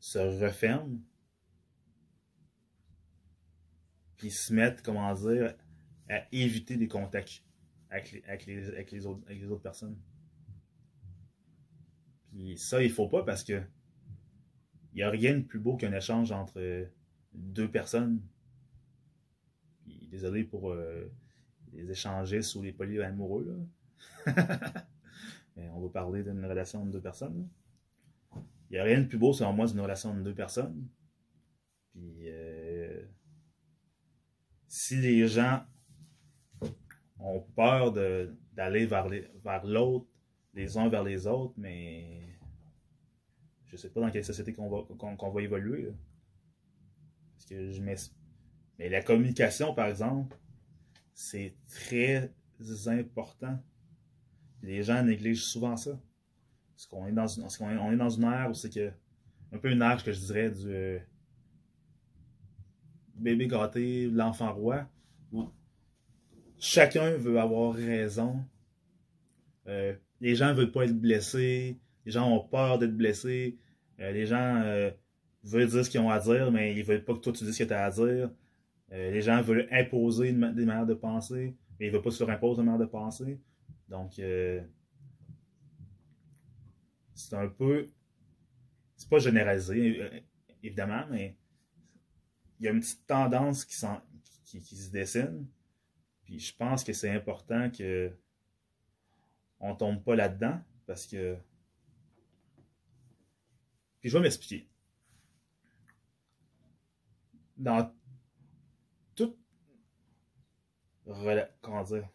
se 0.00 0.18
referment 0.18 0.98
puis 4.16 4.32
se 4.32 4.52
mettent, 4.52 4.82
comment 4.82 5.14
dire, 5.14 5.54
à 6.08 6.26
éviter 6.32 6.76
des 6.76 6.88
contacts 6.88 7.44
avec 7.90 8.44
les, 8.44 9.06
autres, 9.06 9.62
personnes. 9.62 9.96
Puis 12.32 12.58
ça, 12.58 12.82
il 12.82 12.90
faut 12.90 13.06
pas 13.06 13.22
parce 13.22 13.44
que 13.44 13.62
il 14.92 14.96
n'y 14.96 15.02
a 15.04 15.10
rien 15.10 15.38
de 15.38 15.44
plus 15.44 15.60
beau 15.60 15.76
qu'un 15.76 15.92
échange 15.92 16.32
entre 16.32 16.90
deux 17.34 17.70
personnes. 17.70 18.20
Puis, 19.84 20.08
désolé 20.08 20.42
pour 20.42 20.72
euh, 20.72 21.08
les 21.74 21.90
échangistes 21.90 22.54
ou 22.54 22.62
les 22.62 22.72
polyamoureux. 22.72 23.66
Mais 25.56 25.68
on 25.70 25.80
va 25.80 25.88
parler 25.88 26.22
d'une 26.22 26.44
relation 26.44 26.82
entre 26.82 26.90
deux 26.92 27.00
personnes. 27.00 27.48
Il 28.70 28.74
n'y 28.74 28.78
a 28.78 28.84
rien 28.84 29.00
de 29.00 29.06
plus 29.06 29.18
beau, 29.18 29.32
selon 29.32 29.52
moi, 29.52 29.66
d'une 29.66 29.80
relation 29.80 30.10
entre 30.10 30.22
deux 30.22 30.34
personnes. 30.34 30.88
Puis, 31.92 32.28
euh, 32.28 33.04
si 34.66 34.96
les 34.96 35.28
gens 35.28 35.64
ont 37.20 37.40
peur 37.54 37.92
de- 37.92 38.36
d'aller 38.52 38.86
vers 38.86 39.08
les- 39.08 39.28
vers 39.44 39.64
l'autre, 39.64 40.06
les 40.54 40.76
uns 40.76 40.88
vers 40.88 41.04
les 41.04 41.26
autres, 41.26 41.54
mais 41.56 42.36
je 43.66 43.76
sais 43.76 43.90
pas 43.90 44.00
dans 44.00 44.10
quelle 44.10 44.24
société 44.24 44.52
qu'on 44.52 44.68
va, 44.68 45.30
va 45.30 45.42
évoluer. 45.42 45.92
Parce 47.34 47.46
que 47.46 47.70
je 47.70 47.80
Mais 48.78 48.88
la 48.88 49.02
communication, 49.02 49.74
par 49.74 49.86
exemple, 49.86 50.36
c'est 51.14 51.54
très 51.68 52.32
important. 52.86 53.58
Les 54.62 54.82
gens 54.82 55.02
négligent 55.02 55.44
souvent 55.44 55.76
ça. 55.76 55.98
Parce 56.74 56.86
qu'on 56.86 57.06
est 57.06 57.12
dans 57.12 57.26
on 57.60 57.92
est 57.92 57.96
dans 57.96 58.10
une 58.10 58.24
ère 58.24 58.50
où 58.50 58.54
c'est 58.54 58.72
que. 58.72 58.90
Un 59.52 59.58
peu 59.58 59.70
une 59.70 59.82
ère 59.82 60.02
que 60.02 60.10
je 60.10 60.18
dirais 60.18 60.50
du 60.50 60.66
euh, 60.66 60.98
bébé 63.14 63.46
gâté, 63.46 64.08
l'enfant 64.10 64.52
roi, 64.52 64.90
chacun 66.58 67.12
veut 67.12 67.38
avoir 67.38 67.72
raison. 67.72 68.44
Euh, 69.68 69.94
les 70.20 70.34
gens 70.34 70.52
veulent 70.52 70.72
pas 70.72 70.86
être 70.86 71.00
blessés. 71.00 71.78
Les 72.04 72.10
gens 72.10 72.28
ont 72.28 72.40
peur 72.40 72.80
d'être 72.80 72.96
blessés. 72.96 73.56
Euh, 74.00 74.10
les 74.10 74.26
gens 74.26 74.92
veulent 75.44 75.68
dire 75.68 75.84
ce 75.84 75.90
qu'ils 75.90 76.00
ont 76.00 76.10
à 76.10 76.18
dire, 76.18 76.50
mais 76.50 76.74
ils 76.74 76.82
veulent 76.82 77.04
pas 77.04 77.14
que 77.14 77.20
toi 77.20 77.32
tu 77.32 77.44
dises 77.44 77.56
ce 77.56 77.62
que 77.62 77.68
tu 77.68 77.74
as 77.74 77.84
à 77.84 77.90
dire. 77.90 78.30
Euh, 78.94 79.10
les 79.10 79.22
gens 79.22 79.42
veulent 79.42 79.66
imposer 79.72 80.28
une 80.28 80.54
des 80.54 80.64
manières 80.64 80.86
de 80.86 80.94
penser, 80.94 81.56
mais 81.78 81.86
ils 81.86 81.92
veulent 81.92 82.02
pas 82.02 82.30
imposes 82.30 82.58
une 82.58 82.66
manière 82.66 82.80
de 82.80 82.90
penser. 82.90 83.40
Donc, 83.88 84.20
euh, 84.20 84.62
c'est 87.12 87.34
un 87.34 87.48
peu. 87.48 87.88
C'est 88.96 89.08
pas 89.08 89.18
généralisé, 89.18 90.00
euh, 90.00 90.20
évidemment, 90.62 91.04
mais 91.10 91.36
il 92.60 92.66
y 92.66 92.68
a 92.68 92.70
une 92.70 92.80
petite 92.80 93.04
tendance 93.04 93.64
qui 93.64 93.74
se 93.74 94.90
dessine. 94.92 95.44
Puis 96.22 96.38
je 96.38 96.54
pense 96.56 96.84
que 96.84 96.92
c'est 96.92 97.10
important 97.10 97.70
que 97.70 98.12
on 99.58 99.74
tombe 99.74 100.04
pas 100.04 100.14
là-dedans 100.14 100.60
parce 100.86 101.04
que. 101.06 101.36
Puis 104.00 104.08
je 104.08 104.16
vais 104.16 104.22
m'expliquer. 104.22 104.68
Dans 107.56 107.92
Comment 111.06 111.82
dire? 111.84 112.08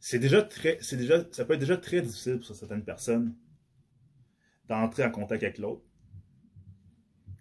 C'est 0.00 0.18
déjà 0.18 0.42
très. 0.42 0.78
C'est 0.80 0.96
déjà. 0.96 1.24
Ça 1.32 1.44
peut 1.44 1.54
être 1.54 1.60
déjà 1.60 1.76
très 1.76 2.00
difficile 2.00 2.38
pour 2.40 2.54
certaines 2.54 2.84
personnes 2.84 3.34
d'entrer 4.66 5.04
en 5.04 5.10
contact 5.10 5.42
avec 5.42 5.58
l'autre. 5.58 5.82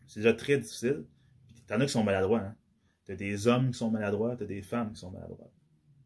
C'est 0.07 0.21
déjà 0.21 0.33
très 0.33 0.57
difficile. 0.57 1.05
T'en 1.67 1.81
as 1.81 1.85
qui 1.85 1.91
sont 1.91 2.03
maladroits, 2.03 2.39
hein. 2.39 2.55
T'as 3.05 3.15
des 3.15 3.47
hommes 3.47 3.71
qui 3.71 3.77
sont 3.77 3.89
maladroits, 3.89 4.35
t'as 4.35 4.45
des 4.45 4.61
femmes 4.61 4.91
qui 4.91 4.99
sont 4.99 5.11
maladroites. 5.11 5.53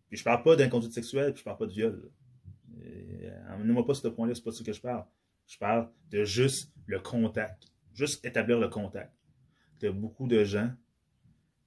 Puis 0.08 0.18
je 0.18 0.24
parle 0.24 0.44
pas 0.44 0.56
d'inconduite 0.56 0.94
sexuelle, 0.94 1.34
puis 1.34 1.40
je 1.40 1.46
parle 1.46 1.58
pas 1.58 1.66
de 1.66 1.72
viol. 1.72 2.02
là. 2.04 2.84
Euh, 2.84 3.54
Amenez-moi 3.54 3.86
pas 3.86 3.94
sur 3.94 4.04
ce 4.04 4.08
point-là, 4.10 4.36
c'est 4.36 4.44
pas 4.44 4.52
de 4.52 4.56
ça 4.56 4.64
que 4.64 4.74
je 4.74 4.82
parle. 4.82 5.06
Je 5.48 5.58
parle 5.58 5.90
de 6.10 6.24
juste 6.24 6.72
le 6.86 7.00
contact. 7.00 7.72
Juste 7.94 8.24
établir 8.26 8.60
le 8.60 8.70
contact. 8.70 9.14
T'as 9.80 9.92
beaucoup 9.92 10.28
de 10.28 10.44
gens 10.44 10.72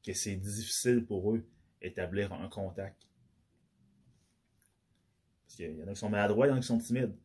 que 0.04 0.12
c'est 0.12 0.36
difficile 0.36 1.04
pour 1.04 1.34
eux 1.34 1.46
établir 1.80 2.32
un 2.32 2.48
contact. 2.48 3.08
Parce 5.44 5.56
qu'il 5.56 5.76
y 5.76 5.82
en 5.82 5.88
a 5.88 5.92
qui 5.92 5.98
sont 6.00 6.10
maladroits, 6.10 6.46
il 6.46 6.50
y 6.50 6.52
en 6.52 6.56
a 6.56 6.60
qui 6.60 6.66
sont 6.66 6.78
timides. 6.78 7.16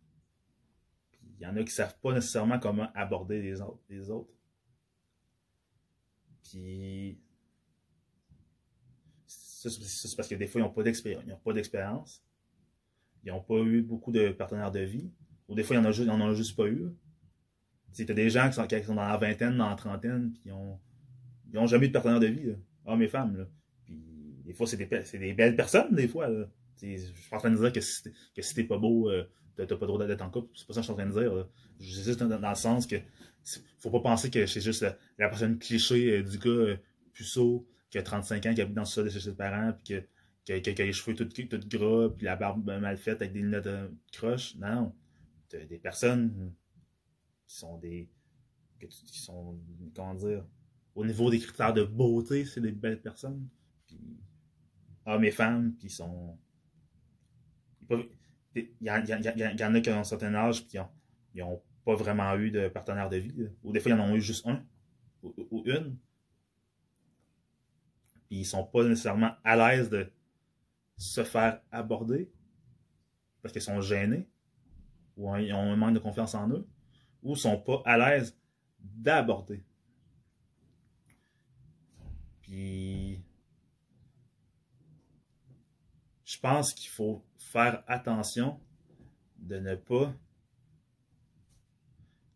Puis 1.11 1.21
il 1.39 1.43
y 1.43 1.45
en 1.45 1.55
a 1.55 1.63
qui 1.63 1.71
savent 1.71 1.97
pas 1.99 2.13
nécessairement 2.13 2.59
comment 2.59 2.91
aborder 2.93 3.41
les 3.41 3.61
autres. 3.61 4.31
Puis 6.43 7.19
ça, 9.27 9.69
c'est 9.69 10.15
parce 10.15 10.27
que 10.27 10.35
des 10.35 10.47
fois, 10.47 10.61
ils 10.61 10.63
n'ont 10.63 10.69
pas 10.69 10.83
d'expérience. 10.83 11.25
Ils 11.25 11.29
n'ont 13.29 13.41
pas 13.41 13.55
n'ont 13.55 13.65
eu 13.65 13.81
beaucoup 13.81 14.11
de 14.11 14.29
partenaires 14.29 14.71
de 14.71 14.79
vie. 14.79 15.11
Ou 15.47 15.55
des 15.55 15.63
fois, 15.63 15.75
ils 15.75 15.81
n'en 15.81 15.89
ont, 15.89 16.33
juste- 16.33 16.55
pas 16.55 16.67
eu. 16.67 16.87
Tu 17.93 18.05
des 18.13 18.29
gens 18.29 18.47
qui 18.47 18.53
sont, 18.53 18.95
dans 18.95 19.01
la 19.07 19.17
vingtaine, 19.17 19.57
dans 19.57 19.69
la 19.69 19.75
trentaine, 19.75 20.31
puis 20.31 20.43
ils 20.45 20.51
ont, 20.53 20.79
ils 21.51 21.57
ont 21.57 21.65
jamais 21.67 21.87
eu 21.87 21.89
de 21.89 21.93
partenaire 21.93 22.19
de 22.19 22.27
vie. 22.27 22.55
Hommes 22.89 23.01
et 23.01 23.07
femmes. 23.07 23.37
Là. 23.37 23.47
Puis 23.85 23.97
des 24.45 24.53
fois, 24.53 24.67
c'est 24.67 24.77
des, 24.77 24.89
c'est 25.05 25.19
des 25.19 25.33
belles 25.33 25.55
personnes, 25.55 25.95
des 25.95 26.07
fois. 26.07 26.27
Là. 26.27 26.47
Je 26.81 26.97
suis 26.97 27.29
pas 27.29 27.37
en 27.37 27.39
train 27.39 27.51
de 27.51 27.57
dire 27.57 27.73
que 27.73 27.81
si 27.81 28.55
t'es, 28.55 28.63
pas 28.63 28.77
beau, 28.77 29.09
euh, 29.09 29.25
t'as 29.55 29.65
pas 29.65 29.75
le 29.81 29.87
droit 29.87 30.05
d'être 30.05 30.21
en 30.21 30.29
couple. 30.29 30.49
C'est 30.55 30.67
pas 30.67 30.73
ça 30.73 30.81
que 30.81 30.87
je 30.87 30.91
suis 30.91 30.93
en 30.93 30.95
train 30.95 31.05
de 31.05 31.19
dire. 31.19 31.47
Je 31.79 31.85
dis 31.85 32.03
juste 32.03 32.21
dans, 32.23 32.49
le 32.49 32.55
sens 32.55 32.87
que 32.87 32.95
faut 33.79 33.89
pas 33.89 33.99
penser 34.01 34.29
que 34.29 34.45
c'est 34.45 34.61
juste 34.61 34.81
la, 35.17 35.29
personne 35.29 35.57
cliché 35.57 36.19
euh, 36.19 36.23
du 36.23 36.37
gars 36.37 36.49
euh, 36.49 36.77
puceau 37.13 37.67
qui 37.89 37.97
a 37.97 38.03
35 38.03 38.45
ans, 38.45 38.53
qui 38.53 38.61
habite 38.61 38.75
dans 38.75 38.81
le 38.81 38.87
sol 38.87 39.05
de 39.05 39.09
chez 39.09 39.19
ses 39.19 39.35
parents, 39.35 39.73
puis 39.73 39.95
que, 40.45 40.59
qui, 40.59 40.81
a, 40.81 40.85
les 40.85 40.93
cheveux 40.93 41.15
tout, 41.15 41.25
tout 41.25 41.67
gras, 41.67 42.09
puis 42.09 42.25
la 42.25 42.35
barbe 42.35 42.65
mal 42.65 42.97
faite 42.97 43.21
avec 43.21 43.33
des 43.33 43.39
lunettes 43.39 43.65
de 43.65 43.91
croche. 44.11 44.55
Non, 44.55 44.75
non. 44.75 44.95
T'as 45.49 45.65
des 45.65 45.79
personnes 45.79 46.53
qui 47.47 47.55
sont 47.55 47.77
des. 47.79 48.09
qui 48.79 49.19
sont. 49.19 49.59
comment 49.95 50.13
dire. 50.13 50.45
Au 50.99 51.05
niveau 51.05 51.29
des 51.29 51.39
critères 51.39 51.73
de 51.73 51.85
beauté, 51.85 52.43
c'est 52.43 52.59
des 52.59 52.73
belles 52.73 53.01
personnes. 53.01 53.47
Puis, 53.87 54.19
hommes 55.05 55.23
et 55.23 55.31
femmes, 55.31 55.73
sont. 55.87 56.37
ils 57.81 57.87
peuvent- 57.87 58.09
Il 58.53 58.67
y, 58.81 58.91
en- 58.91 59.01
y 59.05 59.07
y 59.07 59.13
en- 59.63 59.75
a 59.75 59.79
qui 59.81 59.89
ont 59.91 59.99
un 59.99 60.03
certain 60.03 60.33
âge, 60.35 60.67
puis 60.67 60.77
ils 61.35 61.41
ont 61.41 61.61
pas 61.85 61.95
vraiment 61.95 62.35
eu 62.35 62.51
de 62.51 62.67
partenaire 62.67 63.07
de 63.09 63.15
vie. 63.15 63.47
Ou 63.63 63.71
des 63.71 63.79
fois, 63.79 63.91
ils 63.93 63.95
en 63.97 64.09
ont 64.09 64.15
eu 64.15 64.21
juste 64.21 64.45
un, 64.45 64.61
ou, 65.23 65.33
ou 65.51 65.63
une. 65.67 65.95
Puis 68.27 68.39
ils 68.39 68.45
sont 68.45 68.65
pas 68.65 68.83
nécessairement 68.83 69.31
à 69.45 69.55
l'aise 69.55 69.89
de 69.89 70.11
se 70.97 71.23
faire 71.23 71.61
aborder 71.71 72.29
parce 73.41 73.53
qu'ils 73.53 73.61
sont 73.61 73.79
gênés 73.79 74.27
ou 75.15 75.33
ils 75.37 75.53
ont 75.53 75.71
un 75.71 75.77
manque 75.77 75.93
de 75.93 75.99
confiance 75.99 76.35
en 76.35 76.49
eux 76.49 76.67
ou 77.23 77.37
sont 77.37 77.57
pas 77.57 77.81
à 77.85 77.97
l'aise 77.97 78.37
d'aborder. 78.81 79.63
Je 82.49 83.19
pense 86.41 86.73
qu'il 86.73 86.89
faut 86.89 87.23
faire 87.37 87.83
attention 87.87 88.59
de 89.37 89.59
ne 89.59 89.75
pas 89.75 90.13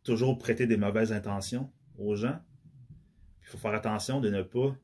toujours 0.03 0.37
prêter 0.37 0.67
des 0.67 0.77
mauvaises 0.77 1.11
intentions 1.11 1.71
aux 1.97 2.15
gens. 2.15 2.39
Il 3.41 3.47
faut 3.47 3.57
faire 3.57 3.73
attention 3.73 4.21
de 4.21 4.29
ne 4.29 4.43
pas 4.43 4.75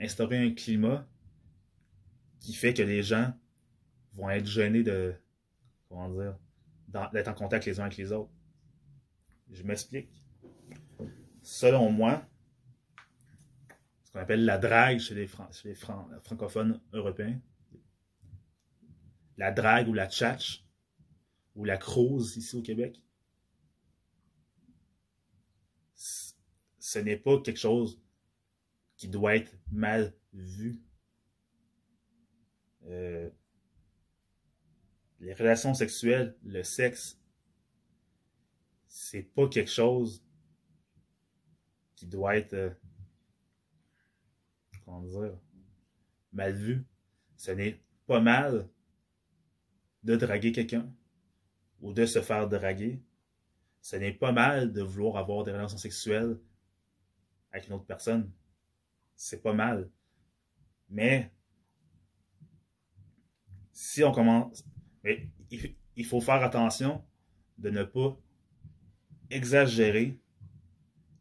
instaurer 0.00 0.38
un 0.38 0.52
climat 0.52 1.08
qui 2.40 2.52
fait 2.54 2.74
que 2.74 2.82
les 2.82 3.02
gens 3.02 3.34
vont 4.14 4.30
être 4.30 4.46
gênés 4.46 4.82
de, 4.82 5.14
comment 5.88 6.08
dire, 6.10 6.36
d'être 7.12 7.28
en 7.28 7.34
contact 7.34 7.66
les 7.66 7.80
uns 7.80 7.84
avec 7.84 7.96
les 7.96 8.12
autres. 8.12 8.32
Je 9.50 9.62
m'explique. 9.62 10.10
Selon 11.42 11.90
moi, 11.90 12.26
qu'on 14.12 14.20
appelle 14.20 14.44
la 14.44 14.58
drague 14.58 14.98
chez 14.98 15.14
les, 15.14 15.28
chez 15.28 15.68
les 15.68 15.74
Fran- 15.74 16.08
francophones 16.22 16.80
européens, 16.92 17.40
la 19.36 19.52
drague 19.52 19.88
ou 19.88 19.94
la 19.94 20.08
tchatch, 20.08 20.64
ou 21.54 21.64
la 21.64 21.76
crouse 21.76 22.36
ici 22.36 22.56
au 22.56 22.62
Québec, 22.62 23.02
ce 25.94 26.98
n'est 26.98 27.16
pas 27.16 27.40
quelque 27.40 27.58
chose 27.58 28.00
qui 28.96 29.08
doit 29.08 29.36
être 29.36 29.56
mal 29.70 30.14
vu. 30.32 30.82
Euh, 32.86 33.30
les 35.20 35.34
relations 35.34 35.74
sexuelles, 35.74 36.36
le 36.42 36.62
sexe, 36.62 37.20
c'est 38.86 39.22
pas 39.22 39.48
quelque 39.48 39.70
chose 39.70 40.24
qui 41.94 42.06
doit 42.06 42.36
être, 42.36 42.54
euh, 42.54 42.70
mal 46.32 46.52
vu. 46.54 46.84
Ce 47.36 47.50
n'est 47.50 47.80
pas 48.06 48.20
mal 48.20 48.68
de 50.02 50.16
draguer 50.16 50.52
quelqu'un 50.52 50.92
ou 51.80 51.92
de 51.92 52.06
se 52.06 52.20
faire 52.20 52.48
draguer. 52.48 53.00
Ce 53.80 53.96
n'est 53.96 54.12
pas 54.12 54.32
mal 54.32 54.72
de 54.72 54.82
vouloir 54.82 55.16
avoir 55.16 55.44
des 55.44 55.52
relations 55.52 55.78
sexuelles 55.78 56.38
avec 57.52 57.68
une 57.68 57.74
autre 57.74 57.86
personne. 57.86 58.30
C'est 59.16 59.42
pas 59.42 59.52
mal. 59.52 59.90
Mais 60.88 61.32
si 63.72 64.04
on 64.04 64.12
commence, 64.12 64.64
mais 65.02 65.28
il, 65.50 65.74
il 65.96 66.04
faut 66.04 66.20
faire 66.20 66.42
attention 66.42 67.02
de 67.58 67.70
ne 67.70 67.84
pas 67.84 68.18
exagérer 69.30 70.18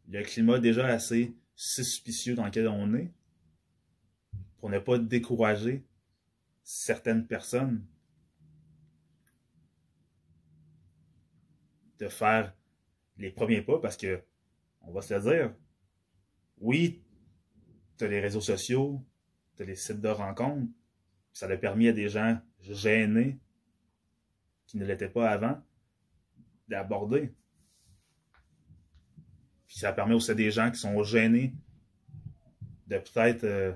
le 0.08 0.24
climat 0.24 0.60
déjà 0.60 0.88
assez 0.88 1.36
suspicieux 1.56 2.36
dans 2.36 2.46
lequel 2.46 2.68
on 2.68 2.94
est 2.96 3.12
pour 4.60 4.70
ne 4.70 4.80
pas 4.80 4.98
décourager 4.98 5.86
certaines 6.64 7.26
personnes 7.26 7.86
de 12.00 12.08
faire 12.08 12.54
les 13.18 13.32
premiers 13.32 13.62
pas 13.62 13.80
parce 13.80 13.98
que, 13.98 14.24
on 14.82 14.92
va 14.92 15.02
se 15.02 15.14
le 15.14 15.22
dire, 15.22 15.56
oui, 16.60 17.04
tu 17.98 18.06
as 18.06 18.08
les 18.08 18.20
réseaux 18.20 18.42
sociaux, 18.42 19.04
tu 19.56 19.64
as 19.64 19.66
les 19.66 19.76
sites 19.76 20.02
de 20.02 20.10
rencontres, 20.10 20.72
ça 21.34 21.48
a 21.48 21.58
permis 21.58 21.88
à 21.88 21.94
des 21.94 22.10
gens 22.10 22.40
gênés 22.62 23.40
qui 24.66 24.78
ne 24.78 24.86
l'étaient 24.86 25.10
pas 25.10 25.30
avant 25.30 25.62
d'aborder. 26.68 27.34
Puis 29.68 29.80
ça 29.80 29.94
permet 29.94 30.16
aussi 30.16 30.32
à 30.32 30.36
des 30.36 30.52
gens 30.52 30.72
qui 30.72 30.80
sont 30.80 31.04
gênés 31.04 31.54
de 32.88 32.98
peut-être 32.98 33.44
euh, 33.44 33.74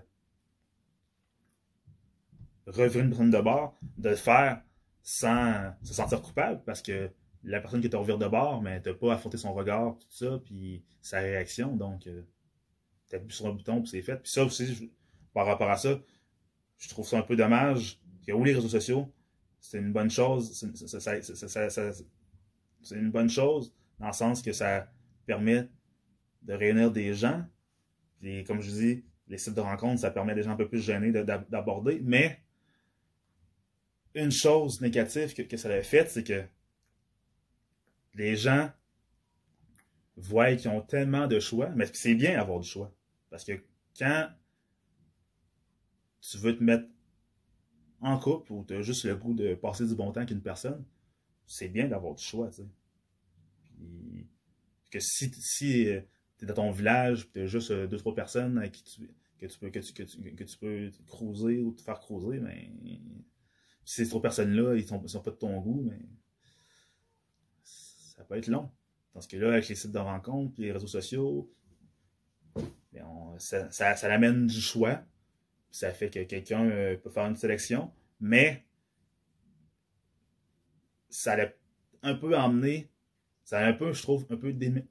revenir 2.66 3.04
une 3.06 3.10
personne 3.10 3.32
de 3.32 3.42
bord, 3.42 3.78
de 3.98 4.10
le 4.10 4.16
faire 4.16 4.62
sans 5.02 5.74
se 5.84 5.94
sentir 5.94 6.22
coupable 6.22 6.62
parce 6.66 6.82
que 6.82 7.10
la 7.44 7.60
personne 7.60 7.82
qui 7.82 7.88
est 7.88 7.96
au 7.96 8.00
revers 8.00 8.18
de 8.18 8.28
bord, 8.28 8.62
mais 8.62 8.82
t'as 8.82 8.94
pas 8.94 9.14
affronté 9.14 9.38
son 9.38 9.54
regard, 9.54 9.98
tout 10.00 10.08
ça, 10.10 10.40
puis 10.46 10.84
sa 11.02 11.20
réaction, 11.20 11.76
donc 11.76 12.08
euh, 12.08 12.22
t'appuies 13.10 13.36
sur 13.36 13.48
un 13.48 13.52
bouton, 13.52 13.82
puis 13.82 13.90
c'est 13.90 14.02
fait. 14.02 14.16
Puis 14.18 14.32
ça 14.32 14.46
aussi, 14.46 14.74
je- 14.74 14.86
par 15.34 15.46
rapport 15.46 15.70
à 15.70 15.76
ça, 15.78 16.00
je 16.78 16.90
trouve 16.90 17.06
ça 17.06 17.20
un 17.20 17.22
peu 17.22 17.36
dommage 17.36 18.00
que 18.26 18.32
oui, 18.32 18.50
les 18.50 18.56
réseaux 18.56 18.70
sociaux, 18.70 19.12
c'est 19.60 19.80
une 19.80 19.92
bonne 19.92 20.10
chose, 20.10 20.54
c'est 20.54 20.66
une 22.96 23.12
bonne 23.12 23.30
chose 23.30 23.74
dans 24.00 24.08
le 24.08 24.14
sens 24.14 24.42
que 24.42 24.54
ça 24.54 24.90
permet 25.26 25.70
de 26.44 26.54
réunir 26.54 26.92
des 26.92 27.14
gens. 27.14 27.44
Puis 28.20 28.44
comme 28.46 28.62
je 28.62 28.70
dis, 28.72 29.04
les 29.28 29.38
sites 29.38 29.54
de 29.56 29.62
rencontres, 29.62 30.02
ça 30.02 30.12
permet 30.12 30.34
à 30.34 30.36
des 30.36 30.44
gens 30.44 30.52
un 30.52 30.56
peu 30.58 30.68
plus 30.68 30.82
gênés 30.82 31.12
de- 31.12 31.24
d'ab- 31.24 31.50
d'aborder. 31.50 32.02
Mais 32.04 32.43
une 34.16 34.32
chose 34.32 34.82
négative 34.82 35.34
que, 35.34 35.58
ça 35.58 35.70
a 35.70 35.82
fait, 35.82 36.10
c'est 36.10 36.24
que 36.24 36.44
les 38.14 38.36
gens 38.36 38.72
voient 40.16 40.56
qu'ils 40.56 40.70
ont 40.70 40.82
tellement 40.82 41.28
de 41.28 41.40
choix, 41.40 41.70
mais 41.70 41.86
c'est 41.94 42.16
bien 42.16 42.38
d'avoir 42.38 42.60
du 42.60 42.68
choix. 42.68 42.94
Parce 43.30 43.44
que 43.44 43.54
quand 43.98 44.30
tu 46.22 46.38
veux 46.38 46.56
te 46.58 46.64
mettre 46.64 46.88
en 48.02 48.20
couple 48.20 48.52
ou 48.54 48.64
tu 48.68 48.76
as 48.76 48.82
juste 48.82 49.06
le 49.06 49.16
goût 49.16 49.34
de 49.34 49.56
passer 49.56 49.88
du 49.88 49.96
bon 49.96 50.12
temps 50.12 50.22
avec 50.22 50.32
une 50.32 50.42
personne, 50.42 50.86
c'est 51.48 51.70
bien 51.70 51.88
d'avoir 51.88 52.14
du 52.16 52.24
choix, 52.24 52.50
tu 52.50 52.58
sais. 52.58 52.68
Puis, 53.76 54.28
que 54.92 55.00
si, 55.00 55.32
si 55.34 55.88
tu 56.38 56.46
es 56.46 56.46
dans 56.46 56.54
ton 56.54 56.72
village, 56.72 57.30
tu 57.34 57.42
as 57.42 57.48
juste 57.48 57.72
euh, 57.72 57.88
deux, 57.88 57.98
trois 57.98 58.14
personnes 58.14 58.70
qui 58.70 59.10
que, 59.40 59.48
tu 59.48 59.60
peux, 59.60 59.70
que, 59.70 61.06
cruiser 61.08 61.60
ou 61.60 61.72
te 61.74 61.82
faire 61.82 62.00
cruiser, 62.00 62.40
mais 62.40 62.70
si 62.82 63.02
ces 63.86 64.08
trois 64.08 64.22
personnes-là, 64.22 64.76
ils 64.76 64.88
sont, 64.88 65.06
sont 65.08 65.22
pas 65.22 65.32
de 65.32 65.36
ton 65.36 65.60
goût, 65.60 65.84
mais 65.84 66.00
ça 67.64 68.24
peut 68.24 68.38
être 68.38 68.48
long. 68.48 68.72
Parce 69.14 69.28
que 69.28 69.38
là, 69.38 69.54
avec 69.54 69.68
les 69.68 69.76
sites 69.76 69.92
de 69.92 70.00
rencontres, 70.00 70.56
les 70.58 70.72
réseaux 70.72 70.88
sociaux, 70.88 71.52
ben, 72.92 73.36
ça, 73.38 73.70
ça, 73.72 74.14
amène 74.14 74.48
du 74.48 74.62
choix. 74.62 75.04
Ça 75.72 75.92
fait 75.92 76.10
que 76.10 76.24
quelqu'un 76.24 76.70
euh, 76.70 76.98
peut 76.98 77.10
faire 77.10 77.26
une 77.26 77.36
sélection, 77.36 77.92
mais 78.20 78.66
ça 81.10 81.36
l'a 81.36 81.52
un 82.04 82.16
peu 82.16 82.38
emmené, 82.38 82.92
ça 83.44 83.60
a 83.60 83.66
un 83.66 83.74
peu, 83.74 83.92
je 83.94 84.02
trouve, 84.02 84.26
un 84.30 84.38
peu 84.38 84.54
dé- 84.54 84.86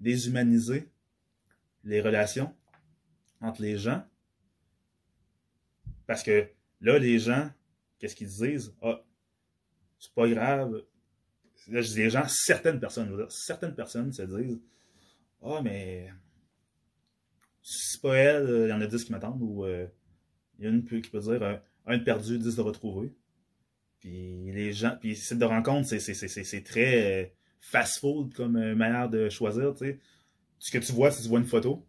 déshumanisé 0.00 0.90
les 1.84 2.00
relations 2.00 2.54
entre 3.40 3.62
les 3.62 3.78
gens. 3.78 4.04
Parce 6.06 6.22
que 6.22 6.48
là, 6.80 6.98
les 6.98 7.18
gens, 7.18 7.50
qu'est-ce 8.02 8.16
qu'ils 8.16 8.26
disent? 8.26 8.74
Ah, 8.82 9.00
c'est 9.96 10.12
pas 10.12 10.28
grave. 10.28 10.82
Là, 11.68 11.80
je 11.80 11.88
dis 11.88 11.98
les 11.98 12.10
gens, 12.10 12.24
certaines 12.26 12.80
personnes, 12.80 13.06
je 13.06 13.12
veux 13.12 13.18
dire, 13.18 13.30
certaines 13.30 13.76
personnes 13.76 14.12
se 14.12 14.22
disent 14.22 14.60
Ah, 15.40 15.60
mais 15.62 16.10
c'est 17.62 18.02
pas 18.02 18.16
elle, 18.16 18.64
il 18.64 18.70
y 18.70 18.72
en 18.72 18.80
a 18.80 18.86
10 18.88 19.04
qui 19.04 19.12
m'attendent, 19.12 19.40
ou 19.40 19.64
euh, 19.64 19.86
il 20.58 20.64
y 20.64 20.68
en 20.68 20.72
a 20.72 20.74
une 20.74 20.84
qui 20.84 21.10
peut 21.10 21.20
dire 21.20 21.60
un 21.86 21.98
de 21.98 22.02
perdu, 22.02 22.38
10 22.38 22.56
de 22.56 22.60
retrouvé. 22.60 23.14
Puis 24.00 24.50
les 24.50 24.72
gens, 24.72 24.96
puis 25.00 25.14
sites 25.14 25.38
de 25.38 25.44
rencontre, 25.44 25.86
c'est, 25.88 26.62
très 26.64 27.22
euh, 27.22 27.28
fast-food 27.60 28.34
comme 28.34 28.56
euh, 28.56 28.74
manière 28.74 29.08
de 29.08 29.28
choisir, 29.28 29.74
tu 29.74 29.84
sais. 29.84 30.00
Ce 30.58 30.72
que 30.72 30.78
tu 30.78 30.90
vois, 30.90 31.12
c'est 31.12 31.22
tu 31.22 31.28
vois 31.28 31.38
une 31.38 31.46
photo, 31.46 31.86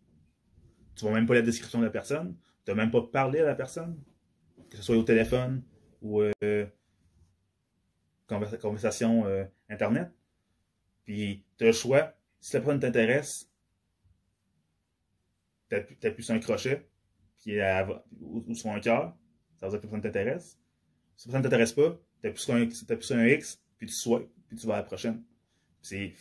tu 0.95 1.05
vois 1.05 1.13
même 1.13 1.25
pas 1.25 1.33
la 1.33 1.41
description 1.41 1.79
de 1.79 1.85
la 1.85 1.89
personne, 1.89 2.35
tu 2.65 2.71
n'as 2.71 2.75
même 2.75 2.91
pas 2.91 3.01
parlé 3.01 3.39
à 3.39 3.45
la 3.45 3.55
personne, 3.55 3.99
que 4.69 4.77
ce 4.77 4.83
soit 4.83 4.95
au 4.95 5.03
téléphone 5.03 5.63
ou 6.03 6.21
euh, 6.21 6.65
conversa- 8.27 8.57
conversation 8.59 9.25
euh, 9.25 9.45
Internet. 9.69 10.11
Puis 11.05 11.43
tu 11.57 11.63
as 11.63 11.67
le 11.67 11.73
choix, 11.73 12.13
si 12.39 12.53
la 12.53 12.61
personne 12.61 12.79
t'intéresse, 12.79 13.49
tu 15.69 15.75
appuies 16.07 16.23
sur 16.23 16.35
un 16.35 16.39
crochet, 16.39 16.87
puis 17.39 17.57
ou, 18.21 18.53
sur 18.53 18.69
un 18.69 18.79
cœur, 18.79 19.15
ça 19.55 19.65
veut 19.65 19.71
dire 19.71 19.79
que 19.79 19.87
personne 19.87 19.99
ne 19.99 20.03
t'intéresse. 20.03 20.59
Si 21.15 21.27
personne 21.27 21.41
ne 21.41 21.43
t'intéresse 21.43 21.73
pas, 21.73 21.97
tu 22.21 22.27
appuies 22.27 22.45
t'appuies 22.85 23.05
sur 23.07 23.15
un 23.15 23.27
X, 23.27 23.61
puis 23.77 23.87
tu 23.87 23.93
swipes, 23.93 24.29
puis 24.47 24.57
tu 24.57 24.67
vas 24.67 24.75
à 24.75 24.77
la 24.77 24.83
prochaine. 24.83 25.23
C'est. 25.81 26.13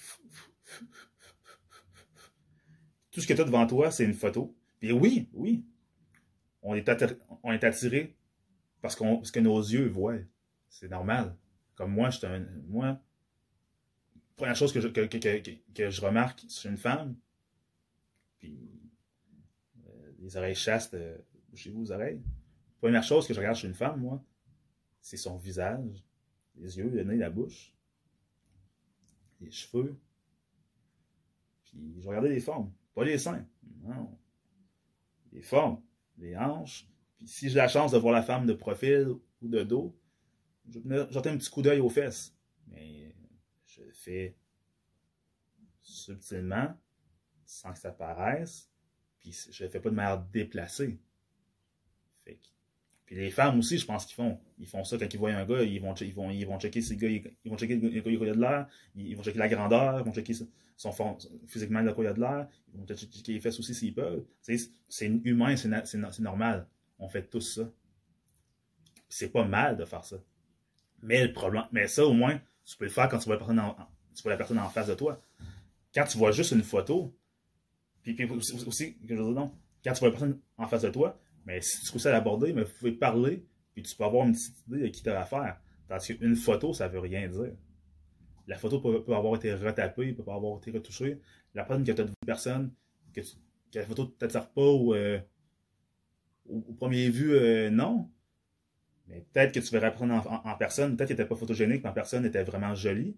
Tout 3.11 3.21
ce 3.21 3.27
que 3.27 3.35
tu 3.35 3.41
as 3.41 3.45
devant 3.45 3.67
toi, 3.67 3.91
c'est 3.91 4.05
une 4.05 4.15
photo. 4.15 4.57
Puis 4.81 4.91
oui, 4.93 5.29
oui, 5.35 5.65
on 6.63 6.75
est, 6.75 6.89
attir- 6.89 7.17
on 7.43 7.53
est 7.53 7.63
attiré 7.63 8.17
parce, 8.83 8.97
qu'on, 8.97 9.17
parce 9.17 9.31
que 9.31 9.41
nos 9.41 9.59
yeux 9.59 9.89
voient. 9.89 10.19
C'est 10.69 10.89
normal. 10.89 11.37
Comme 11.75 11.93
moi, 11.93 12.11
j'étais 12.11 12.27
un. 12.27 12.47
Moi, 12.67 13.01
première 14.37 14.57
chose 14.57 14.73
que 14.73 14.81
je, 14.81 14.89
que, 14.89 15.03
que, 15.03 15.19
que, 15.19 15.51
que 15.73 15.91
je 15.91 16.01
remarque 16.01 16.43
chez 16.49 16.69
une 16.69 16.77
femme, 16.77 17.17
puis 18.39 18.59
euh, 19.87 20.13
les 20.19 20.37
oreilles 20.37 20.55
chastes, 20.55 20.95
euh, 20.95 21.17
chez 21.55 21.71
vous, 21.71 21.83
aux 21.83 21.93
oreilles. 21.93 22.21
Première 22.81 23.05
chose 23.05 23.27
que 23.27 23.33
je 23.33 23.39
regarde 23.39 23.57
chez 23.57 23.69
une 23.69 23.75
femme, 23.75 24.01
moi, 24.01 24.23
c'est 25.01 25.17
son 25.17 25.37
visage, 25.37 26.05
les 26.57 26.79
yeux, 26.79 26.89
le 26.89 27.05
nez, 27.05 27.17
la 27.17 27.31
bouche, 27.31 27.75
les 29.41 29.51
cheveux. 29.51 29.97
Puis 31.65 32.01
je 32.01 32.09
regardais 32.09 32.31
les 32.31 32.41
formes, 32.41 32.73
pas 32.95 33.05
les 33.05 33.19
seins, 33.19 33.47
non. 33.83 34.19
Les 35.33 35.43
formes, 35.43 35.81
les 36.19 36.37
hanches. 36.37 36.92
Si 37.25 37.49
j'ai 37.49 37.57
la 37.57 37.69
chance 37.69 37.93
de 37.93 37.99
voir 37.99 38.13
la 38.15 38.23
femme 38.23 38.47
de 38.47 38.53
profil 38.53 39.09
ou 39.09 39.49
de 39.49 39.63
dos, 39.63 39.95
je 40.71 40.79
un 41.29 41.37
petit 41.39 41.51
coup 41.51 41.63
d'œil 41.63 41.81
aux 41.81 41.91
fesses. 41.91 42.35
Mais 42.69 43.15
je 43.67 43.83
le 43.83 43.93
fais 43.93 44.37
subtilement, 45.83 46.75
sans 47.47 47.73
que 47.73 47.79
ça 47.81 47.93
paraisse. 47.93 48.71
Puis 49.21 49.33
je 49.53 49.65
le 49.65 49.71
fais 49.71 49.81
pas 49.81 49.91
de 49.91 49.95
manière 49.97 50.21
déplacée. 50.23 50.99
Fait 52.25 52.39
Puis 53.07 53.17
les 53.17 53.31
femmes 53.31 53.59
aussi, 53.61 53.79
je 53.79 53.87
pense 53.87 54.07
qu'ils 54.07 54.17
font. 54.17 54.39
Ils 54.59 54.67
font 54.69 54.85
ça 54.85 54.99
quand 54.99 55.13
ils 55.13 55.19
voient 55.19 55.33
un 55.33 55.47
gars, 55.47 55.63
ils 55.63 55.81
vont, 55.81 55.95
ils 55.95 56.15
vont, 56.15 56.31
ils 56.31 56.47
vont 56.47 56.59
checker 56.61 56.83
si 56.83 56.95
le 56.95 57.01
gars, 57.01 57.09
il- 57.09 57.33
ils 57.45 57.51
vont 57.51 57.59
checker 57.59 57.77
le 57.77 57.81
gars, 58.01 58.11
il 58.11 58.31
a 58.31 58.35
de 58.35 58.41
l'air, 58.41 58.69
ils 58.97 59.17
vont 59.17 59.23
checker 59.25 59.39
la 59.39 59.49
grandeur, 59.49 60.01
ils 60.01 60.05
vont 60.05 60.13
checker 60.15 60.35
son- 60.35 60.93
fond, 60.93 61.19
physiquement 61.47 61.83
de 61.83 61.93
quoi 61.93 62.05
il 62.05 62.09
a 62.09 62.15
de 62.15 62.21
l'air, 62.21 62.49
ils 62.75 62.81
vont 62.81 62.87
checker 62.87 63.33
les 63.35 63.41
fesses 63.41 63.59
aussi 63.61 63.75
s'ils 63.75 63.95
peuvent. 63.95 64.25
C'est 64.89 65.07
humain, 65.25 65.57
c'est 65.57 66.21
normal. 66.21 66.69
On 67.03 67.09
fait 67.09 67.29
tous 67.29 67.41
ça. 67.57 67.69
C'est 69.09 69.31
pas 69.31 69.45
mal 69.45 69.77
de 69.77 69.85
faire 69.85 70.05
ça. 70.05 70.17
Mais 71.03 71.27
le 71.27 71.33
problème, 71.33 71.65
mais 71.73 71.89
ça 71.89 72.07
au 72.07 72.13
moins, 72.13 72.41
tu 72.65 72.77
peux 72.77 72.85
le 72.85 72.91
faire 72.91 73.09
quand 73.09 73.19
tu 73.19 73.25
vois 73.25 73.35
la 73.35 73.39
personne 73.39 73.59
en, 73.59 73.77
tu 74.15 74.23
vois 74.23 74.31
la 74.33 74.39
personne 74.39 74.59
en 74.59 74.69
face 74.69 74.87
de 74.87 74.95
toi. 74.95 75.21
Quand 75.93 76.05
tu 76.05 76.17
vois 76.17 76.31
juste 76.31 76.53
une 76.53 76.63
photo, 76.63 77.13
puis, 78.03 78.15
puis 78.15 78.25
aussi, 78.31 78.97
que 78.99 79.17
je 79.17 79.21
veux 79.21 79.35
non, 79.35 79.53
quand 79.85 79.93
tu 79.93 79.99
vois 79.99 80.09
la 80.09 80.13
personne 80.13 80.41
en 80.57 80.69
face 80.69 80.83
de 80.83 80.91
toi, 80.91 81.19
mais 81.45 81.61
si 81.61 81.81
tu 81.85 81.91
réussis 81.91 82.09
à 82.09 82.13
l'aborder, 82.13 82.53
mais 82.53 82.63
vous 82.63 82.73
pouvez 82.79 82.93
parler, 82.93 83.45
puis 83.75 83.83
tu 83.83 83.97
peux 83.97 84.05
avoir 84.05 84.27
une 84.27 84.33
petite 84.33 84.57
idée 84.69 84.79
de 84.83 84.87
qui 84.89 85.03
t'as 85.03 85.21
affaire. 85.21 85.61
Parce 85.89 86.07
qu'une 86.07 86.37
photo, 86.37 86.73
ça 86.73 86.87
veut 86.87 87.01
rien 87.01 87.27
dire. 87.29 87.53
La 88.47 88.57
photo 88.59 88.81
peut, 88.81 89.03
peut 89.03 89.15
avoir 89.15 89.35
été 89.35 89.53
retapée, 89.55 90.13
peut 90.13 90.23
avoir 90.31 90.59
été 90.59 90.71
retouchée. 90.71 91.21
La 91.55 91.65
preuve 91.65 91.83
que 91.85 91.91
tu 91.93 92.01
as 92.01 92.05
une 92.05 92.15
personne, 92.25 92.73
que, 93.13 93.21
tu- 93.21 93.37
que 93.73 93.79
la 93.81 93.87
photo 93.87 94.05
ne 94.05 94.09
t'attire 94.11 94.49
pas 94.51 94.71
ou, 94.73 94.95
euh, 94.95 95.21
au, 96.49 96.61
premier 96.75 97.09
vue, 97.09 97.33
euh, 97.35 97.71
non. 97.71 98.11
Mais 99.09 99.25
peut-être 99.33 99.53
que 99.53 99.61
tu 99.61 99.71
verrais 99.71 99.91
personne 99.91 100.11
en, 100.13 100.57
personne, 100.57 100.97
peut-être 100.97 101.09
qu'elle 101.09 101.17
n'était 101.19 101.29
pas 101.29 101.37
photogénique, 101.37 101.83
mais 101.83 101.91
en 101.91 101.93
personne, 101.93 102.25
était 102.25 102.45
vraiment 102.45 102.75
jolie. 102.75 103.17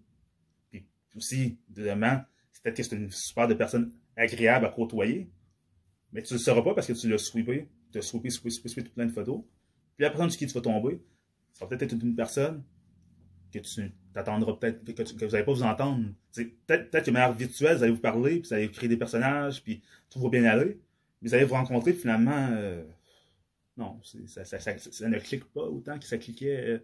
Puis 0.71 0.85
aussi, 1.15 1.57
deuxièmement, 1.69 2.21
peut-être 2.63 2.77
que 2.77 2.83
c'est 2.83 2.95
une 2.95 3.11
super 3.11 3.47
de 3.47 3.53
personne 3.53 3.93
agréable 4.15 4.65
à 4.65 4.69
côtoyer. 4.69 5.29
Mais 6.11 6.21
tu 6.23 6.33
ne 6.33 6.39
le 6.39 6.43
sauras 6.43 6.61
pas 6.61 6.73
parce 6.73 6.87
que 6.87 6.93
tu 6.93 7.09
l'as 7.09 7.17
sweepé. 7.17 7.69
Tu 7.91 7.97
as 7.99 8.01
sweepé, 8.01 8.29
sweepé, 8.29 8.49
sweepé, 8.49 8.69
sweepé 8.69 8.89
plein 8.89 9.05
de 9.05 9.11
photos. 9.11 9.41
Puis 9.97 10.05
sur 10.05 10.27
qui 10.37 10.47
tu 10.47 10.53
vas 10.53 10.61
tomber, 10.61 11.01
ça 11.53 11.65
va 11.65 11.69
peut-être 11.69 11.93
être 11.93 12.03
une 12.03 12.15
personne 12.15 12.63
que 13.51 13.59
tu 13.59 13.91
t'attendras 14.13 14.53
peut-être, 14.53 14.83
que, 14.83 15.25
vous 15.25 15.31
n'allez 15.31 15.45
pas 15.45 15.53
vous 15.53 15.63
entendre. 15.63 16.05
Peut-être 16.33 16.91
peut 16.91 16.99
que 16.99 17.05
de 17.05 17.11
manière 17.11 17.33
virtuelle, 17.33 17.77
vous 17.77 17.83
allez 17.83 17.91
vous 17.93 17.99
parler, 17.99 18.39
puis 18.39 18.49
vous 18.49 18.53
allez 18.53 18.69
créer 18.69 18.89
des 18.89 18.97
personnages, 18.97 19.63
puis 19.63 19.81
tout 20.09 20.19
va 20.19 20.29
bien 20.29 20.43
aller. 20.45 20.79
Mais 21.21 21.29
vous 21.29 21.35
allez 21.35 21.45
vous 21.45 21.53
rencontrer, 21.53 21.93
finalement, 21.93 22.49
euh, 22.51 22.83
non, 23.77 24.01
ça, 24.03 25.07
ne 25.09 25.19
clique 25.19 25.45
pas 25.45 25.63
autant 25.63 25.99
que 25.99 26.05
ça 26.05 26.17
cliquait 26.17 26.65
euh, 26.65 26.79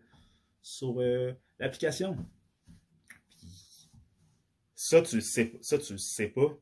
sur 0.62 1.00
euh, 1.00 1.34
l'application. 1.58 2.18
Ça, 4.76 5.02
tu 5.02 5.16
le 5.16 5.22
sais, 5.22 5.54
le 5.54 5.98
sais 5.98 6.28
pas 6.28 6.58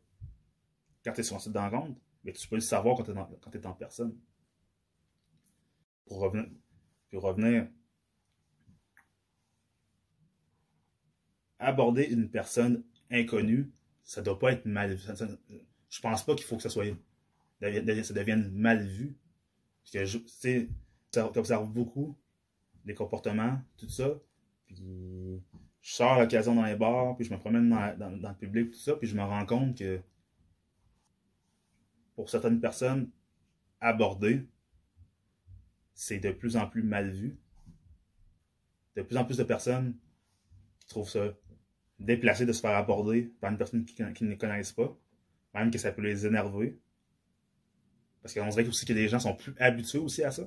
quand 1.03 1.13
tu 1.13 1.21
es 1.21 1.23
sur 1.23 1.35
un 1.35 1.39
site 1.39 1.53
de 1.53 1.57
rencontre, 1.57 1.99
mais 2.23 2.33
tu 2.33 2.47
peux 2.47 2.55
le 2.55 2.61
savoir 2.61 2.97
quand 2.97 3.03
tu 3.03 3.57
es, 3.57 3.65
en 3.65 3.73
personne. 3.73 4.15
Pour 6.05 6.19
revenir, 6.19 6.49
pour 7.11 7.23
revenir 7.23 7.67
aborder 11.59 12.03
une 12.03 12.29
personne 12.29 12.83
inconnue, 13.11 13.71
ça 14.03 14.21
doit 14.21 14.39
pas 14.39 14.51
être 14.51 14.65
mal 14.65 14.93
vu. 14.93 15.07
Je 15.89 16.01
pense 16.01 16.25
pas 16.25 16.35
qu'il 16.35 16.45
faut 16.45 16.57
que 16.57 16.63
ça 16.63 16.69
soit 16.69 16.85
ça 17.61 18.13
devienne 18.13 18.51
mal 18.51 18.85
vu. 18.85 19.17
Parce 19.91 20.11
que 20.11 20.17
tu 20.17 20.27
sais, 20.27 20.69
tu 21.11 21.19
observes 21.19 21.69
beaucoup 21.69 22.17
les 22.85 22.93
comportements, 22.93 23.59
tout 23.77 23.89
ça. 23.89 24.09
Puis 24.67 25.41
je 25.81 25.93
sors 25.93 26.13
à 26.13 26.21
l'occasion 26.21 26.55
dans 26.55 26.65
les 26.65 26.75
bars, 26.75 27.15
puis 27.15 27.25
je 27.25 27.33
me 27.33 27.39
promène 27.39 27.69
dans, 27.69 28.09
le 28.09 28.35
public, 28.35 28.71
tout 28.71 28.79
ça, 28.79 28.95
puis 28.95 29.07
je 29.07 29.15
me 29.15 29.23
rends 29.23 29.45
compte 29.45 29.77
que 29.77 29.99
pour 32.15 32.29
certaines 32.29 32.59
personnes, 32.59 33.09
aborder, 33.79 34.45
c'est 35.93 36.19
de 36.19 36.31
plus 36.31 36.57
en 36.57 36.67
plus 36.67 36.83
mal 36.83 37.09
vu. 37.09 37.37
De 38.95 39.01
plus 39.01 39.17
en 39.17 39.25
plus 39.25 39.37
de 39.37 39.43
personnes 39.43 39.95
trouvent 40.87 41.09
ça 41.09 41.33
déplacé 41.99 42.45
de 42.45 42.53
se 42.53 42.61
faire 42.61 42.75
aborder 42.75 43.31
par 43.39 43.51
une 43.51 43.57
personne 43.57 43.85
qui, 43.85 43.95
qui 43.95 44.23
ne 44.23 44.35
connaissent 44.35 44.71
pas, 44.71 44.97
même 45.53 45.71
que 45.71 45.77
ça 45.77 45.91
peut 45.91 46.01
les 46.01 46.25
énerver. 46.25 46.79
Parce 48.33 48.45
qu'on 48.47 48.49
dirait 48.55 48.67
aussi 48.67 48.85
que 48.85 48.93
les 48.93 49.07
gens 49.07 49.19
sont 49.19 49.35
plus 49.35 49.53
habitués 49.59 49.97
aussi 49.99 50.23
à 50.23 50.31
ça. 50.31 50.43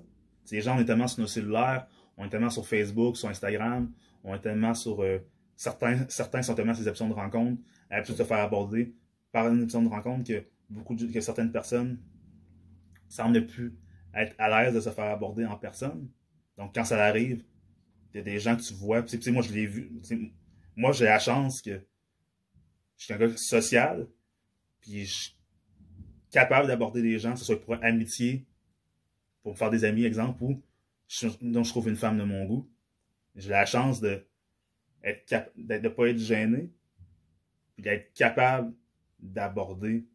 Les 0.50 0.60
gens, 0.60 0.76
on 0.76 0.80
est 0.80 0.84
tellement 0.84 1.08
sur 1.08 1.20
nos 1.20 1.26
cellulaires, 1.26 1.86
on 2.16 2.24
est 2.24 2.28
tellement 2.28 2.50
sur 2.50 2.66
Facebook, 2.66 3.16
sur 3.16 3.28
Instagram, 3.28 3.90
on 4.24 4.34
est 4.34 4.40
tellement 4.40 4.74
sur. 4.74 5.02
euh, 5.02 5.18
certains, 5.56 6.06
certains 6.08 6.42
sont 6.42 6.54
tellement 6.54 6.74
sur 6.74 6.82
les 6.82 6.88
options 6.88 7.08
de 7.08 7.14
rencontre, 7.14 7.60
habitués 7.90 8.14
de 8.14 8.18
se 8.18 8.24
faire 8.24 8.38
aborder 8.38 8.94
par 9.32 9.48
une 9.48 9.62
option 9.62 9.82
de 9.82 9.88
rencontre 9.88 10.24
que, 10.28 10.44
beaucoup 10.68 10.94
de- 10.94 11.06
que 11.06 11.20
certaines 11.20 11.50
personnes 11.52 11.98
semblent 13.08 13.34
ne 13.34 13.40
plus 13.40 13.74
être 14.14 14.34
à 14.38 14.48
l'aise 14.48 14.74
de 14.74 14.80
se 14.80 14.90
faire 14.90 15.06
aborder 15.06 15.44
en 15.44 15.56
personne. 15.56 16.08
Donc, 16.58 16.74
quand 16.74 16.84
ça 16.84 17.04
arrive, 17.04 17.44
il 18.12 18.18
y 18.18 18.20
a 18.20 18.22
des 18.22 18.38
gens 18.38 18.56
que 18.56 18.62
tu 18.62 18.74
vois. 18.74 19.04
Moi, 19.28 19.42
je 19.42 19.52
l'ai 19.52 19.66
vu. 19.66 19.92
Moi, 20.76 20.92
j'ai 20.92 21.06
la 21.06 21.18
chance 21.18 21.62
que 21.62 21.80
je 22.96 23.04
suis 23.04 23.14
un 23.14 23.18
gars 23.18 23.36
social, 23.36 24.06
puis 24.80 25.06
je 25.06 25.30
capable 26.32 26.66
d'aborder 26.66 27.02
des 27.02 27.18
gens, 27.20 27.34
que 27.34 27.38
ce 27.38 27.44
soit 27.44 27.60
pour 27.60 27.76
amitié, 27.84 28.44
pour 29.44 29.56
faire 29.56 29.70
des 29.70 29.84
amis, 29.84 30.04
exemple, 30.04 30.42
ou 30.42 30.60
je, 31.06 31.28
donc 31.40 31.66
je 31.66 31.70
trouve 31.70 31.88
une 31.88 31.96
femme 31.96 32.18
de 32.18 32.24
mon 32.24 32.44
goût. 32.46 32.68
J'ai 33.36 33.50
la 33.50 33.66
chance 33.66 34.00
de 34.00 34.26
être 35.04 35.52
de 35.56 35.88
pas 35.88 36.08
être 36.08 36.18
gêné, 36.18 36.72
puis 37.74 37.82
d'être 37.82 38.12
capable 38.14 38.72
d'aborder 39.20 40.06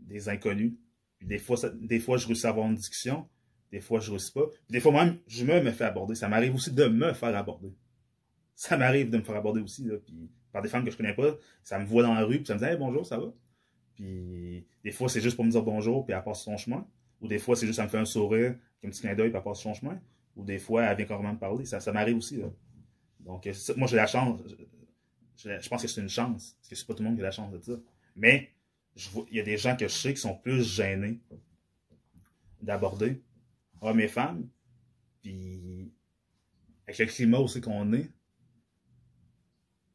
des 0.00 0.28
inconnus. 0.28 0.74
Des 1.20 1.38
fois, 1.38 1.56
je 1.56 2.26
réussis 2.26 2.46
à 2.46 2.50
avoir 2.50 2.66
une 2.66 2.76
discussion, 2.76 3.28
des 3.70 3.80
fois, 3.80 4.00
je 4.00 4.10
réussis 4.10 4.32
pas. 4.32 4.46
Des 4.70 4.80
fois, 4.80 4.92
même, 4.92 5.18
je 5.26 5.44
me, 5.44 5.70
fais 5.72 5.84
aborder. 5.84 6.14
Ça 6.14 6.28
m'arrive 6.28 6.54
aussi 6.54 6.72
de 6.72 6.86
me 6.86 7.12
faire 7.12 7.36
aborder. 7.36 7.74
Ça 8.54 8.76
m'arrive 8.76 9.10
de 9.10 9.18
me 9.18 9.22
faire 9.22 9.36
aborder 9.36 9.60
aussi, 9.60 9.86
puis 10.04 10.30
par 10.52 10.62
des 10.62 10.68
femmes 10.68 10.84
que 10.84 10.90
je 10.90 10.96
connais 10.96 11.14
pas. 11.14 11.36
Ça 11.62 11.78
me 11.78 11.84
voit 11.84 12.02
dans 12.02 12.14
la 12.14 12.24
rue, 12.24 12.38
puis 12.38 12.46
ça 12.46 12.54
me 12.54 12.58
dit 12.58 12.64
hey, 12.64 12.76
bonjour, 12.76 13.04
ça 13.04 13.18
va? 13.18 13.34
Puis 13.96 14.66
des 14.84 14.92
fois, 14.92 15.08
c'est 15.08 15.20
juste 15.20 15.36
pour 15.36 15.44
me 15.44 15.50
dire 15.50 15.62
bonjour, 15.62 16.04
puis 16.04 16.14
elle 16.14 16.22
passe 16.22 16.42
son 16.42 16.56
chemin. 16.56 16.86
Ou 17.20 17.28
des 17.28 17.38
fois, 17.38 17.56
c'est 17.56 17.66
juste, 17.66 17.78
ça 17.78 17.84
me 17.84 17.88
fait 17.88 17.98
un 17.98 18.04
sourire, 18.04 18.54
un 18.84 18.88
petit 18.88 19.00
clin 19.00 19.14
d'œil, 19.14 19.30
puis 19.30 19.38
elle 19.38 19.42
passe 19.42 19.60
son 19.60 19.74
chemin. 19.74 20.00
Ou 20.36 20.44
des 20.44 20.58
fois, 20.58 20.84
elle 20.84 20.96
vient 20.96 21.06
carrément 21.06 21.32
me 21.32 21.38
parler. 21.38 21.64
Ça, 21.64 21.80
ça 21.80 21.92
m'arrive 21.92 22.16
aussi, 22.16 22.36
là. 22.36 22.52
Donc, 23.20 23.46
euh, 23.46 23.52
moi, 23.76 23.88
j'ai 23.88 23.96
la 23.96 24.06
chance. 24.06 24.40
Je, 25.36 25.60
je 25.60 25.68
pense 25.68 25.82
que 25.82 25.88
c'est 25.88 26.00
une 26.00 26.08
chance. 26.08 26.56
Parce 26.60 26.68
que 26.68 26.76
c'est 26.76 26.86
pas 26.86 26.94
tout 26.94 27.02
le 27.02 27.08
monde 27.08 27.16
qui 27.16 27.22
a 27.22 27.24
la 27.24 27.30
chance 27.30 27.50
de 27.50 27.58
ça. 27.58 27.72
Mais, 28.14 28.52
il 29.30 29.36
y 29.36 29.40
a 29.40 29.42
des 29.42 29.56
gens 29.56 29.76
que 29.76 29.88
je 29.88 29.92
sais 29.92 30.14
qui 30.14 30.20
sont 30.20 30.36
plus 30.36 30.62
gênés 30.62 31.20
d'aborder 32.62 33.22
hommes 33.80 34.00
et 34.00 34.08
femmes. 34.08 34.48
Puis, 35.22 35.92
avec 36.86 36.98
le 36.98 37.06
climat 37.06 37.38
aussi 37.38 37.60
qu'on 37.60 37.92
est, 37.92 38.10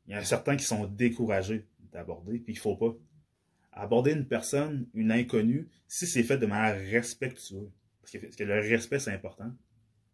il 0.08 0.14
y 0.14 0.16
en 0.16 0.20
a 0.20 0.24
certains 0.24 0.56
qui 0.56 0.66
sont 0.66 0.86
découragés 0.86 1.68
d'aborder, 1.92 2.40
puis 2.40 2.54
il 2.54 2.60
faut 2.60 2.76
pas. 2.76 2.94
Aborder 3.72 4.12
une 4.12 4.28
personne, 4.28 4.88
une 4.94 5.12
inconnue, 5.12 5.70
si 5.88 6.06
c'est 6.06 6.24
fait 6.24 6.38
de 6.38 6.46
manière 6.46 6.76
respectueuse, 6.92 7.72
parce 8.02 8.12
que, 8.12 8.44
le 8.44 8.60
respect, 8.60 9.00
c'est 9.00 9.14
important. 9.14 9.52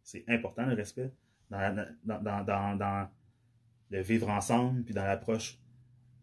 C'est 0.03 0.23
important, 0.27 0.65
le 0.65 0.75
respect, 0.75 1.11
dans, 1.49 1.85
dans, 2.03 2.43
dans, 2.43 2.75
dans, 2.77 3.09
le 3.89 4.01
vivre 4.01 4.29
ensemble, 4.29 4.83
puis 4.83 4.93
dans 4.93 5.05
l'approche 5.05 5.59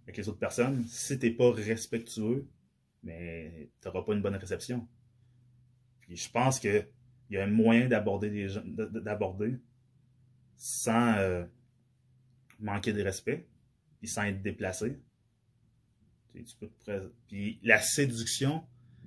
avec 0.05 0.17
les 0.19 0.29
autres 0.29 0.39
personnes. 0.39 0.85
Si 0.87 1.19
t'es 1.19 1.31
pas 1.31 1.51
respectueux, 1.51 2.47
mais 3.03 3.71
t'auras 3.81 4.03
pas 4.03 4.13
une 4.15 4.23
bonne 4.23 4.37
réception. 4.37 4.87
Puis 6.01 6.17
je 6.17 6.31
pense 6.31 6.61
qu'il 6.61 6.87
y 7.31 7.37
a 7.37 7.45
un 7.45 7.49
moyen 7.49 7.89
d'aborder 7.89 8.31
les 8.31 8.49
gens, 8.49 8.63
de- 8.65 8.85
de- 8.85 9.01
d'aborder 9.01 9.59
sans 10.57 11.15
euh, 11.17 11.45
manquer 12.61 12.93
de 12.93 13.03
respect, 13.03 13.47
puis 13.99 14.09
sans 14.09 14.25
être 14.25 14.43
déplacé. 14.43 15.01
Tu 16.43 16.45
tu 16.85 16.93
Puis 17.29 17.59
la 17.63 17.81
séduction, 17.81 18.65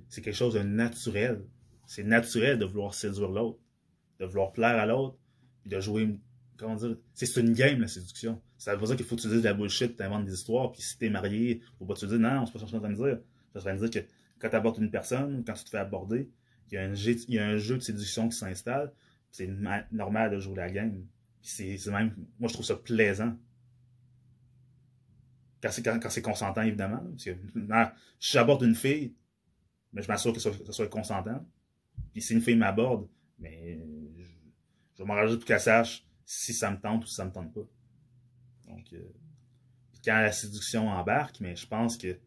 c'est 0.09 0.21
quelque 0.21 0.35
chose 0.35 0.53
de 0.53 0.61
naturel. 0.61 1.43
C'est 1.85 2.03
naturel 2.03 2.57
de 2.59 2.65
vouloir 2.65 2.93
séduire 2.93 3.29
l'autre, 3.29 3.59
de 4.19 4.25
vouloir 4.25 4.51
plaire 4.51 4.77
à 4.77 4.85
l'autre, 4.85 5.17
puis 5.61 5.69
de 5.69 5.79
jouer. 5.79 6.17
Comment 6.57 6.75
dire 6.75 6.97
C'est 7.13 7.39
une 7.39 7.53
game, 7.53 7.81
la 7.81 7.87
séduction. 7.87 8.41
Ça 8.57 8.73
veut 8.73 8.79
pas 8.79 8.87
dire 8.87 8.95
qu'il 8.95 9.05
faut 9.05 9.15
que 9.15 9.21
tu 9.21 9.27
dises 9.27 9.41
de 9.41 9.47
la 9.47 9.53
bullshit, 9.53 9.95
tu 9.95 10.03
inventes 10.03 10.25
des 10.25 10.33
histoires, 10.33 10.71
puis 10.71 10.81
si 10.81 10.97
t'es 10.97 11.09
marié, 11.09 11.61
faut 11.77 11.85
pas 11.85 11.93
te 11.93 12.05
dire 12.05 12.17
non, 12.17 12.45
c'est 12.45 12.53
pas 12.53 12.59
ça 12.59 12.65
que 12.65 12.71
je 12.71 12.75
suis 12.75 12.77
en 12.77 12.79
train 12.79 12.89
de 12.89 12.95
dire. 12.95 13.19
Je 13.53 13.59
suis 13.59 13.69
en 13.69 13.73
train 13.73 13.75
de 13.75 13.87
dire 13.87 14.01
que 14.03 14.07
quand 14.39 14.49
tu 14.49 14.55
abordes 14.55 14.81
une 14.81 14.89
personne, 14.89 15.43
quand 15.45 15.53
tu 15.53 15.63
te 15.65 15.69
fais 15.69 15.77
aborder, 15.77 16.29
il 16.71 16.75
y 16.75 16.77
a 17.39 17.45
un 17.45 17.57
jeu, 17.57 17.77
de 17.77 17.81
séduction 17.81 18.27
qui 18.29 18.37
s'installe, 18.37 18.91
c'est 19.31 19.47
ma- 19.47 19.85
normal 19.91 20.31
de 20.31 20.39
jouer 20.39 20.55
la 20.55 20.69
game. 20.69 21.05
C'est 21.41 21.77
même, 21.87 22.13
moi 22.39 22.49
je 22.49 22.53
trouve 22.53 22.65
ça 22.65 22.75
plaisant. 22.75 23.37
Quand 25.61 25.71
c'est 25.71 25.83
quand, 25.83 25.99
quand 25.99 26.21
consentant, 26.21 26.61
évidemment. 26.61 27.03
Parce 27.11 27.23
que 27.25 27.31
non, 27.55 27.87
si 28.19 28.33
j'aborde 28.33 28.63
une 28.63 28.75
fille, 28.75 29.13
mais 29.93 30.01
je 30.01 30.07
m'assure 30.07 30.33
que 30.33 30.39
ce 30.39 30.51
soit, 30.71 30.87
consentant. 30.87 31.45
Puis 32.13 32.21
si 32.21 32.33
une 32.33 32.41
fille 32.41 32.55
m'aborde, 32.55 33.07
mais 33.39 33.79
je, 34.17 34.23
je 34.95 34.97
vais 35.03 35.05
m'en 35.05 35.15
rajouter 35.15 35.39
pour 35.39 35.47
qu'elle 35.47 35.59
sache 35.59 36.05
si 36.25 36.53
ça 36.53 36.69
me 36.71 36.79
tente 36.79 37.03
ou 37.03 37.07
si 37.07 37.15
ça 37.15 37.25
me 37.25 37.31
tente 37.31 37.53
pas. 37.53 37.67
Donc, 38.67 38.93
euh, 38.93 39.01
quand 40.03 40.21
la 40.21 40.31
séduction 40.31 40.87
embarque, 40.89 41.39
mais 41.39 41.55
je 41.55 41.67
pense 41.67 41.97
que 41.97 42.17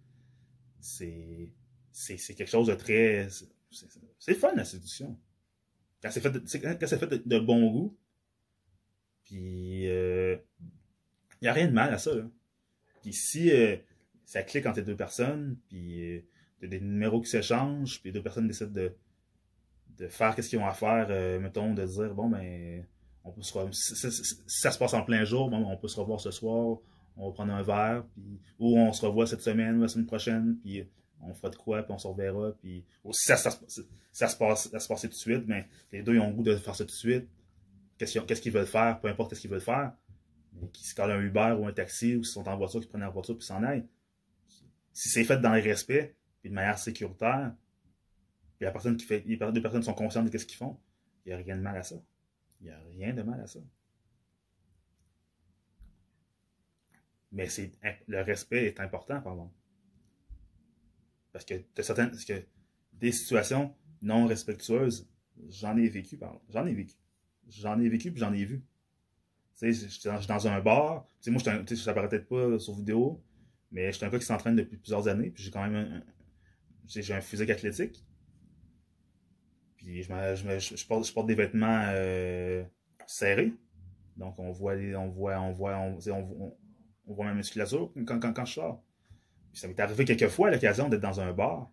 c'est 0.80 1.52
c'est 1.92 2.34
quelque 2.34 2.48
chose 2.50 2.68
de 2.68 2.74
très 2.74 3.28
c'est- 3.30 4.34
fun 4.34 4.54
la 4.54 4.64
séduction 4.64 5.18
quand 6.02 6.10
c'est 6.10 6.20
fait 6.20 6.30
de, 6.30 6.40
fait 6.46 7.28
de, 7.28 7.38
bon 7.38 7.70
goût 7.70 7.98
puis 9.24 9.84
il 9.84 10.40
y 11.42 11.48
a 11.48 11.52
rien 11.52 11.66
de 11.68 11.72
mal 11.72 11.92
à 11.92 11.98
ça 11.98 12.14
là. 12.14 12.24
Puis 13.02 13.12
si 13.12 13.50
euh, 13.50 13.76
ça 14.24 14.42
clique 14.42 14.66
entre 14.66 14.78
les 14.80 14.84
deux 14.84 14.96
personnes 14.96 15.56
puis 15.68 16.16
euh, 16.16 16.20
t'as 16.60 16.66
des 16.66 16.80
numéros 16.80 17.20
qui 17.20 17.30
s'échangent 17.30 18.00
puis 18.00 18.10
les 18.10 18.12
deux 18.14 18.22
personnes 18.22 18.46
décident 18.46 18.70
de 18.70 18.92
de 19.98 20.08
faire 20.08 20.34
qu'est-ce 20.34 20.48
qu'ils 20.48 20.58
ont 20.58 20.66
à 20.66 20.72
faire 20.74 21.06
euh, 21.10 21.38
mettons 21.40 21.74
de 21.74 21.84
dire 21.84 22.14
bon 22.14 22.28
ben 22.28 22.84
on 23.24 23.32
peut 23.32 23.42
se 23.42 23.52
re- 23.52 23.72
si, 23.72 24.36
ça 24.46 24.70
se 24.70 24.78
passe 24.78 24.94
en 24.94 25.02
plein 25.04 25.24
jour 25.24 25.50
bon, 25.50 25.58
on 25.70 25.76
peut 25.76 25.88
se 25.88 25.98
revoir 26.00 26.20
ce 26.20 26.30
soir 26.30 26.78
on 27.16 27.28
va 27.28 27.32
prendre 27.34 27.52
un 27.52 27.62
verre 27.62 28.04
puis 28.14 28.40
ou 28.58 28.78
on 28.78 28.92
se 28.92 29.04
revoit 29.04 29.26
cette 29.26 29.42
semaine 29.42 29.76
ou 29.78 29.82
la 29.82 29.88
semaine 29.88 30.06
prochaine 30.06 30.56
puis 30.62 30.84
on 31.22 31.34
fera 31.34 31.50
de 31.50 31.56
quoi, 31.56 31.82
puis 31.82 31.92
on 31.92 31.98
se 31.98 32.06
reverra, 32.08 32.52
puis 32.62 32.82
ou 33.04 33.12
si 33.12 33.26
ça, 33.26 33.36
se- 33.36 33.50
passe, 34.38 34.70
ça 34.70 34.80
se 34.80 34.88
passait 34.88 35.06
tout 35.06 35.12
de 35.12 35.18
suite, 35.18 35.44
mais 35.46 35.66
les 35.92 36.02
deux 36.02 36.14
ils 36.14 36.18
ont 36.18 36.28
le 36.28 36.32
goût 36.32 36.42
de 36.42 36.56
faire 36.56 36.74
ça 36.74 36.82
tout 36.82 36.92
de 36.92 36.96
suite. 36.96 37.28
Qu'est-ce 37.98 38.40
qu'ils 38.40 38.52
veulent 38.52 38.64
faire, 38.66 38.98
peu 39.00 39.08
importe 39.08 39.34
ce 39.34 39.40
qu'ils 39.42 39.50
veulent 39.50 39.60
faire. 39.60 39.92
Qu'ils 40.72 40.86
se 40.86 40.94
collent 40.94 41.12
un 41.12 41.20
Uber 41.20 41.56
ou 41.58 41.66
un 41.66 41.72
taxi, 41.72 42.16
ou 42.16 42.24
s'ils 42.24 42.34
sont 42.34 42.48
en 42.48 42.56
voiture, 42.56 42.80
qu'ils 42.80 42.88
prennent 42.88 43.00
la 43.00 43.10
voiture, 43.10 43.36
puis 43.36 43.46
s'en 43.46 43.62
aillent. 43.62 43.86
Si 44.92 45.08
c'est 45.08 45.24
fait 45.24 45.38
dans 45.38 45.54
le 45.54 45.60
respect, 45.60 46.16
puis 46.40 46.50
de 46.50 46.54
manière 46.54 46.78
sécuritaire, 46.78 47.54
puis 48.56 48.66
la 48.66 48.72
personne 48.72 48.96
qui 48.96 49.06
fait, 49.06 49.24
les 49.26 49.36
deux 49.36 49.62
personnes 49.62 49.82
sont 49.82 49.94
conscientes 49.94 50.30
de 50.30 50.38
ce 50.38 50.44
qu'ils 50.44 50.58
font, 50.58 50.78
il 51.24 51.28
n'y 51.28 51.32
a 51.32 51.36
rien 51.36 51.56
de 51.56 51.62
mal 51.62 51.76
à 51.76 51.82
ça. 51.82 51.96
Il 52.60 52.64
n'y 52.64 52.70
a 52.70 52.78
rien 52.80 53.14
de 53.14 53.22
mal 53.22 53.40
à 53.40 53.46
ça. 53.46 53.60
Mais 57.32 57.48
le 58.08 58.22
respect 58.22 58.66
est 58.66 58.80
important, 58.80 59.20
pardon. 59.20 59.50
Parce 61.32 61.44
que 61.44 61.54
certaines, 61.80 62.10
parce 62.10 62.24
que 62.24 62.44
des 62.92 63.12
situations 63.12 63.74
non 64.02 64.26
respectueuses, 64.26 65.08
j'en 65.48 65.76
ai 65.76 65.88
vécu, 65.88 66.16
pardon. 66.16 66.40
J'en 66.48 66.66
ai 66.66 66.74
vécu. 66.74 66.96
J'en 67.48 67.78
ai 67.80 67.88
vécu 67.88 68.10
puis 68.10 68.20
j'en 68.20 68.32
ai 68.32 68.44
vu. 68.44 68.64
Tu 69.60 69.74
sais, 69.74 69.88
j'étais 69.88 70.08
dans, 70.10 70.20
dans 70.20 70.48
un 70.48 70.60
bar. 70.60 71.06
Tu 71.22 71.24
sais, 71.24 71.30
moi, 71.30 71.42
un- 71.48 71.76
ça 71.76 71.94
paraît 71.94 72.08
peut-être 72.08 72.28
pas 72.28 72.58
sur 72.58 72.74
vidéo, 72.74 73.22
mais 73.72 73.92
j'étais 73.92 74.06
un 74.06 74.10
gars 74.10 74.18
qui 74.18 74.26
s'entraîne 74.26 74.56
depuis 74.56 74.76
plusieurs 74.78 75.08
années, 75.08 75.30
puis 75.30 75.44
j'ai 75.44 75.50
quand 75.52 75.62
même 75.68 75.76
un, 75.76 76.02
j'ai 76.86 77.14
un 77.14 77.20
physique 77.22 77.50
athlétique. 77.50 78.04
Puis 79.76 80.02
je, 80.02 80.08
je, 80.58 80.76
je, 80.76 80.86
porte, 80.86 81.06
je 81.06 81.12
porte 81.12 81.26
des 81.26 81.34
vêtements 81.34 81.84
euh, 81.94 82.62
serrés. 83.06 83.52
Donc 84.16 84.38
on 84.38 84.52
voit 84.52 84.74
les, 84.76 84.96
on 84.96 85.08
voit, 85.08 85.40
on 85.40 85.52
voit, 85.52 85.78
on, 85.78 86.56
voit 87.06 87.24
ma 87.26 87.34
musculature 87.34 87.92
quand, 88.06 88.20
quand, 88.20 88.32
quand 88.32 88.44
je 88.44 88.54
sors. 88.54 88.82
Puis 89.52 89.60
ça 89.60 89.68
m'est 89.68 89.80
arrivé 89.80 90.04
quelques 90.04 90.28
fois 90.28 90.48
à 90.48 90.50
l'occasion 90.52 90.88
d'être 90.88 91.02
dans 91.02 91.20
un 91.20 91.32
bar. 91.32 91.70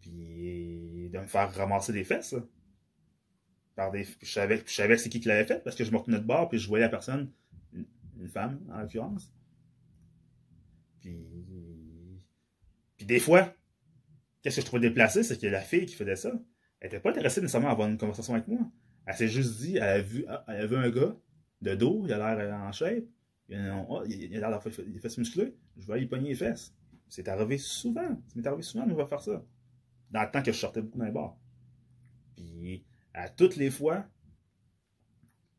Puis 0.00 1.08
de 1.12 1.18
me 1.18 1.26
faire 1.26 1.52
ramasser 1.54 1.92
des 1.92 2.04
fesses. 2.04 2.34
Par 3.74 3.90
des, 3.90 4.06
je 4.20 4.30
savais, 4.30 4.62
je 4.66 4.72
savais 4.72 4.98
c'est 4.98 5.08
qui 5.08 5.20
qui 5.20 5.28
l'avait 5.28 5.46
fait 5.46 5.62
parce 5.64 5.76
que 5.76 5.84
je 5.84 5.90
me 5.90 5.96
retenais 5.96 6.18
de 6.18 6.24
bar 6.24 6.48
puis 6.48 6.58
je 6.58 6.68
voyais 6.68 6.84
la 6.84 6.90
personne, 6.90 7.30
une, 7.72 8.28
femme 8.28 8.60
en 8.70 8.80
l'occurrence. 8.80 9.32
Puis, 11.00 11.26
puis 12.96 13.06
des 13.06 13.18
fois, 13.18 13.52
qu'est-ce 14.42 14.56
que 14.56 14.62
je 14.62 14.66
trouvais 14.66 14.88
déplacé, 14.88 15.22
c'est 15.22 15.40
que 15.40 15.46
la 15.46 15.60
fille 15.60 15.86
qui 15.86 15.94
faisait 15.94 16.16
ça, 16.16 16.32
elle 16.80 16.88
était 16.88 17.00
pas 17.00 17.10
intéressée 17.10 17.40
nécessairement 17.40 17.68
à 17.68 17.72
avoir 17.72 17.88
une 17.88 17.98
conversation 17.98 18.34
avec 18.34 18.46
moi. 18.46 18.60
Elle 19.06 19.14
s'est 19.14 19.28
juste 19.28 19.60
dit, 19.60 19.76
elle 19.76 19.82
a 19.82 20.00
vu, 20.00 20.24
ah, 20.28 20.44
elle 20.48 20.60
a 20.60 20.66
vu 20.66 20.76
un 20.76 20.90
gars 20.90 21.16
de 21.62 21.74
dos, 21.74 22.02
il 22.04 22.12
a 22.12 22.18
l'air 22.18 22.38
euh, 22.38 22.68
en 22.68 22.72
shape, 22.72 23.04
il 23.48 23.56
a, 23.56 23.86
oh, 23.88 24.02
il 24.06 24.24
il 24.24 24.36
a 24.36 24.40
l'air 24.40 24.50
d'avoir 24.50 24.62
fait 24.62 24.82
des 24.82 25.00
fesses 25.00 25.18
musclées, 25.18 25.56
je 25.78 25.86
vais 25.86 26.02
y 26.02 26.06
pogner 26.06 26.30
les 26.30 26.34
fesses. 26.34 26.74
C'est 27.12 27.28
arrivé 27.28 27.58
souvent. 27.58 28.08
Ça 28.08 28.34
m'est 28.36 28.46
arrivé 28.46 28.62
souvent 28.62 28.86
de 28.86 28.94
me 28.94 29.04
faire 29.04 29.20
ça. 29.20 29.44
Dans 30.10 30.22
le 30.22 30.30
temps 30.30 30.42
que 30.42 30.50
je 30.50 30.58
sortais 30.58 30.80
beaucoup 30.80 30.98
dans 30.98 31.04
les 31.04 31.10
bars. 31.10 31.36
Puis, 32.34 32.86
à 33.14 33.28
toutes 33.28 33.56
les 33.56 33.70
fois, 33.70 34.06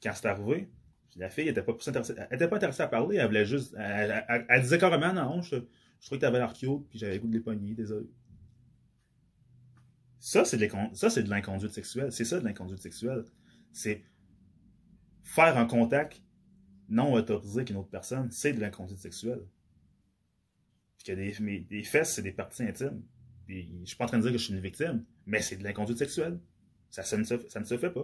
quand 0.01 0.11
c'est 0.13 0.27
arrivé, 0.27 0.69
la 1.15 1.29
fille 1.29 1.47
était 1.47 1.61
pas 1.61 1.73
intéressée, 1.73 2.81
à 2.81 2.87
parler, 2.87 3.17
elle 3.17 3.27
voulait 3.27 3.45
juste, 3.45 3.75
elle, 3.77 4.61
disait 4.61 4.77
carrément, 4.77 5.13
non, 5.13 5.41
je, 5.41 5.57
je 5.99 6.05
trouvais 6.05 6.19
que 6.19 6.25
t'avais 6.25 6.39
l'air 6.39 6.53
cute, 6.53 6.87
puis 6.89 6.99
j'avais 6.99 7.15
le 7.15 7.19
goût 7.19 7.27
de 7.27 7.33
les 7.33 7.39
pogner, 7.39 7.75
désolé. 7.75 8.09
Ça, 10.23 10.45
c'est 10.45 10.57
de, 10.57 11.29
l'inconduite 11.29 11.73
sexuelle. 11.73 12.09
C'est 12.13 12.23
ça 12.23 12.39
de 12.39 12.45
l'inconduite 12.45 12.81
sexuelle. 12.81 13.25
C'est 13.73 14.05
faire 15.21 15.57
un 15.57 15.65
contact 15.65 16.23
non 16.87 17.11
autorisé 17.11 17.59
avec 17.59 17.71
une 17.71 17.75
autre 17.75 17.89
personne, 17.89 18.31
c'est 18.31 18.53
de 18.53 18.61
l'inconduite 18.61 18.99
sexuelle. 18.99 19.41
Puis 20.97 21.07
que 21.07 21.11
des, 21.11 21.59
des 21.69 21.83
fesses, 21.83 22.13
c'est 22.13 22.21
des 22.21 22.31
parties 22.31 22.63
intimes. 22.63 23.03
Puis 23.45 23.69
je 23.81 23.87
suis 23.87 23.97
pas 23.97 24.05
en 24.05 24.07
train 24.07 24.17
de 24.17 24.23
dire 24.23 24.31
que 24.31 24.37
je 24.37 24.45
suis 24.45 24.53
une 24.53 24.61
victime, 24.61 25.03
mais 25.25 25.41
c'est 25.41 25.57
de 25.57 25.63
l'inconduite 25.63 25.97
sexuelle. 25.97 26.39
Ça, 26.93 27.03
ça, 27.03 27.17
ne 27.17 27.23
se, 27.25 27.35
ça 27.49 27.59
ne 27.59 27.65
se 27.65 27.77
fait 27.77 27.89
pas. 27.89 28.03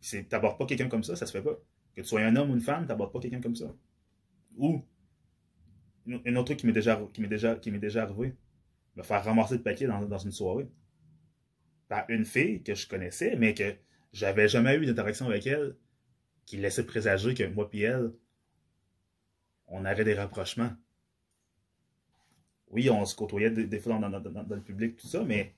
Puis 0.00 0.10
c'est- 0.10 0.24
t'abordes 0.28 0.58
pas 0.58 0.66
quelqu'un 0.66 0.88
comme 0.88 1.04
ça, 1.04 1.16
ça 1.16 1.26
se 1.26 1.32
fait 1.32 1.42
pas. 1.42 1.56
Que 1.94 2.02
tu 2.02 2.08
sois 2.08 2.20
un 2.22 2.36
homme 2.36 2.50
ou 2.50 2.54
une 2.54 2.60
femme, 2.60 2.86
t'abordes 2.86 3.12
pas 3.12 3.20
quelqu'un 3.20 3.40
comme 3.40 3.56
ça. 3.56 3.74
Ou, 4.58 4.82
un 6.26 6.36
autre 6.36 6.44
truc 6.46 6.58
qui 6.58 6.66
m'est 6.66 6.72
déjà, 6.72 6.96
qui 7.12 7.22
déjà, 7.26 7.54
déjà 7.56 8.02
arrivé, 8.02 8.34
me 8.96 9.02
faire 9.02 9.24
ramasser 9.24 9.58
de 9.58 9.62
paquet 9.62 9.86
dans, 9.86 10.02
dans 10.06 10.18
une 10.18 10.32
soirée. 10.32 10.68
Par 11.88 12.08
une 12.08 12.24
fille 12.24 12.62
que 12.62 12.74
je 12.74 12.88
connaissais, 12.88 13.36
mais 13.36 13.52
que 13.54 13.76
j'avais 14.14 14.48
jamais 14.48 14.76
eu 14.76 14.86
d'interaction 14.86 15.26
avec 15.26 15.46
elle, 15.46 15.76
qui 16.46 16.56
laissait 16.58 16.86
présager 16.86 17.34
que 17.34 17.44
moi 17.48 17.68
et 17.72 17.80
elle, 17.82 18.12
on 19.68 19.86
avait 19.86 20.04
des 20.04 20.12
rapprochements. 20.14 20.72
Oui, 22.70 22.88
on 22.90 23.04
se 23.04 23.14
côtoyait 23.16 23.50
des, 23.50 23.78
fois 23.80 23.98
dans- 23.98 24.08
dans 24.20 24.54
le 24.54 24.62
public, 24.62 24.96
tout 24.96 25.06
ça, 25.08 25.22
mais 25.24 25.54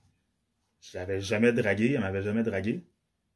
je 0.83 0.99
l'avais 0.99 1.21
jamais 1.21 1.53
dragué, 1.53 1.93
elle 1.93 2.01
m'avait 2.01 2.23
jamais 2.23 2.43
dragué. 2.43 2.85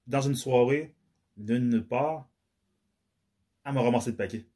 Dans 0.07 0.21
une 0.21 0.35
soirée, 0.35 0.95
d'une 1.37 1.83
part, 1.83 2.29
elle 3.65 3.73
m'a 3.73 3.83
ramassé 3.83 4.13
de 4.13 4.17
paquet. 4.17 4.47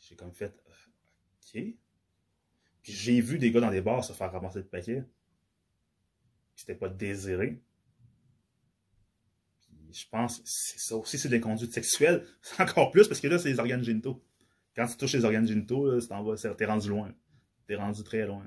J'ai 0.00 0.16
comme 0.16 0.32
fait, 0.32 0.52
ok. 1.54 1.62
J'ai 2.82 3.20
vu 3.20 3.38
des 3.38 3.50
gars 3.50 3.60
dans 3.60 3.70
des 3.70 3.80
bars 3.80 4.04
se 4.04 4.12
faire 4.12 4.30
ramasser 4.30 4.58
de 4.58 4.66
paquets. 4.66 5.02
Puis 5.02 6.56
C'était 6.56 6.74
pas 6.74 6.88
désiré. 6.88 7.62
Je 9.90 10.04
pense 10.10 10.38
que 10.38 10.42
c'est 10.46 10.80
ça 10.80 10.96
aussi, 10.96 11.16
c'est 11.16 11.28
des 11.28 11.40
conduites 11.40 11.72
sexuelles. 11.72 12.26
C'est 12.42 12.60
encore 12.60 12.90
plus 12.90 13.06
parce 13.06 13.20
que 13.20 13.28
là, 13.28 13.38
c'est 13.38 13.48
les 13.48 13.60
organes 13.60 13.84
génitaux. 13.84 14.20
Quand 14.74 14.88
tu 14.88 14.96
touches 14.96 15.12
les 15.12 15.24
organes 15.24 15.46
génitaux, 15.46 16.00
t'es 16.00 16.64
rendu 16.66 16.88
loin. 16.88 17.14
T'es 17.68 17.76
rendu 17.76 18.02
très 18.02 18.26
loin. 18.26 18.44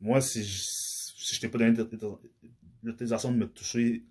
Moi, 0.00 0.20
si 0.20 0.44
je 0.44 0.62
si 1.28 1.40
t'ai 1.40 1.48
pas 1.48 1.58
donné 1.58 1.76
l'autor- 1.76 2.20
l'autorisation 2.82 3.32
de 3.32 3.36
me 3.36 3.46
toucher, 3.46 4.04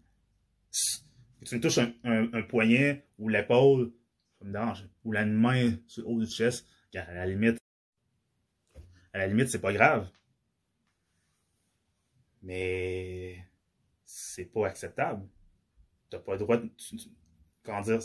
si 0.71 1.01
tu 1.45 1.55
me 1.55 1.61
touches 1.61 1.79
un, 2.03 2.41
poignet 2.43 3.05
ou 3.17 3.29
l'épaule, 3.29 3.91
ça 4.39 4.45
me 4.45 4.51
dérange. 4.51 4.87
Ou 5.03 5.11
la 5.11 5.25
main 5.25 5.77
sur 5.87 6.03
le 6.03 6.09
haut 6.09 6.19
du 6.19 6.27
chest, 6.27 6.67
à 6.95 7.13
la 7.13 7.25
limite, 7.25 7.57
à 9.13 9.19
la 9.19 9.27
limite, 9.27 9.49
c'est 9.49 9.61
pas 9.61 9.73
grave. 9.73 10.09
Mais 12.43 13.43
c'est 14.05 14.45
pas 14.45 14.67
acceptable. 14.67 15.27
T'as 16.09 16.19
pas 16.19 16.33
le 16.33 16.39
droit 16.39 16.57
de. 16.57 16.69
comment 17.63 17.81
dire? 17.81 17.99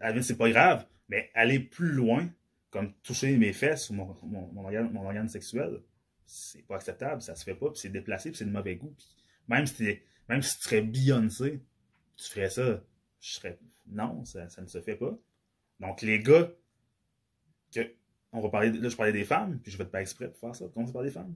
à 0.00 0.06
la 0.06 0.10
limite, 0.10 0.24
c'est 0.24 0.38
pas 0.38 0.50
grave, 0.50 0.86
mais 1.08 1.30
aller 1.34 1.60
plus 1.60 1.92
loin 1.92 2.28
comme 2.70 2.92
toucher 3.02 3.36
mes 3.36 3.52
fesses 3.52 3.90
ou 3.90 3.94
mon, 3.94 4.16
mon, 4.22 4.52
mon 4.52 4.64
organe, 4.64 4.92
mon 4.92 5.04
organe 5.04 5.28
sexuel, 5.28 5.82
c'est 6.24 6.62
pas 6.66 6.76
acceptable, 6.76 7.20
ça 7.22 7.34
se 7.34 7.44
fait 7.44 7.54
pas, 7.54 7.70
puis 7.70 7.80
c'est 7.80 7.88
déplacé, 7.88 8.30
puis 8.30 8.38
c'est 8.38 8.44
de 8.44 8.50
mauvais 8.50 8.76
goût. 8.76 8.94
Puis 8.96 9.06
même 9.48 9.66
si 9.66 9.98
même 10.28 10.42
si 10.42 10.56
tu 10.58 10.62
serais 10.64 10.82
Beyoncé, 10.82 11.60
tu 12.16 12.30
ferais 12.30 12.50
ça, 12.50 12.84
je 13.20 13.30
serais. 13.30 13.58
Non, 13.88 14.24
ça, 14.24 14.48
ça 14.48 14.62
ne 14.62 14.68
se 14.68 14.80
fait 14.80 14.94
pas. 14.94 15.18
Donc 15.80 16.02
les 16.02 16.20
gars, 16.20 16.52
que 17.74 17.80
on 18.32 18.40
va 18.40 18.48
parler, 18.48 18.70
là 18.70 18.88
je 18.88 18.96
parlais 18.96 19.12
des 19.12 19.24
femmes, 19.24 19.58
puis 19.60 19.72
je 19.72 19.78
vais 19.78 19.86
pas 19.86 20.00
exprès 20.00 20.28
pour 20.30 20.38
faire 20.38 20.54
ça, 20.54 20.68
commencer 20.72 20.92
par 20.92 21.02
des 21.02 21.10
femmes, 21.10 21.34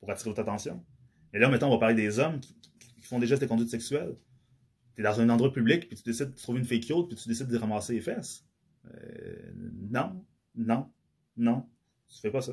pour 0.00 0.10
attirer 0.10 0.30
votre 0.30 0.40
attention. 0.40 0.84
Et 1.32 1.38
là, 1.38 1.48
maintenant, 1.48 1.68
on 1.68 1.72
va 1.72 1.78
parler 1.78 1.94
des 1.94 2.18
hommes 2.18 2.40
qui, 2.40 2.54
qui- 2.78 3.02
font 3.02 3.18
des 3.18 3.26
gestes 3.26 3.42
de 3.42 3.46
conduite 3.46 3.70
sexuelle. 3.70 4.16
T'es 4.94 5.02
dans 5.02 5.20
un 5.20 5.28
endroit 5.28 5.52
public, 5.52 5.88
puis 5.88 5.96
tu 5.96 6.02
décides 6.02 6.30
de 6.30 6.36
trouver 6.36 6.58
une 6.58 6.64
fille 6.64 6.80
cute, 6.80 7.06
puis 7.08 7.16
tu 7.16 7.28
décides 7.28 7.46
de 7.46 7.56
ramasser 7.56 7.94
les 7.94 8.00
fesses. 8.00 8.44
Euh, 8.86 9.52
non, 9.90 10.24
non, 10.58 10.90
non, 11.36 11.66
tu 12.08 12.20
fais 12.20 12.30
pas 12.30 12.42
ça. 12.42 12.52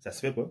Ça 0.00 0.10
se 0.10 0.20
fait 0.20 0.32
pas. 0.32 0.50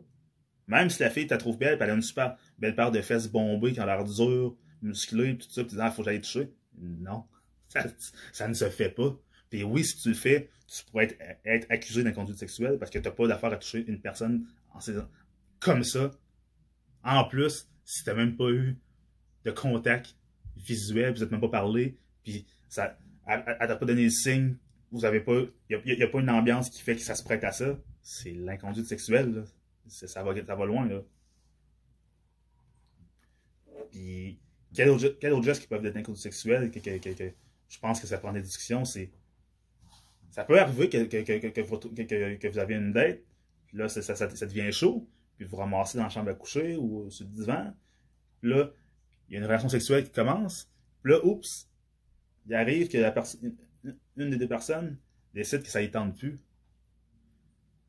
Même 0.68 0.89
si 0.89 1.02
la 1.02 1.10
fille 1.10 1.28
te 1.28 1.34
trouve 1.34 1.58
belle, 1.58 1.78
elle 1.82 1.89
a 1.89 1.94
une 1.94 2.02
super 2.02 2.38
belle 2.58 2.76
paire 2.76 2.91
de 2.91 3.02
fesses 3.02 3.28
bombées 3.28 3.74
qui 3.74 3.82
ont 3.82 3.86
l'air 3.86 4.04
dures, 4.06 4.56
musclées, 4.82 5.38
tout 5.38 5.50
ça, 5.50 5.64
puis 5.64 5.72
tu 5.72 5.76
dis, 5.76 5.82
ah, 5.82 5.91
faut 5.91 6.04
que 6.04 6.10
j'aille 6.10 6.22
toucher. 6.22 6.54
Non, 6.78 7.26
ça, 8.32 8.48
ne 8.48 8.54
se 8.54 8.70
fait 8.70 8.89
pas. 8.89 9.18
Puis 9.50 9.64
oui, 9.64 9.84
si 9.84 9.98
tu 9.98 10.10
le 10.10 10.16
fais, 10.16 10.50
tu 10.68 10.84
pourrais 10.86 11.06
être, 11.06 11.18
être 11.46 11.68
accusé 11.70 12.04
d'inconduite 12.04 12.38
sexuelle 12.38 12.78
parce 12.80 12.89
que 12.89 13.00
t'as 13.00 13.12
pas 13.12 13.28
d'affaire 13.28 13.52
à 13.52 13.58
toucher 13.58 13.84
une 13.88 14.00
personne 14.00 14.48
en 14.74 14.80
comme 15.60 15.84
ça. 15.84 16.12
En 17.04 17.26
plus, 17.26 17.70
si 17.86 18.04
t'as 18.04 18.14
même 18.14 18.36
pas 18.36 18.50
eu 18.50 18.78
de 19.46 19.52
contact 19.52 20.16
visuel, 20.56 21.12
puis 21.12 21.20
vous 21.20 21.24
êtes 21.24 21.32
même 21.32 21.41
pas 21.41 21.50
parlé, 21.50 21.98
puis 22.24 22.46
ça, 22.70 22.98
elle 23.28 23.44
t'a 23.60 23.76
pas 23.76 23.86
donné 23.86 24.06
le 24.06 24.10
signe, 24.10 24.56
vous 24.94 25.06
avez 25.06 25.20
pas, 25.20 25.41
y 25.70 25.76
a, 25.76 25.82
y 25.86 26.04
a- 26.04 26.08
pas 26.08 26.20
une 26.20 26.30
ambiance 26.30 26.70
qui 26.70 26.82
fait 26.82 26.96
que 26.96 27.02
ça 27.02 27.16
se 27.16 27.24
prête 27.24 27.44
à 27.44 27.52
ça, 27.52 27.78
c'est 28.02 28.32
l'inconduite 28.32 28.86
sexuelle, 28.86 29.34
là. 29.34 29.44
Ça 29.88 30.24
va, 30.24 30.34
ça 30.46 30.56
va 30.56 30.66
loin, 30.66 30.88
là. 30.88 31.02
Puis, 33.91 34.39
quel 34.74 34.89
autre, 34.89 35.18
quel 35.20 35.41
geste 35.44 35.62
qui 35.64 35.68
peuvent 35.68 35.86
être 35.86 35.98
inconduite 35.98 36.24
sexuelle, 36.24 36.72
que, 36.72 36.80
je 36.80 37.80
pense 37.80 38.00
que 38.00 38.08
ça 38.08 38.18
prend 38.18 38.32
des 38.32 38.41
discussions, 38.41 38.86
c'est, 38.86 39.12
ça 40.32 40.44
peut 40.44 40.60
arriver 40.60 40.89
que, 40.89 41.04
que, 41.06 41.62
vous, 42.50 42.60
avez 42.60 42.76
une 42.76 42.94
date, 42.94 43.22
puis 43.68 43.78
là, 43.78 43.89
ça- 43.89 44.02
ça 44.16 44.46
devient 44.46 44.72
chaud, 44.72 45.08
puis 45.38 45.46
vous 45.46 45.58
ramassez 45.58 45.98
dans 45.98 46.04
la 46.06 46.10
chambre 46.10 46.30
à 46.30 46.34
coucher 46.36 46.76
ou 46.76 47.10
sur 47.10 47.26
le 47.26 47.32
divan, 47.32 47.74
puis 48.41 48.52
là, 48.52 48.72
il 49.28 49.34
y 49.34 49.36
a 49.36 49.39
une 49.39 49.46
relation 49.46 49.70
sexuelle 49.70 50.04
qui 50.06 50.12
commence, 50.12 50.70
puis 51.02 51.14
là, 51.14 51.20
oups, 51.26 51.68
il 52.46 52.54
arrive 52.56 52.89
que 52.89 52.98
la 52.98 53.12
personne, 53.12 53.56
une 54.16 54.30
des 54.30 54.38
deux 54.38 54.47
personnes 54.47 54.97
décide 55.34 55.64
que 55.64 55.70
ça 55.70 55.82
y 55.82 55.89
tente 55.89 56.18
plus. 56.18 56.39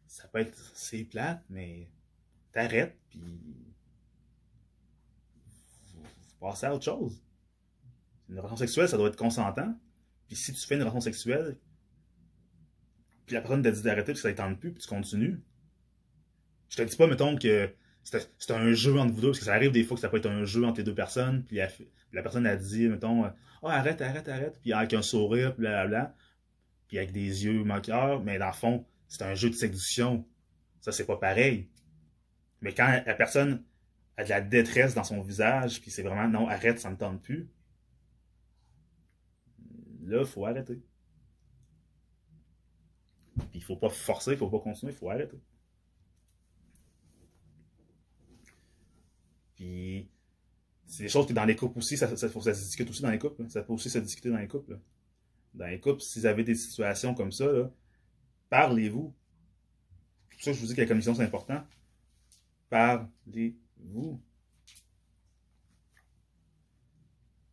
Ça 0.06 0.28
peut 0.28 0.38
être, 0.38 0.58
c'est 0.74 1.04
plate, 1.04 1.44
mais 1.50 1.90
t'arrêtes, 2.52 2.96
puis 3.10 3.20
vous, 3.20 3.74
passez 6.40 6.66
à 6.66 6.74
autre 6.74 6.84
chose. 6.84 7.22
Une 8.28 8.38
relation 8.38 8.56
sexuelle, 8.56 8.88
ça 8.88 8.96
doit 8.96 9.08
être 9.08 9.16
consentant, 9.16 9.78
puis 10.26 10.36
si 10.36 10.52
tu 10.52 10.66
fais 10.66 10.76
une 10.76 10.82
relation 10.82 11.00
sexuelle, 11.00 11.58
puis 13.26 13.34
la 13.34 13.40
personne 13.40 13.62
t'a 13.62 13.70
dit 13.70 13.82
d'arrêter 13.82 14.12
parce 14.12 14.20
que 14.20 14.28
ça 14.28 14.30
y 14.30 14.34
tente 14.34 14.60
plus, 14.60 14.72
puis 14.72 14.82
tu 14.82 14.88
continues, 14.88 15.42
je 16.68 16.76
te 16.76 16.82
dis 16.82 16.96
pas, 16.96 17.06
mettons, 17.06 17.36
que 17.36 17.74
c'est 18.04 18.50
un 18.50 18.72
jeu 18.72 18.98
entre 18.98 19.14
vous 19.14 19.20
deux, 19.20 19.28
parce 19.28 19.38
que 19.38 19.44
ça 19.46 19.54
arrive 19.54 19.72
des 19.72 19.82
fois 19.82 19.96
que 19.96 20.00
ça 20.00 20.08
peut 20.08 20.18
être 20.18 20.28
un 20.28 20.44
jeu 20.44 20.64
entre 20.64 20.78
les 20.78 20.84
deux 20.84 20.94
personnes, 20.94 21.42
puis 21.44 21.56
la, 21.56 22.22
personne 22.22 22.46
a 22.46 22.56
dit, 22.56 22.88
mettons, 22.88 23.24
oh, 23.62 23.68
arrête, 23.68 24.00
arrête, 24.02 24.28
arrête, 24.28 24.58
puis 24.60 24.72
avec 24.72 24.92
un 24.92 25.02
sourire, 25.02 25.54
blablabla, 25.56 26.14
puis 26.86 26.98
avec 26.98 27.12
des 27.12 27.44
yeux 27.44 27.64
moqueurs, 27.64 28.22
mais 28.22 28.38
dans 28.38 28.48
le 28.48 28.52
fond, 28.52 28.86
c'est 29.08 29.22
un 29.22 29.34
jeu 29.34 29.50
de 29.50 29.54
séduction. 29.54 30.26
Ça, 30.80 30.92
c'est 30.92 31.06
pas 31.06 31.16
pareil. 31.16 31.68
Mais 32.60 32.74
quand 32.74 33.02
la 33.06 33.14
personne 33.14 33.64
a 34.16 34.24
de 34.24 34.28
la 34.28 34.40
détresse 34.40 34.94
dans 34.94 35.04
son 35.04 35.22
visage, 35.22 35.80
puis 35.80 35.90
c'est 35.90 36.02
vraiment, 36.02 36.28
non, 36.28 36.48
arrête, 36.48 36.78
ça 36.78 36.90
me 36.90 36.96
tente 36.96 37.22
plus, 37.22 37.48
là, 40.02 40.24
faut 40.24 40.46
arrêter. 40.46 40.82
Puis 43.36 43.48
il 43.54 43.62
faut 43.62 43.76
pas 43.76 43.88
forcer, 43.88 44.32
il 44.32 44.36
faut 44.36 44.48
pas 44.48 44.60
continuer, 44.60 44.92
il 44.92 44.96
faut 44.96 45.10
arrêter. 45.10 45.40
Puis 49.54 50.08
c'est 50.86 51.04
des 51.04 51.08
choses 51.08 51.26
que 51.26 51.32
dans 51.32 51.44
les 51.44 51.56
couples 51.56 51.78
aussi, 51.78 51.96
ça, 51.96 52.14
ça, 52.16 52.28
que 52.28 52.40
ça 52.40 52.54
se 52.54 52.64
discute 52.64 52.88
aussi 52.90 53.02
dans 53.02 53.10
les 53.10 53.18
couples. 53.18 53.48
Ça 53.48 53.62
peut 53.62 53.72
aussi 53.72 53.90
se 53.90 53.98
discuter 53.98 54.30
dans 54.30 54.38
les 54.38 54.48
couples. 54.48 54.78
Dans 55.54 55.66
les 55.66 55.80
couples, 55.80 56.00
si 56.00 56.20
vous 56.20 56.26
avez 56.26 56.44
des 56.44 56.54
situations 56.54 57.14
comme 57.14 57.32
ça, 57.32 57.46
parlez-vous. 58.50 59.14
C'est 60.30 60.36
pour 60.36 60.44
ça 60.44 60.50
que 60.50 60.56
je 60.56 60.60
vous 60.60 60.66
dis 60.66 60.74
que 60.74 60.80
la 60.80 60.86
commission, 60.86 61.14
c'est 61.14 61.22
important. 61.22 61.64
Parlez-vous. 62.68 64.20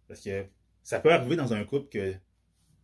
Parce 0.07 0.21
que 0.21 0.45
ça 0.83 0.99
peut 0.99 1.13
arriver 1.13 1.35
dans 1.35 1.53
un 1.53 1.63
couple 1.63 1.89
que 1.89 2.15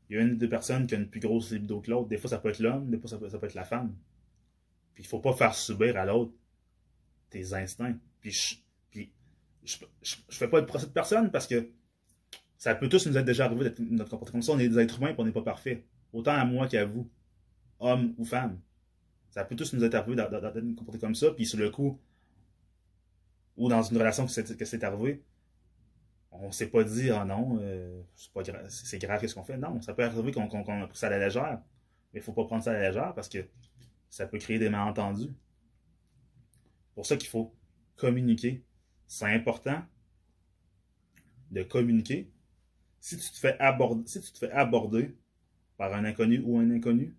il 0.10 0.16
y 0.16 0.20
a 0.20 0.22
une 0.22 0.34
ou 0.34 0.36
deux 0.36 0.50
personnes 0.50 0.88
qui 0.88 0.96
a 0.96 0.98
une 0.98 1.10
plus 1.10 1.20
grosse 1.20 1.52
libido 1.52 1.82
que 1.82 1.92
l'autre. 1.92 2.08
Des 2.08 2.18
fois, 2.18 2.30
ça 2.30 2.38
peut 2.38 2.50
être 2.50 2.60
l'homme, 2.60 2.90
des 2.90 2.98
fois, 2.98 3.10
ça 3.10 3.18
peut, 3.18 3.28
ça 3.28 3.38
peut 3.40 3.48
être 3.48 3.56
la 3.56 3.66
femme. 3.66 3.94
Puis 4.94 5.04
il 5.04 5.08
faut 5.08 5.20
pas 5.20 5.34
faire 5.34 5.54
subir 5.54 5.98
à 5.98 6.06
l'autre 6.06 6.32
tes 7.30 7.54
instincts. 7.54 7.98
Puis 8.22 8.64
je, 9.68 9.78
je, 10.02 10.16
je, 10.30 10.38
fais 10.38 10.48
pas 10.48 10.62
de 10.62 10.66
procès 10.66 10.88
de 10.88 10.92
personne 10.92 11.32
parce 11.32 11.48
que 11.48 11.70
ça 12.58 12.74
peut 12.74 12.90
tous 12.90 13.06
nous 13.08 13.18
être 13.18 13.26
déjà 13.26 13.46
arrivé 13.46 13.66
d'être 13.66 13.80
notre 13.80 14.10
comportement 14.10 14.40
comme 14.40 14.42
ça. 14.42 14.54
On 14.54 14.60
est 14.60 14.70
des 14.70 14.80
êtres 14.80 14.98
humains 14.98 15.10
et 15.10 15.16
on 15.18 15.26
n'est 15.26 15.32
pas 15.32 15.44
parfait. 15.44 15.86
Autant 16.14 16.32
à 16.32 16.46
moi 16.46 16.68
qu'à 16.68 16.86
vous, 16.86 17.10
homme 17.80 18.16
ou 18.18 18.26
femme. 18.26 18.60
Ça 19.30 19.44
peut 19.44 19.56
tous 19.56 19.74
nous 19.74 19.84
être 19.84 19.96
arrivé 19.96 20.16
d'être 20.16 20.62
nous 20.62 20.76
comme 20.76 21.16
ça. 21.16 21.32
Puis 21.32 21.46
sur 21.46 21.60
le 21.60 21.70
coup, 21.70 22.00
ou 23.58 23.70
dans 23.70 23.84
une 23.84 23.98
relation 23.98 24.26
que 24.26 24.32
c'est 24.32 24.84
arrivé, 24.84 25.24
on 26.32 26.52
s'est 26.52 26.68
pas 26.68 26.84
dit 26.84 27.10
ah 27.10 27.26
non, 27.26 27.60
euh, 27.62 28.02
c'est 28.70 29.00
grave, 29.00 29.20
qu'est-ce 29.20 29.36
qu'on 29.36 29.44
fait. 29.44 29.58
Non, 29.58 29.82
ça 29.82 29.94
peut 29.94 30.04
arriver 30.04 30.32
qu'on 30.32 30.46
a 30.46 30.88
pris 30.88 30.98
ça 30.98 31.08
à 31.08 31.10
la 31.10 31.20
légère. 31.20 31.62
Mais 32.14 32.20
il 32.22 32.24
faut 32.24 32.34
pas 32.34 32.46
prendre 32.46 32.64
ça 32.64 32.72
à 32.72 32.74
la 32.74 32.88
légère 32.88 33.14
parce 33.14 33.30
que 33.30 33.40
ça 34.10 34.26
peut 34.28 34.38
créer 34.38 34.60
des 34.60 34.70
malentendus. 34.70 35.34
C'est 36.88 36.96
pour 36.96 37.06
ça 37.06 37.18
qu'il 37.18 37.30
faut 37.30 37.54
communiquer. 37.96 38.64
C'est 39.08 39.26
important 39.26 39.84
de 41.52 41.64
communiquer. 41.64 42.30
Si 43.00 43.18
tu 43.18 43.30
te 43.30 43.38
fais 43.38 43.58
aborder, 43.60 44.08
si 44.08 44.22
tu 44.22 44.32
te 44.32 44.38
fais 44.38 44.52
aborder 44.52 45.16
par 45.78 45.94
un 45.94 46.04
inconnu 46.06 46.42
ou 46.44 46.58
un 46.60 46.70
inconnu, 46.72 47.16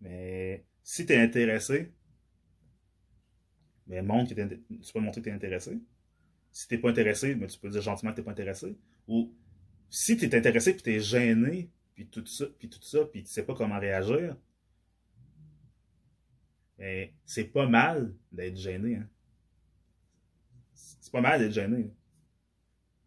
mais 0.00 0.64
si 0.82 1.04
tu 1.04 1.12
es 1.12 1.20
intéressé, 1.20 1.92
mais 3.86 4.02
montre 4.02 4.34
que 4.34 4.54
tu 4.54 4.92
peux 4.92 5.00
montrer 5.00 5.20
que 5.20 5.24
tu 5.24 5.30
es 5.30 5.34
intéressé. 5.34 5.80
Si 6.52 6.68
t'es 6.68 6.78
pas 6.78 6.90
intéressé, 6.90 7.34
mais 7.34 7.46
tu 7.46 7.58
peux 7.58 7.70
dire 7.70 7.82
gentiment 7.82 8.12
que 8.12 8.16
t'es 8.16 8.22
pas 8.22 8.30
intéressé. 8.30 8.76
Ou 9.06 9.32
si 9.90 10.16
tu 10.16 10.26
es 10.26 10.34
intéressé 10.34 10.74
puis 10.74 10.82
tu 10.82 10.92
es 10.92 11.00
gêné, 11.00 11.70
puis 11.94 12.06
tout 12.06 12.24
ça, 12.26 12.46
puis 12.58 12.68
tout 12.68 12.82
ça, 12.82 13.04
puis 13.06 13.24
tu 13.24 13.30
sais 13.30 13.44
pas 13.44 13.54
comment 13.54 13.78
réagir, 13.78 14.36
mais 16.78 17.12
c'est 17.24 17.44
pas 17.44 17.66
mal 17.66 18.14
d'être 18.30 18.56
gêné. 18.56 18.96
Hein. 18.96 19.08
C'est 21.00 21.12
pas 21.12 21.20
mal 21.20 21.40
d'être 21.40 21.52
gêné. 21.52 21.90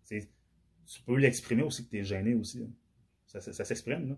Tu 0.10 1.02
peux 1.06 1.16
l'exprimer 1.16 1.64
aussi 1.64 1.86
que 1.86 1.92
tu 1.92 2.00
es 2.00 2.04
gêné 2.04 2.34
aussi. 2.34 2.62
hein. 2.64 2.70
Ça, 3.26 3.40
ça, 3.40 3.64
s'exprime. 3.64 4.10
Là. 4.10 4.18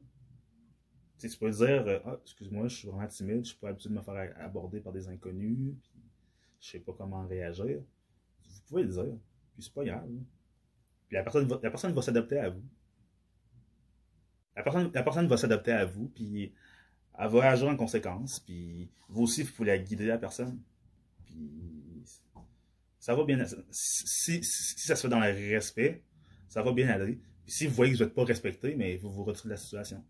Tu 1.20 1.30
peux 1.38 1.52
dire 1.52 1.88
euh, 1.88 2.00
Ah, 2.04 2.20
excuse-moi, 2.24 2.68
je 2.68 2.76
suis 2.76 2.88
vraiment 2.88 3.08
timide, 3.08 3.44
je 3.46 3.50
suis 3.50 3.58
pas 3.58 3.70
habitué 3.70 3.90
de 3.90 3.94
me 3.96 4.02
faire 4.02 4.34
aborder 4.40 4.80
par 4.80 4.92
des 4.92 5.08
inconnus, 5.08 5.76
je 6.60 6.68
sais 6.72 6.80
pas 6.80 6.94
comment 6.98 7.28
réagir. 7.28 7.80
Vous 8.44 8.62
pouvez 8.68 8.84
le 8.84 8.90
dire, 8.90 9.18
puis 9.54 9.64
c'est 9.64 9.74
pas 9.74 9.86
grave. 9.86 10.10
Puis 11.08 11.16
la 11.16 11.22
personne 11.24 11.48
va, 11.48 11.60
la 11.62 11.70
personne 11.70 11.94
va 11.94 12.02
s'adapter 12.02 12.40
à 12.40 12.50
vous. 12.50 12.64
La 14.56 14.64
personne, 14.64 14.92
la 14.92 15.04
personne 15.04 15.28
va 15.28 15.38
s'adapter 15.38 15.72
à 15.72 15.86
vous, 15.86 16.08
puis 16.08 16.54
elle 17.20 17.30
va 17.30 17.52
agir 17.52 17.68
en 17.68 17.78
conséquence, 17.78 18.40
puis 18.40 18.90
vous 19.10 19.24
aussi, 19.24 19.44
vous 19.44 19.52
pouvez 19.54 19.68
la 19.68 19.78
guider 19.78 20.08
la 20.08 20.18
personne. 20.18 20.60
Ça 23.04 23.16
va 23.16 23.26
bien. 23.26 23.38
Si, 23.70 24.42
ça 24.46 24.96
se 24.96 25.02
fait 25.02 25.10
dans 25.10 25.20
le 25.20 25.26
respect, 25.26 26.06
ça 26.48 26.64
va 26.64 26.72
bien 26.72 26.88
aller. 26.88 27.20
Puis 27.44 27.54
si 27.54 27.68
vous 27.68 27.74
voyez 27.74 27.92
que 27.92 27.98
vous 27.98 28.04
n'êtes 28.06 28.14
pas 28.14 28.24
respecté, 28.24 28.78
mais 28.78 28.96
vous 28.96 29.12
vous 29.12 29.26
retirez 29.26 29.50
de 29.50 29.54
la 29.56 29.58
situation. 29.58 30.06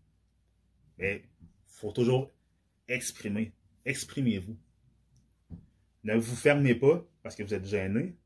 Mais 0.98 1.24
faut 1.66 1.90
toujours 1.90 2.30
exprimer. 2.86 3.52
Exprimez-vous. 3.84 4.56
Ne 6.04 6.14
vous 6.14 6.36
fermez 6.36 6.76
pas 6.76 7.04
parce 7.24 7.34
que 7.34 7.42
vous 7.42 7.52
êtes 7.52 7.66
gêné 7.66 8.16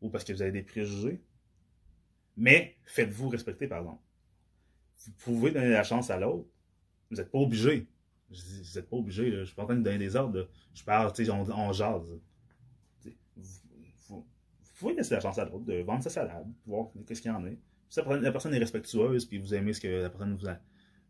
ou 0.00 0.08
parce 0.08 0.22
que 0.22 0.32
vous 0.32 0.42
avez 0.42 0.52
des 0.52 0.62
préjugés, 0.62 1.20
mais 2.36 2.76
faites-vous 2.84 3.28
respecter, 3.28 3.66
par 3.66 3.80
exemple. 3.80 4.02
Vous 4.98 5.12
pouvez 5.14 5.50
donner 5.50 5.70
la 5.70 5.82
chance 5.82 6.10
à 6.10 6.20
l'autre. 6.20 6.48
Vous 7.10 7.16
n'êtes 7.16 7.32
pas 7.32 7.38
obligé. 7.38 7.88
Vous 8.30 8.36
n'êtes 8.36 8.88
pas 8.88 8.96
obligé. 8.96 9.32
Je 9.32 9.44
suis 9.46 9.54
pas 9.56 9.64
en 9.64 9.66
train 9.66 9.76
de 9.76 9.82
donner 9.82 9.98
des 9.98 10.14
ordres. 10.14 10.48
Je 10.74 10.84
parle, 10.84 11.12
tu 11.12 11.24
sais, 11.24 11.30
on, 11.32 11.42
on 11.50 11.72
jase. 11.72 12.20
Pouvez 14.74 14.94
laisser 14.94 15.14
la 15.14 15.20
chance 15.20 15.38
à 15.38 15.44
l'autre 15.44 15.64
de 15.64 15.82
vendre 15.82 16.02
sa 16.02 16.10
salade, 16.10 16.46
voir 16.66 16.88
qu'est-ce 17.06 17.22
qu'il 17.22 17.30
y 17.30 17.34
en 17.34 17.44
a. 17.44 17.50
Si 17.88 18.00
la 18.00 18.32
personne- 18.32 18.54
est 18.54 18.58
respectueuse, 18.58 19.24
puis 19.24 19.38
vous 19.38 19.54
aimez 19.54 19.72
ce 19.72 19.80
que 19.80 19.86
la 19.86 20.10
personne 20.10 20.34
vous, 20.34 20.48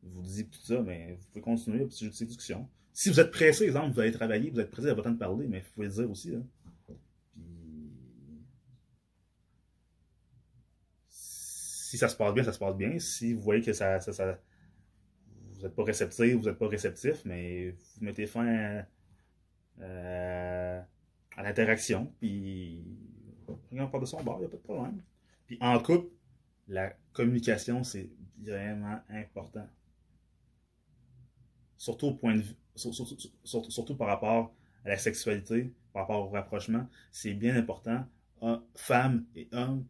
vous 0.03 0.23
dit 0.23 0.47
tout 0.47 0.61
ça, 0.61 0.83
mais 0.83 1.15
vous 1.19 1.27
pouvez 1.29 1.41
continuer 1.41 1.79
la 1.79 1.87
petite 1.87 2.27
discussion. 2.27 2.69
Si 2.93 3.09
vous 3.09 3.19
êtes 3.21 3.31
pressé, 3.31 3.65
exemple, 3.65 3.93
vous 3.95 4.01
allez 4.01 4.13
travailler, 4.13 4.51
vous 4.51 4.61
êtes 4.61 4.71
pressé, 4.71 4.89
à 4.89 4.95
votre 4.95 5.09
temps 5.09 5.15
de 5.15 5.19
parler, 5.19 5.49
mais 5.49 5.61
vous 5.61 5.71
pouvez 5.75 5.87
le 5.87 5.93
dire 5.93 6.11
aussi. 6.11 6.31
Là. 6.33 6.39
Puis, 7.33 7.43
si 11.09 11.97
ça 11.97 12.09
se 12.09 12.17
passe 12.17 12.35
bien, 12.35 12.45
ça 12.45 12.53
se 12.53 12.59
passe 12.59 12.77
bien. 12.77 12.99
Si 12.99 13.33
vous 13.33 13.41
voyez 13.41 13.63
que 13.63 13.73
ça, 13.73 13.99
ça, 14.01 14.13
ça 14.13 14.39
vous 15.53 15.63
n'êtes 15.63 15.75
pas 15.75 15.85
réceptif, 15.85 16.35
vous 16.35 16.45
n'êtes 16.45 16.59
pas 16.59 16.69
réceptif, 16.69 17.25
mais 17.25 17.71
vous 17.71 18.05
mettez 18.05 18.27
fin 18.27 18.47
à, 18.47 18.87
euh, 19.81 20.83
à 21.37 21.43
l'interaction, 21.43 22.13
puis 22.21 22.85
on 23.73 23.89
part 23.89 24.01
de 24.01 24.07
son 24.07 24.23
bord, 24.23 24.37
il 24.39 24.41
n'y 24.41 24.47
a 24.47 24.49
pas 24.49 24.57
de 24.57 24.63
problème. 24.63 25.03
Puis 25.47 25.59
en 25.61 25.79
couple, 25.79 26.09
la 26.69 26.95
communication, 27.13 27.85
c'est 27.85 28.09
vraiment 28.39 29.01
important. 29.09 29.69
Surtout 31.77 32.15
point 32.15 32.37
de 32.37 32.41
vue, 32.43 32.55
surtout, 32.75 33.17
surtout, 33.45 33.97
par 33.97 34.09
rapport 34.09 34.55
à 34.85 34.89
la 34.89 34.97
sexualité, 34.97 35.73
par 35.93 36.03
rapport 36.03 36.27
au 36.27 36.31
rapprochement, 36.31 36.89
c'est 37.11 37.35
bien 37.35 37.57
important, 37.57 38.07
femmes 38.75 39.25
et 39.35 39.49
hommes, 39.53 39.85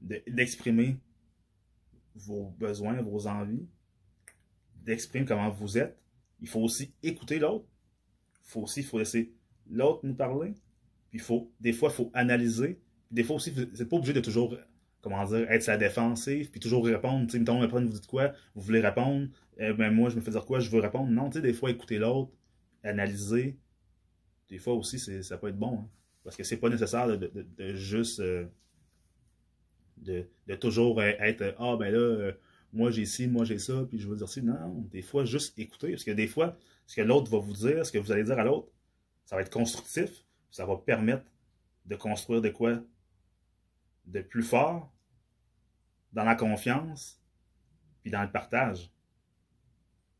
d'exprimer 0.00 0.96
vos 2.14 2.52
besoins, 2.58 3.00
vos 3.02 3.26
envies, 3.26 3.66
d'exprimer 4.84 5.24
comment 5.24 5.50
vous 5.50 5.78
êtes. 5.78 5.98
Il 6.40 6.48
faut 6.48 6.60
aussi 6.60 6.92
écouter 7.02 7.38
l'autre. 7.38 7.66
Il 8.44 8.48
faut 8.50 8.62
aussi, 8.62 8.82
faut 8.82 8.98
laisser 8.98 9.32
l'autre 9.70 10.00
nous 10.04 10.14
parler. 10.14 10.54
Puis 11.10 11.18
faut, 11.18 11.50
des 11.60 11.72
fois, 11.72 11.90
il 11.90 11.94
faut 11.94 12.10
analyser. 12.14 12.80
Des 13.10 13.24
fois 13.24 13.36
aussi, 13.36 13.52
n'êtes 13.52 13.88
pas 13.88 13.96
obligé 13.96 14.12
de 14.12 14.20
toujours, 14.20 14.56
comment 15.00 15.24
dire, 15.24 15.50
être 15.50 15.62
sa 15.62 15.76
défensive, 15.76 16.50
puis 16.50 16.60
toujours 16.60 16.84
répondre. 16.86 17.26
Tu 17.26 17.32
sais, 17.32 17.38
mettons, 17.38 17.60
après, 17.62 17.82
vous 17.82 17.88
dites 17.88 18.06
quoi, 18.06 18.32
vous 18.54 18.62
voulez 18.62 18.80
répondre, 18.80 19.28
eh 19.58 19.72
ben 19.72 19.90
moi, 19.92 20.10
je 20.10 20.16
me 20.16 20.20
fais 20.20 20.30
dire 20.30 20.44
quoi, 20.44 20.60
je 20.60 20.70
veux 20.70 20.80
répondre. 20.80 21.10
Non, 21.10 21.28
tu 21.28 21.38
sais, 21.38 21.42
des 21.42 21.52
fois, 21.52 21.70
écouter 21.70 21.98
l'autre, 21.98 22.32
analyser. 22.84 23.58
Des 24.48 24.58
fois 24.58 24.74
aussi, 24.74 24.98
ça 24.98 25.38
peut 25.38 25.48
être 25.48 25.58
bon. 25.58 25.78
Hein. 25.80 25.88
parce 26.24 26.36
que 26.36 26.44
c'est 26.44 26.56
pas 26.56 26.68
nécessaire 26.68 27.06
de, 27.08 27.16
de, 27.16 27.46
de 27.56 27.74
juste. 27.74 28.20
Euh, 28.20 28.46
de, 29.98 30.26
de, 30.46 30.54
toujours 30.54 31.02
être 31.02 31.54
Ah, 31.58 31.76
ben 31.76 31.92
là, 31.92 31.98
euh, 31.98 32.32
moi 32.72 32.90
j'ai 32.90 33.04
ci, 33.04 33.28
moi 33.28 33.44
j'ai 33.44 33.58
ça, 33.58 33.84
puis 33.88 33.98
je 33.98 34.08
veux 34.08 34.16
dire 34.16 34.28
ci. 34.28 34.42
Non, 34.42 34.86
des 34.90 35.02
fois, 35.02 35.24
juste 35.24 35.58
écouter. 35.58 35.90
Parce 35.90 36.04
que 36.04 36.10
des 36.10 36.26
fois, 36.26 36.56
ce 36.86 36.96
que 36.96 37.02
l'autre 37.02 37.30
va 37.30 37.38
vous 37.38 37.52
dire, 37.52 37.84
ce 37.84 37.92
que 37.92 37.98
vous 37.98 38.12
allez 38.12 38.24
dire 38.24 38.38
à 38.38 38.44
l'autre, 38.44 38.72
ça 39.24 39.36
va 39.36 39.42
être 39.42 39.50
constructif, 39.50 40.24
ça 40.50 40.66
va 40.66 40.76
permettre 40.76 41.24
de 41.86 41.96
construire 41.96 42.40
de 42.40 42.48
quoi 42.48 42.82
de 44.10 44.20
plus 44.20 44.42
fort 44.42 44.92
dans 46.12 46.24
la 46.24 46.34
confiance, 46.34 47.20
puis 48.02 48.10
dans 48.10 48.22
le 48.22 48.30
partage. 48.30 48.90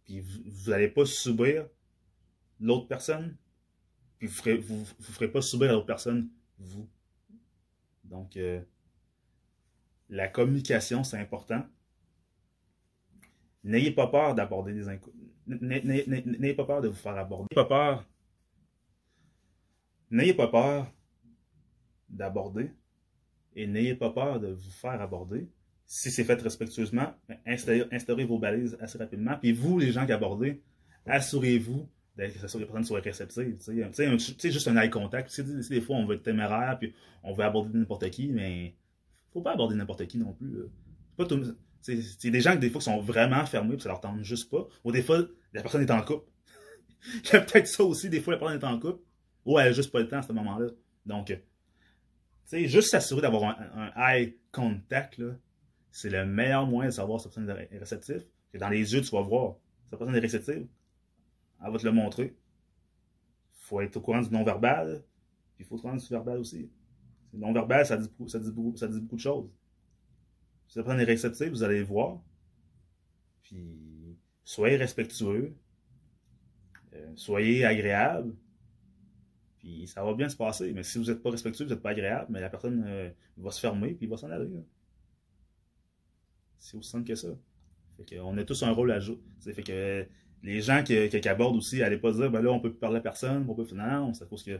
Puis 0.04 0.20
vous 0.20 0.70
n'allez 0.70 0.88
pas 0.88 1.04
subir 1.04 1.68
l'autre 2.60 2.86
personne, 2.86 3.36
puis 4.18 4.28
vous 4.28 4.76
ne 4.78 4.84
ferez, 4.84 5.30
pas 5.30 5.42
subir 5.42 5.72
l'autre 5.72 5.86
personne, 5.86 6.30
vous. 6.58 6.88
Donc, 8.04 8.36
euh, 8.36 8.62
la 10.08 10.28
communication, 10.28 11.04
c'est 11.04 11.18
important. 11.18 11.64
N'ayez 13.62 13.92
pas 13.92 14.08
peur 14.08 14.34
d'aborder 14.34 14.74
des. 14.74 14.86
N'ayez 15.46 16.54
pas 16.54 16.64
peur 16.64 16.80
de 16.80 16.88
vous 16.88 16.94
faire 16.94 17.16
aborder. 17.16 17.46
N'ayez 17.50 17.54
pas 17.54 17.68
peur. 17.68 18.04
N'ayez 20.10 20.34
pas 20.34 20.48
peur 20.48 20.92
d'aborder 22.08 22.72
et 23.56 23.66
n'ayez 23.66 23.94
pas 23.94 24.10
peur 24.10 24.40
de 24.40 24.48
vous 24.48 24.70
faire 24.70 25.00
aborder. 25.00 25.48
Si 25.86 26.10
c'est 26.10 26.24
fait 26.24 26.40
respectueusement, 26.40 27.14
instaurez, 27.46 28.24
vos 28.24 28.38
balises 28.38 28.76
assez 28.80 28.96
rapidement. 28.96 29.36
Puis 29.40 29.52
vous, 29.52 29.78
les 29.78 29.90
gens 29.90 30.06
qui 30.06 30.12
abordez, 30.12 30.62
assurez-vous 31.06 31.88
que 32.16 32.58
les 32.58 32.64
personnes 32.64 32.84
soient 32.84 33.00
réceptives. 33.00 33.58
Tu 33.64 33.82
sais, 34.38 34.50
juste 34.50 34.68
un 34.68 34.76
eye 34.76 34.90
contact. 34.90 35.30
Tu 35.30 35.42
sais, 35.42 35.68
des 35.68 35.80
fois, 35.80 35.96
on 35.96 36.06
veut 36.06 36.16
être 36.16 36.22
téméraire, 36.22 36.78
puis 36.78 36.94
on 37.22 37.32
veut 37.32 37.44
aborder 37.44 37.76
n'importe 37.76 38.08
qui, 38.10 38.28
mais 38.28 38.74
faut 39.32 39.40
pas 39.40 39.52
aborder 39.52 39.74
n'importe 39.76 40.06
qui 40.06 40.18
non 40.18 40.32
plus. 40.32 40.66
C'est 41.80 42.30
des 42.30 42.40
gens 42.40 42.52
qui, 42.52 42.58
des 42.58 42.70
fois, 42.70 42.80
sont 42.80 43.00
vraiment 43.00 43.44
fermés, 43.46 43.74
puis 43.74 43.82
ça 43.82 43.88
leur 43.88 44.00
tente 44.00 44.22
juste 44.22 44.50
pas. 44.50 44.66
Ou 44.84 44.92
des 44.92 45.02
fois, 45.02 45.22
la 45.52 45.62
personne 45.62 45.82
est 45.82 45.90
en 45.90 46.02
couple. 46.02 46.28
Il 47.24 47.30
y 47.32 47.36
a 47.36 47.40
peut-être 47.40 47.66
ça 47.66 47.84
aussi, 47.84 48.08
des 48.10 48.20
fois, 48.20 48.34
la 48.34 48.38
personne 48.38 48.60
est 48.60 48.64
en 48.64 48.78
couple. 48.78 49.02
Ou 49.46 49.58
elle 49.58 49.68
a 49.68 49.72
juste 49.72 49.90
pas 49.90 50.00
le 50.00 50.08
temps 50.08 50.18
à 50.18 50.22
ce 50.22 50.32
moment-là. 50.32 50.66
Donc, 51.06 51.36
sais, 52.50 52.66
juste 52.66 52.90
s'assurer 52.90 53.22
d'avoir 53.22 53.56
un, 53.74 53.92
eye 53.96 54.36
contact, 54.52 55.22
c'est 55.90 56.10
le 56.10 56.26
meilleur 56.26 56.66
moyen 56.66 56.90
de 56.90 56.94
savoir 56.94 57.20
si 57.20 57.28
la 57.28 57.34
personne 57.34 57.66
est 57.70 57.78
réceptive. 57.78 58.26
Dans 58.58 58.68
les 58.68 58.92
yeux, 58.92 59.00
tu 59.00 59.10
vas 59.10 59.22
voir 59.22 59.56
si 59.84 59.92
la 59.92 59.98
personne 59.98 60.16
est 60.16 60.20
réceptive. 60.20 60.66
Elle 61.64 61.72
va 61.72 61.78
te 61.78 61.84
le 61.84 61.92
montrer. 61.92 62.36
Faut 63.52 63.80
être 63.80 63.96
au 63.96 64.00
courant 64.00 64.20
du 64.20 64.30
non-verbal, 64.30 65.04
il 65.58 65.64
faut 65.64 65.76
être 65.76 65.80
au 65.80 65.82
courant 65.82 65.96
du 65.96 66.06
verbal 66.08 66.38
aussi. 66.38 66.70
Le 67.32 67.38
non-verbal, 67.38 67.86
ça 67.86 67.96
dit, 67.96 68.08
beaucoup, 68.08 68.26
de 68.26 69.20
choses. 69.20 69.50
Si 70.66 70.78
la 70.78 70.84
personne 70.84 71.00
est 71.00 71.04
réceptive, 71.04 71.50
vous 71.50 71.62
allez 71.62 71.78
le 71.78 71.84
voir. 71.84 72.20
Puis, 73.42 74.16
soyez 74.44 74.76
respectueux. 74.76 75.54
Euh, 76.94 77.12
soyez 77.14 77.64
agréable. 77.64 78.34
Puis 79.60 79.86
ça 79.86 80.02
va 80.02 80.14
bien 80.14 80.28
se 80.28 80.36
passer. 80.36 80.72
Mais 80.72 80.82
si 80.82 80.98
vous 80.98 81.04
n'êtes 81.04 81.22
pas 81.22 81.30
respectueux, 81.30 81.64
vous 81.64 81.70
n'êtes 81.70 81.82
pas 81.82 81.90
agréable, 81.90 82.26
mais 82.30 82.40
la 82.40 82.48
personne 82.48 82.82
euh, 82.86 83.10
va 83.36 83.50
se 83.50 83.60
fermer, 83.60 83.94
puis 83.94 84.06
va 84.06 84.16
s'en 84.16 84.30
aller. 84.30 84.48
C'est 86.58 86.76
aussi 86.76 86.90
simple 86.90 87.06
que 87.06 87.14
ça. 87.14 87.28
Fait 87.98 88.18
on 88.20 88.36
a 88.38 88.44
tous 88.44 88.62
un 88.62 88.72
rôle 88.72 88.90
à 88.90 89.00
jouer. 89.00 89.20
fait 89.40 89.62
que 89.62 90.06
les 90.42 90.62
gens 90.62 90.82
qui, 90.82 91.28
abordent 91.28 91.56
aussi, 91.56 91.78
n'allez 91.80 91.98
pas 91.98 92.12
dire, 92.12 92.30
ben 92.30 92.40
là, 92.40 92.50
on 92.50 92.60
peut 92.60 92.70
plus 92.70 92.78
parler 92.78 92.96
à 92.96 93.00
personne, 93.00 93.44
on 93.46 93.54
peut. 93.54 93.66
Non, 93.74 94.12
parce 94.30 94.42
que 94.42 94.58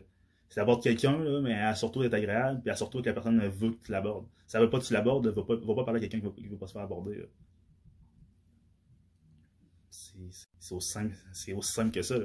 si 0.50 0.60
abordes 0.60 0.82
quelqu'un, 0.82 1.16
mais 1.40 1.52
elle 1.52 1.66
a 1.66 1.74
surtout 1.74 2.02
d'être 2.02 2.14
agréable, 2.14 2.60
puis 2.60 2.70
elle 2.70 2.76
surtout 2.76 3.00
que 3.00 3.06
la 3.06 3.14
personne 3.14 3.40
veut 3.48 3.70
que 3.70 3.86
tu 3.86 3.92
l'abordes. 3.92 4.26
Si 4.46 4.56
elle 4.56 4.62
veut 4.62 4.70
pas 4.70 4.80
que 4.80 4.84
tu 4.84 4.92
l'abordes, 4.92 5.28
va 5.28 5.42
pas, 5.42 5.56
va 5.56 5.74
pas 5.74 5.84
parler 5.84 5.98
à 5.98 6.08
quelqu'un 6.08 6.20
qui 6.30 6.44
ne 6.44 6.50
veut, 6.50 6.58
pas 6.58 6.66
se 6.66 6.72
faire 6.72 6.82
aborder. 6.82 7.24
C'est 9.90 10.74
aussi, 10.74 10.88
simple, 10.90 11.14
aussi 11.56 11.72
simple 11.72 11.92
que 11.92 12.02
ça. 12.02 12.16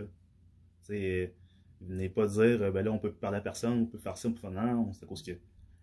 Venez 1.81 2.09
pas 2.09 2.27
dire, 2.27 2.61
euh, 2.61 2.71
ben 2.71 2.83
là, 2.83 2.91
on 2.91 2.99
peut 2.99 3.11
parler 3.11 3.37
à 3.37 3.41
personne, 3.41 3.81
on 3.81 3.85
peut 3.85 3.97
faire 3.97 4.17
ça, 4.17 4.29
on 4.29 4.33
peut 4.33 4.49
non, 4.49 4.93
c'est 4.93 5.03
à 5.03 5.07
cause 5.07 5.21
qu'il 5.21 5.39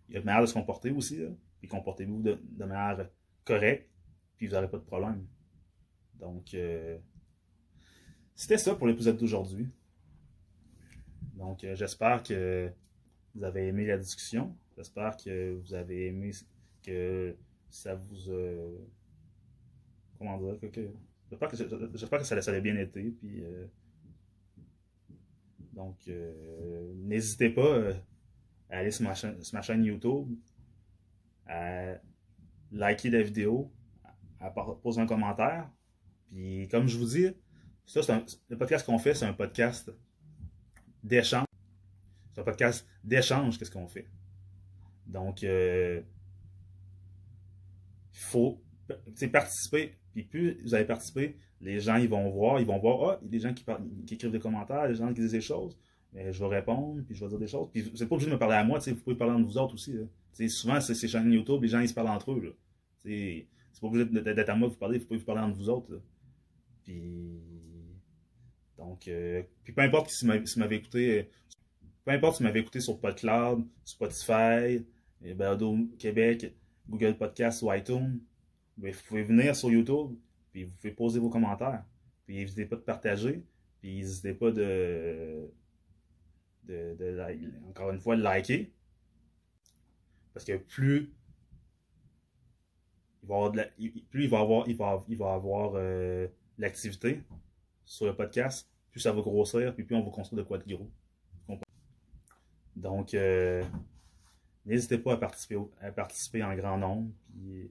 y 0.09 0.17
a 0.17 0.19
une 0.19 0.25
manière 0.25 0.43
de 0.43 0.47
se 0.47 0.55
comporter 0.55 0.91
aussi, 0.91 1.19
là. 1.19 1.29
Puis 1.61 1.69
comportez-vous 1.69 2.21
de, 2.23 2.39
manière 2.59 3.09
correcte, 3.45 3.89
puis 4.37 4.47
vous 4.47 4.55
n'aurez 4.55 4.69
pas 4.69 4.79
de 4.79 4.85
problème. 4.85 5.25
Donc, 6.19 6.55
euh, 6.55 6.99
c'était 8.35 8.59
ça 8.59 8.75
pour 8.75 8.87
l'épisode 8.87 9.17
d'aujourd'hui. 9.17 9.69
Donc, 11.35 11.63
euh, 11.63 11.77
j'espère 11.77 12.23
que 12.23 12.71
vous 13.35 13.45
avez 13.45 13.69
aimé 13.69 13.87
la 13.87 13.99
discussion. 13.99 14.57
J'espère 14.77 15.17
que 15.17 15.55
vous 15.55 15.75
avez 15.75 16.07
aimé 16.07 16.33
que 16.83 17.37
ça 17.71 17.95
vous. 17.95 18.33
comment 20.19 20.39
dire 20.39 20.59
que, 20.61 20.67
que, 20.67 20.91
j'espère 21.95 22.19
que 22.19 22.25
ça, 22.25 22.41
ça 22.43 22.51
a 22.51 22.61
bien 22.61 22.77
été. 22.77 23.15
Donc, 25.73 25.97
euh, 26.09 26.93
n'hésitez 26.97 27.51
pas 27.51 27.67
euh, 27.67 27.95
à 28.71 28.79
aller 28.79 28.91
sur 28.91 29.05
ma, 29.05 29.15
chaîne, 29.15 29.85
YouTube, 29.85 30.29
à 31.47 31.95
liker 32.71 33.11
la 33.11 33.23
vidéo, 33.23 33.73
à 34.41 34.51
poser 34.51 35.01
un 35.01 35.07
commentaire. 35.07 35.71
Puis, 36.31 36.69
comme 36.69 36.89
je 36.89 36.99
vous 36.99 37.07
dis, 37.07 37.29
ça, 37.87 38.23
le 38.49 38.59
podcast 38.59 38.85
qu'on 38.85 38.99
fait, 38.99 39.15
c'est 39.15 39.27
un 39.27 39.33
podcast 39.33 39.91
d'échange. 41.03 41.47
C'est 42.33 42.41
un 42.41 42.45
podcast 42.45 42.87
d'échange, 43.03 43.59
qu'est-ce 43.59 43.71
qu'on 43.71 43.89
fait. 43.89 44.09
Donc, 45.07 45.43
euh, 45.43 46.03
il 48.15 48.19
faut 48.19 48.63
participer. 49.33 49.97
Puis 50.13 50.25
plus 50.25 50.61
vous 50.63 50.75
allez 50.75 50.85
participer, 50.85 51.37
les 51.61 51.81
gens 51.81 51.97
ils 51.97 52.09
vont 52.09 52.29
voir, 52.31 52.61
ils 52.61 52.67
vont 52.67 52.79
voir, 52.79 53.11
ah, 53.11 53.19
il 53.23 53.27
y 53.27 53.29
a 53.29 53.31
des 53.31 53.41
gens 53.41 53.55
qui, 53.55 53.65
qui 54.07 54.15
écrivent 54.15 54.31
des 54.31 54.39
commentaires, 54.39 54.89
des 54.89 54.95
gens 54.95 55.09
qui 55.09 55.21
disent 55.21 55.33
des 55.33 55.41
choses. 55.41 55.79
Mais 56.13 56.33
je 56.33 56.45
vais 56.45 56.57
répondre, 56.57 57.03
puis 57.07 57.15
je 57.15 57.25
vais 57.25 57.29
dire 57.31 57.39
des 57.39 57.47
choses. 57.47 57.69
Puis 57.73 57.91
c'est 57.95 58.07
pas 58.07 58.15
obligé 58.15 58.31
de 58.31 58.35
me 58.35 58.39
parler 58.39 58.57
à 58.57 58.65
moi, 58.65 58.79
vous 58.79 58.95
pouvez 58.97 59.17
parler 59.17 59.35
entre 59.35 59.47
vous 59.47 59.59
autres 59.59 59.75
aussi. 59.75 59.97
Souvent, 60.49 60.81
c'est 60.81 60.95
ces 60.95 61.09
chaînes 61.09 61.33
YouTube, 61.33 61.63
les 61.63 61.69
gens 61.69 61.81
ils 61.81 61.89
se 61.89 61.95
parlent 61.95 62.09
entre 62.09 62.33
eux. 62.33 62.57
C'est 62.99 63.47
pas 63.81 63.87
obligé 63.87 64.05
d'être 64.05 64.49
à 64.49 64.55
moi 64.55 64.69
que 64.69 64.75
vous 64.75 64.79
parlez, 64.79 64.99
vous 64.99 65.07
pouvez 65.07 65.19
vous 65.19 65.25
parler 65.25 65.43
entre 65.43 65.57
vous 65.57 65.69
autres. 65.69 66.01
Puis. 66.85 67.41
Donc, 68.77 69.07
euh, 69.07 69.43
puis 69.63 69.73
peu 69.73 69.83
importe 69.83 70.11
si 70.11 70.27
vous 70.27 70.33
m'avez 70.57 70.77
écouté, 70.77 71.31
peu 72.05 72.11
importe 72.11 72.37
si 72.37 72.43
vous 72.43 72.49
m'avez 72.49 72.61
écouté 72.61 72.81
sur 72.81 72.99
PodCloud, 72.99 73.65
Spotify, 73.85 74.85
Balado 75.37 75.77
Québec, 75.99 76.53
Google 76.89 77.17
Podcast 77.17 77.63
ou 77.63 77.73
iTunes, 77.73 78.19
vous 78.79 78.91
pouvez 79.07 79.23
venir 79.23 79.55
sur 79.55 79.71
YouTube, 79.71 80.17
puis 80.51 80.65
vous 80.65 80.73
pouvez 80.73 80.93
poser 80.93 81.21
vos 81.21 81.31
commentaires. 81.31 81.85
Puis 82.25 82.37
n'hésitez 82.37 82.67
pas 82.67 82.77
de 82.77 82.83
partager, 82.83 83.45
puis 83.81 83.97
n'hésitez 83.97 84.35
pas 84.35 84.51
de, 84.51 85.51
de, 86.65 87.67
encore 87.69 87.91
une 87.91 88.01
fois, 88.01 88.17
liker. 88.17 88.73
Parce 90.33 90.45
que 90.45 90.57
plus 90.57 91.13
il 93.23 93.29
va 93.29 93.37
avoir, 93.37 93.53
plus 94.11 94.25
il 94.25 94.31
va 94.31 94.41
avoir, 94.41 94.69
il 94.69 94.77
va, 94.77 95.05
il 95.09 95.17
va 95.17 95.35
avoir 95.35 95.73
euh, 95.77 96.27
l'activité 96.59 97.23
sur 97.85 98.07
le 98.07 98.17
podcast, 98.17 98.69
plus 98.91 99.01
ça 99.01 99.13
va 99.13 99.21
grossir, 99.21 99.75
puis 99.75 99.85
plus 99.85 99.95
on 99.95 100.03
va 100.03 100.11
construire 100.11 100.43
de 100.43 100.49
quoi 100.49 100.59
de 100.59 100.75
gros. 100.75 100.91
Donc, 102.75 103.15
euh, 103.15 103.63
n'hésitez 104.65 104.99
pas 104.99 105.13
à 105.13 105.17
participer, 105.17 105.59
à 105.81 105.93
participer 105.93 106.43
en 106.43 106.55
grand 106.57 106.79
nombre. 106.79 107.13
Puis, 107.29 107.71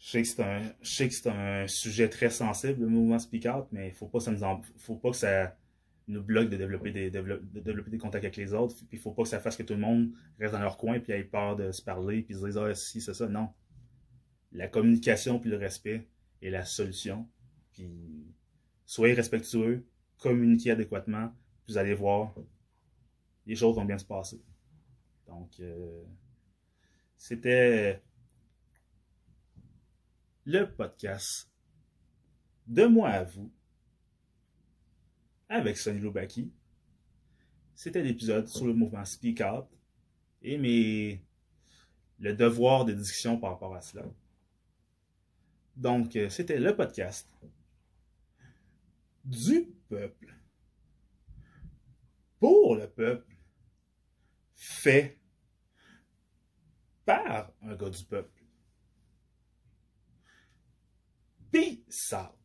je 0.00 0.10
sais 0.10 0.22
que 0.22 1.14
c'est 1.14 1.28
un, 1.28 1.62
un 1.62 1.66
sujet 1.66 2.08
très 2.08 2.30
sensible, 2.30 2.80
le 2.80 2.88
mouvement 2.88 3.18
Speak 3.18 3.46
Out, 3.46 3.66
mais 3.70 3.88
il 3.88 3.94
faut 3.94 4.06
pas 4.06 4.18
faut 4.78 4.96
pas 4.96 5.10
que 5.10 5.16
ça 5.16 5.54
nous 6.08 6.22
bloque 6.22 6.48
de 6.48 6.56
développer 6.56 6.90
des, 6.90 7.10
de 7.10 7.20
développer 7.60 7.90
des 7.90 7.98
contacts 7.98 8.24
avec 8.24 8.36
les 8.36 8.54
autres. 8.54 8.74
Puis 8.76 8.88
il 8.92 8.98
faut 8.98 9.12
pas 9.12 9.22
que 9.22 9.28
ça 9.28 9.40
fasse 9.40 9.56
que 9.56 9.62
tout 9.62 9.74
le 9.74 9.80
monde 9.80 10.10
reste 10.38 10.52
dans 10.52 10.60
leur 10.60 10.78
coin 10.78 10.98
puis 11.00 11.12
ait 11.12 11.22
peur 11.22 11.54
de 11.54 11.70
se 11.70 11.82
parler 11.82 12.22
puis 12.22 12.34
se 12.34 12.46
dire 12.46 12.62
ah 12.62 12.74
si 12.74 13.02
c'est 13.02 13.12
ça. 13.12 13.28
Non. 13.28 13.50
La 14.52 14.68
communication 14.68 15.38
puis 15.38 15.50
le 15.50 15.58
respect 15.58 16.08
est 16.40 16.50
la 16.50 16.64
solution. 16.64 17.28
Puis 17.72 18.26
soyez 18.86 19.14
respectueux, 19.14 19.86
communiquez 20.18 20.70
adéquatement, 20.70 21.32
vous 21.68 21.76
allez 21.76 21.94
voir, 21.94 22.34
les 23.46 23.54
choses 23.54 23.76
vont 23.76 23.84
bien 23.84 23.98
se 23.98 24.06
passer. 24.06 24.42
Donc 25.26 25.60
euh, 25.60 26.02
c'était 27.18 28.02
le 30.46 30.64
podcast 30.64 31.50
de 32.66 32.86
moi 32.86 33.10
à 33.10 33.24
vous 33.24 33.52
avec 35.48 35.76
Sonny 35.76 36.00
Lobaki. 36.00 36.52
C'était 37.74 38.02
l'épisode 38.02 38.46
sur 38.48 38.66
le 38.66 38.74
mouvement 38.74 39.04
Speak 39.04 39.40
Out 39.40 39.66
et 40.42 40.58
mes 40.58 41.22
le 42.18 42.34
devoir 42.34 42.84
de 42.84 42.92
discussion 42.92 43.38
par 43.38 43.52
rapport 43.52 43.74
à 43.74 43.80
cela. 43.80 44.04
Donc, 45.76 46.14
euh, 46.16 46.28
c'était 46.28 46.58
le 46.58 46.76
podcast 46.76 47.28
du 49.24 49.72
peuple 49.88 50.34
pour 52.38 52.76
le 52.76 52.88
peuple 52.88 53.36
fait 54.54 55.18
par 57.04 57.50
un 57.62 57.74
gars 57.74 57.90
du 57.90 58.04
peuple. 58.04 58.39
Peace 61.52 62.12
out. 62.12 62.39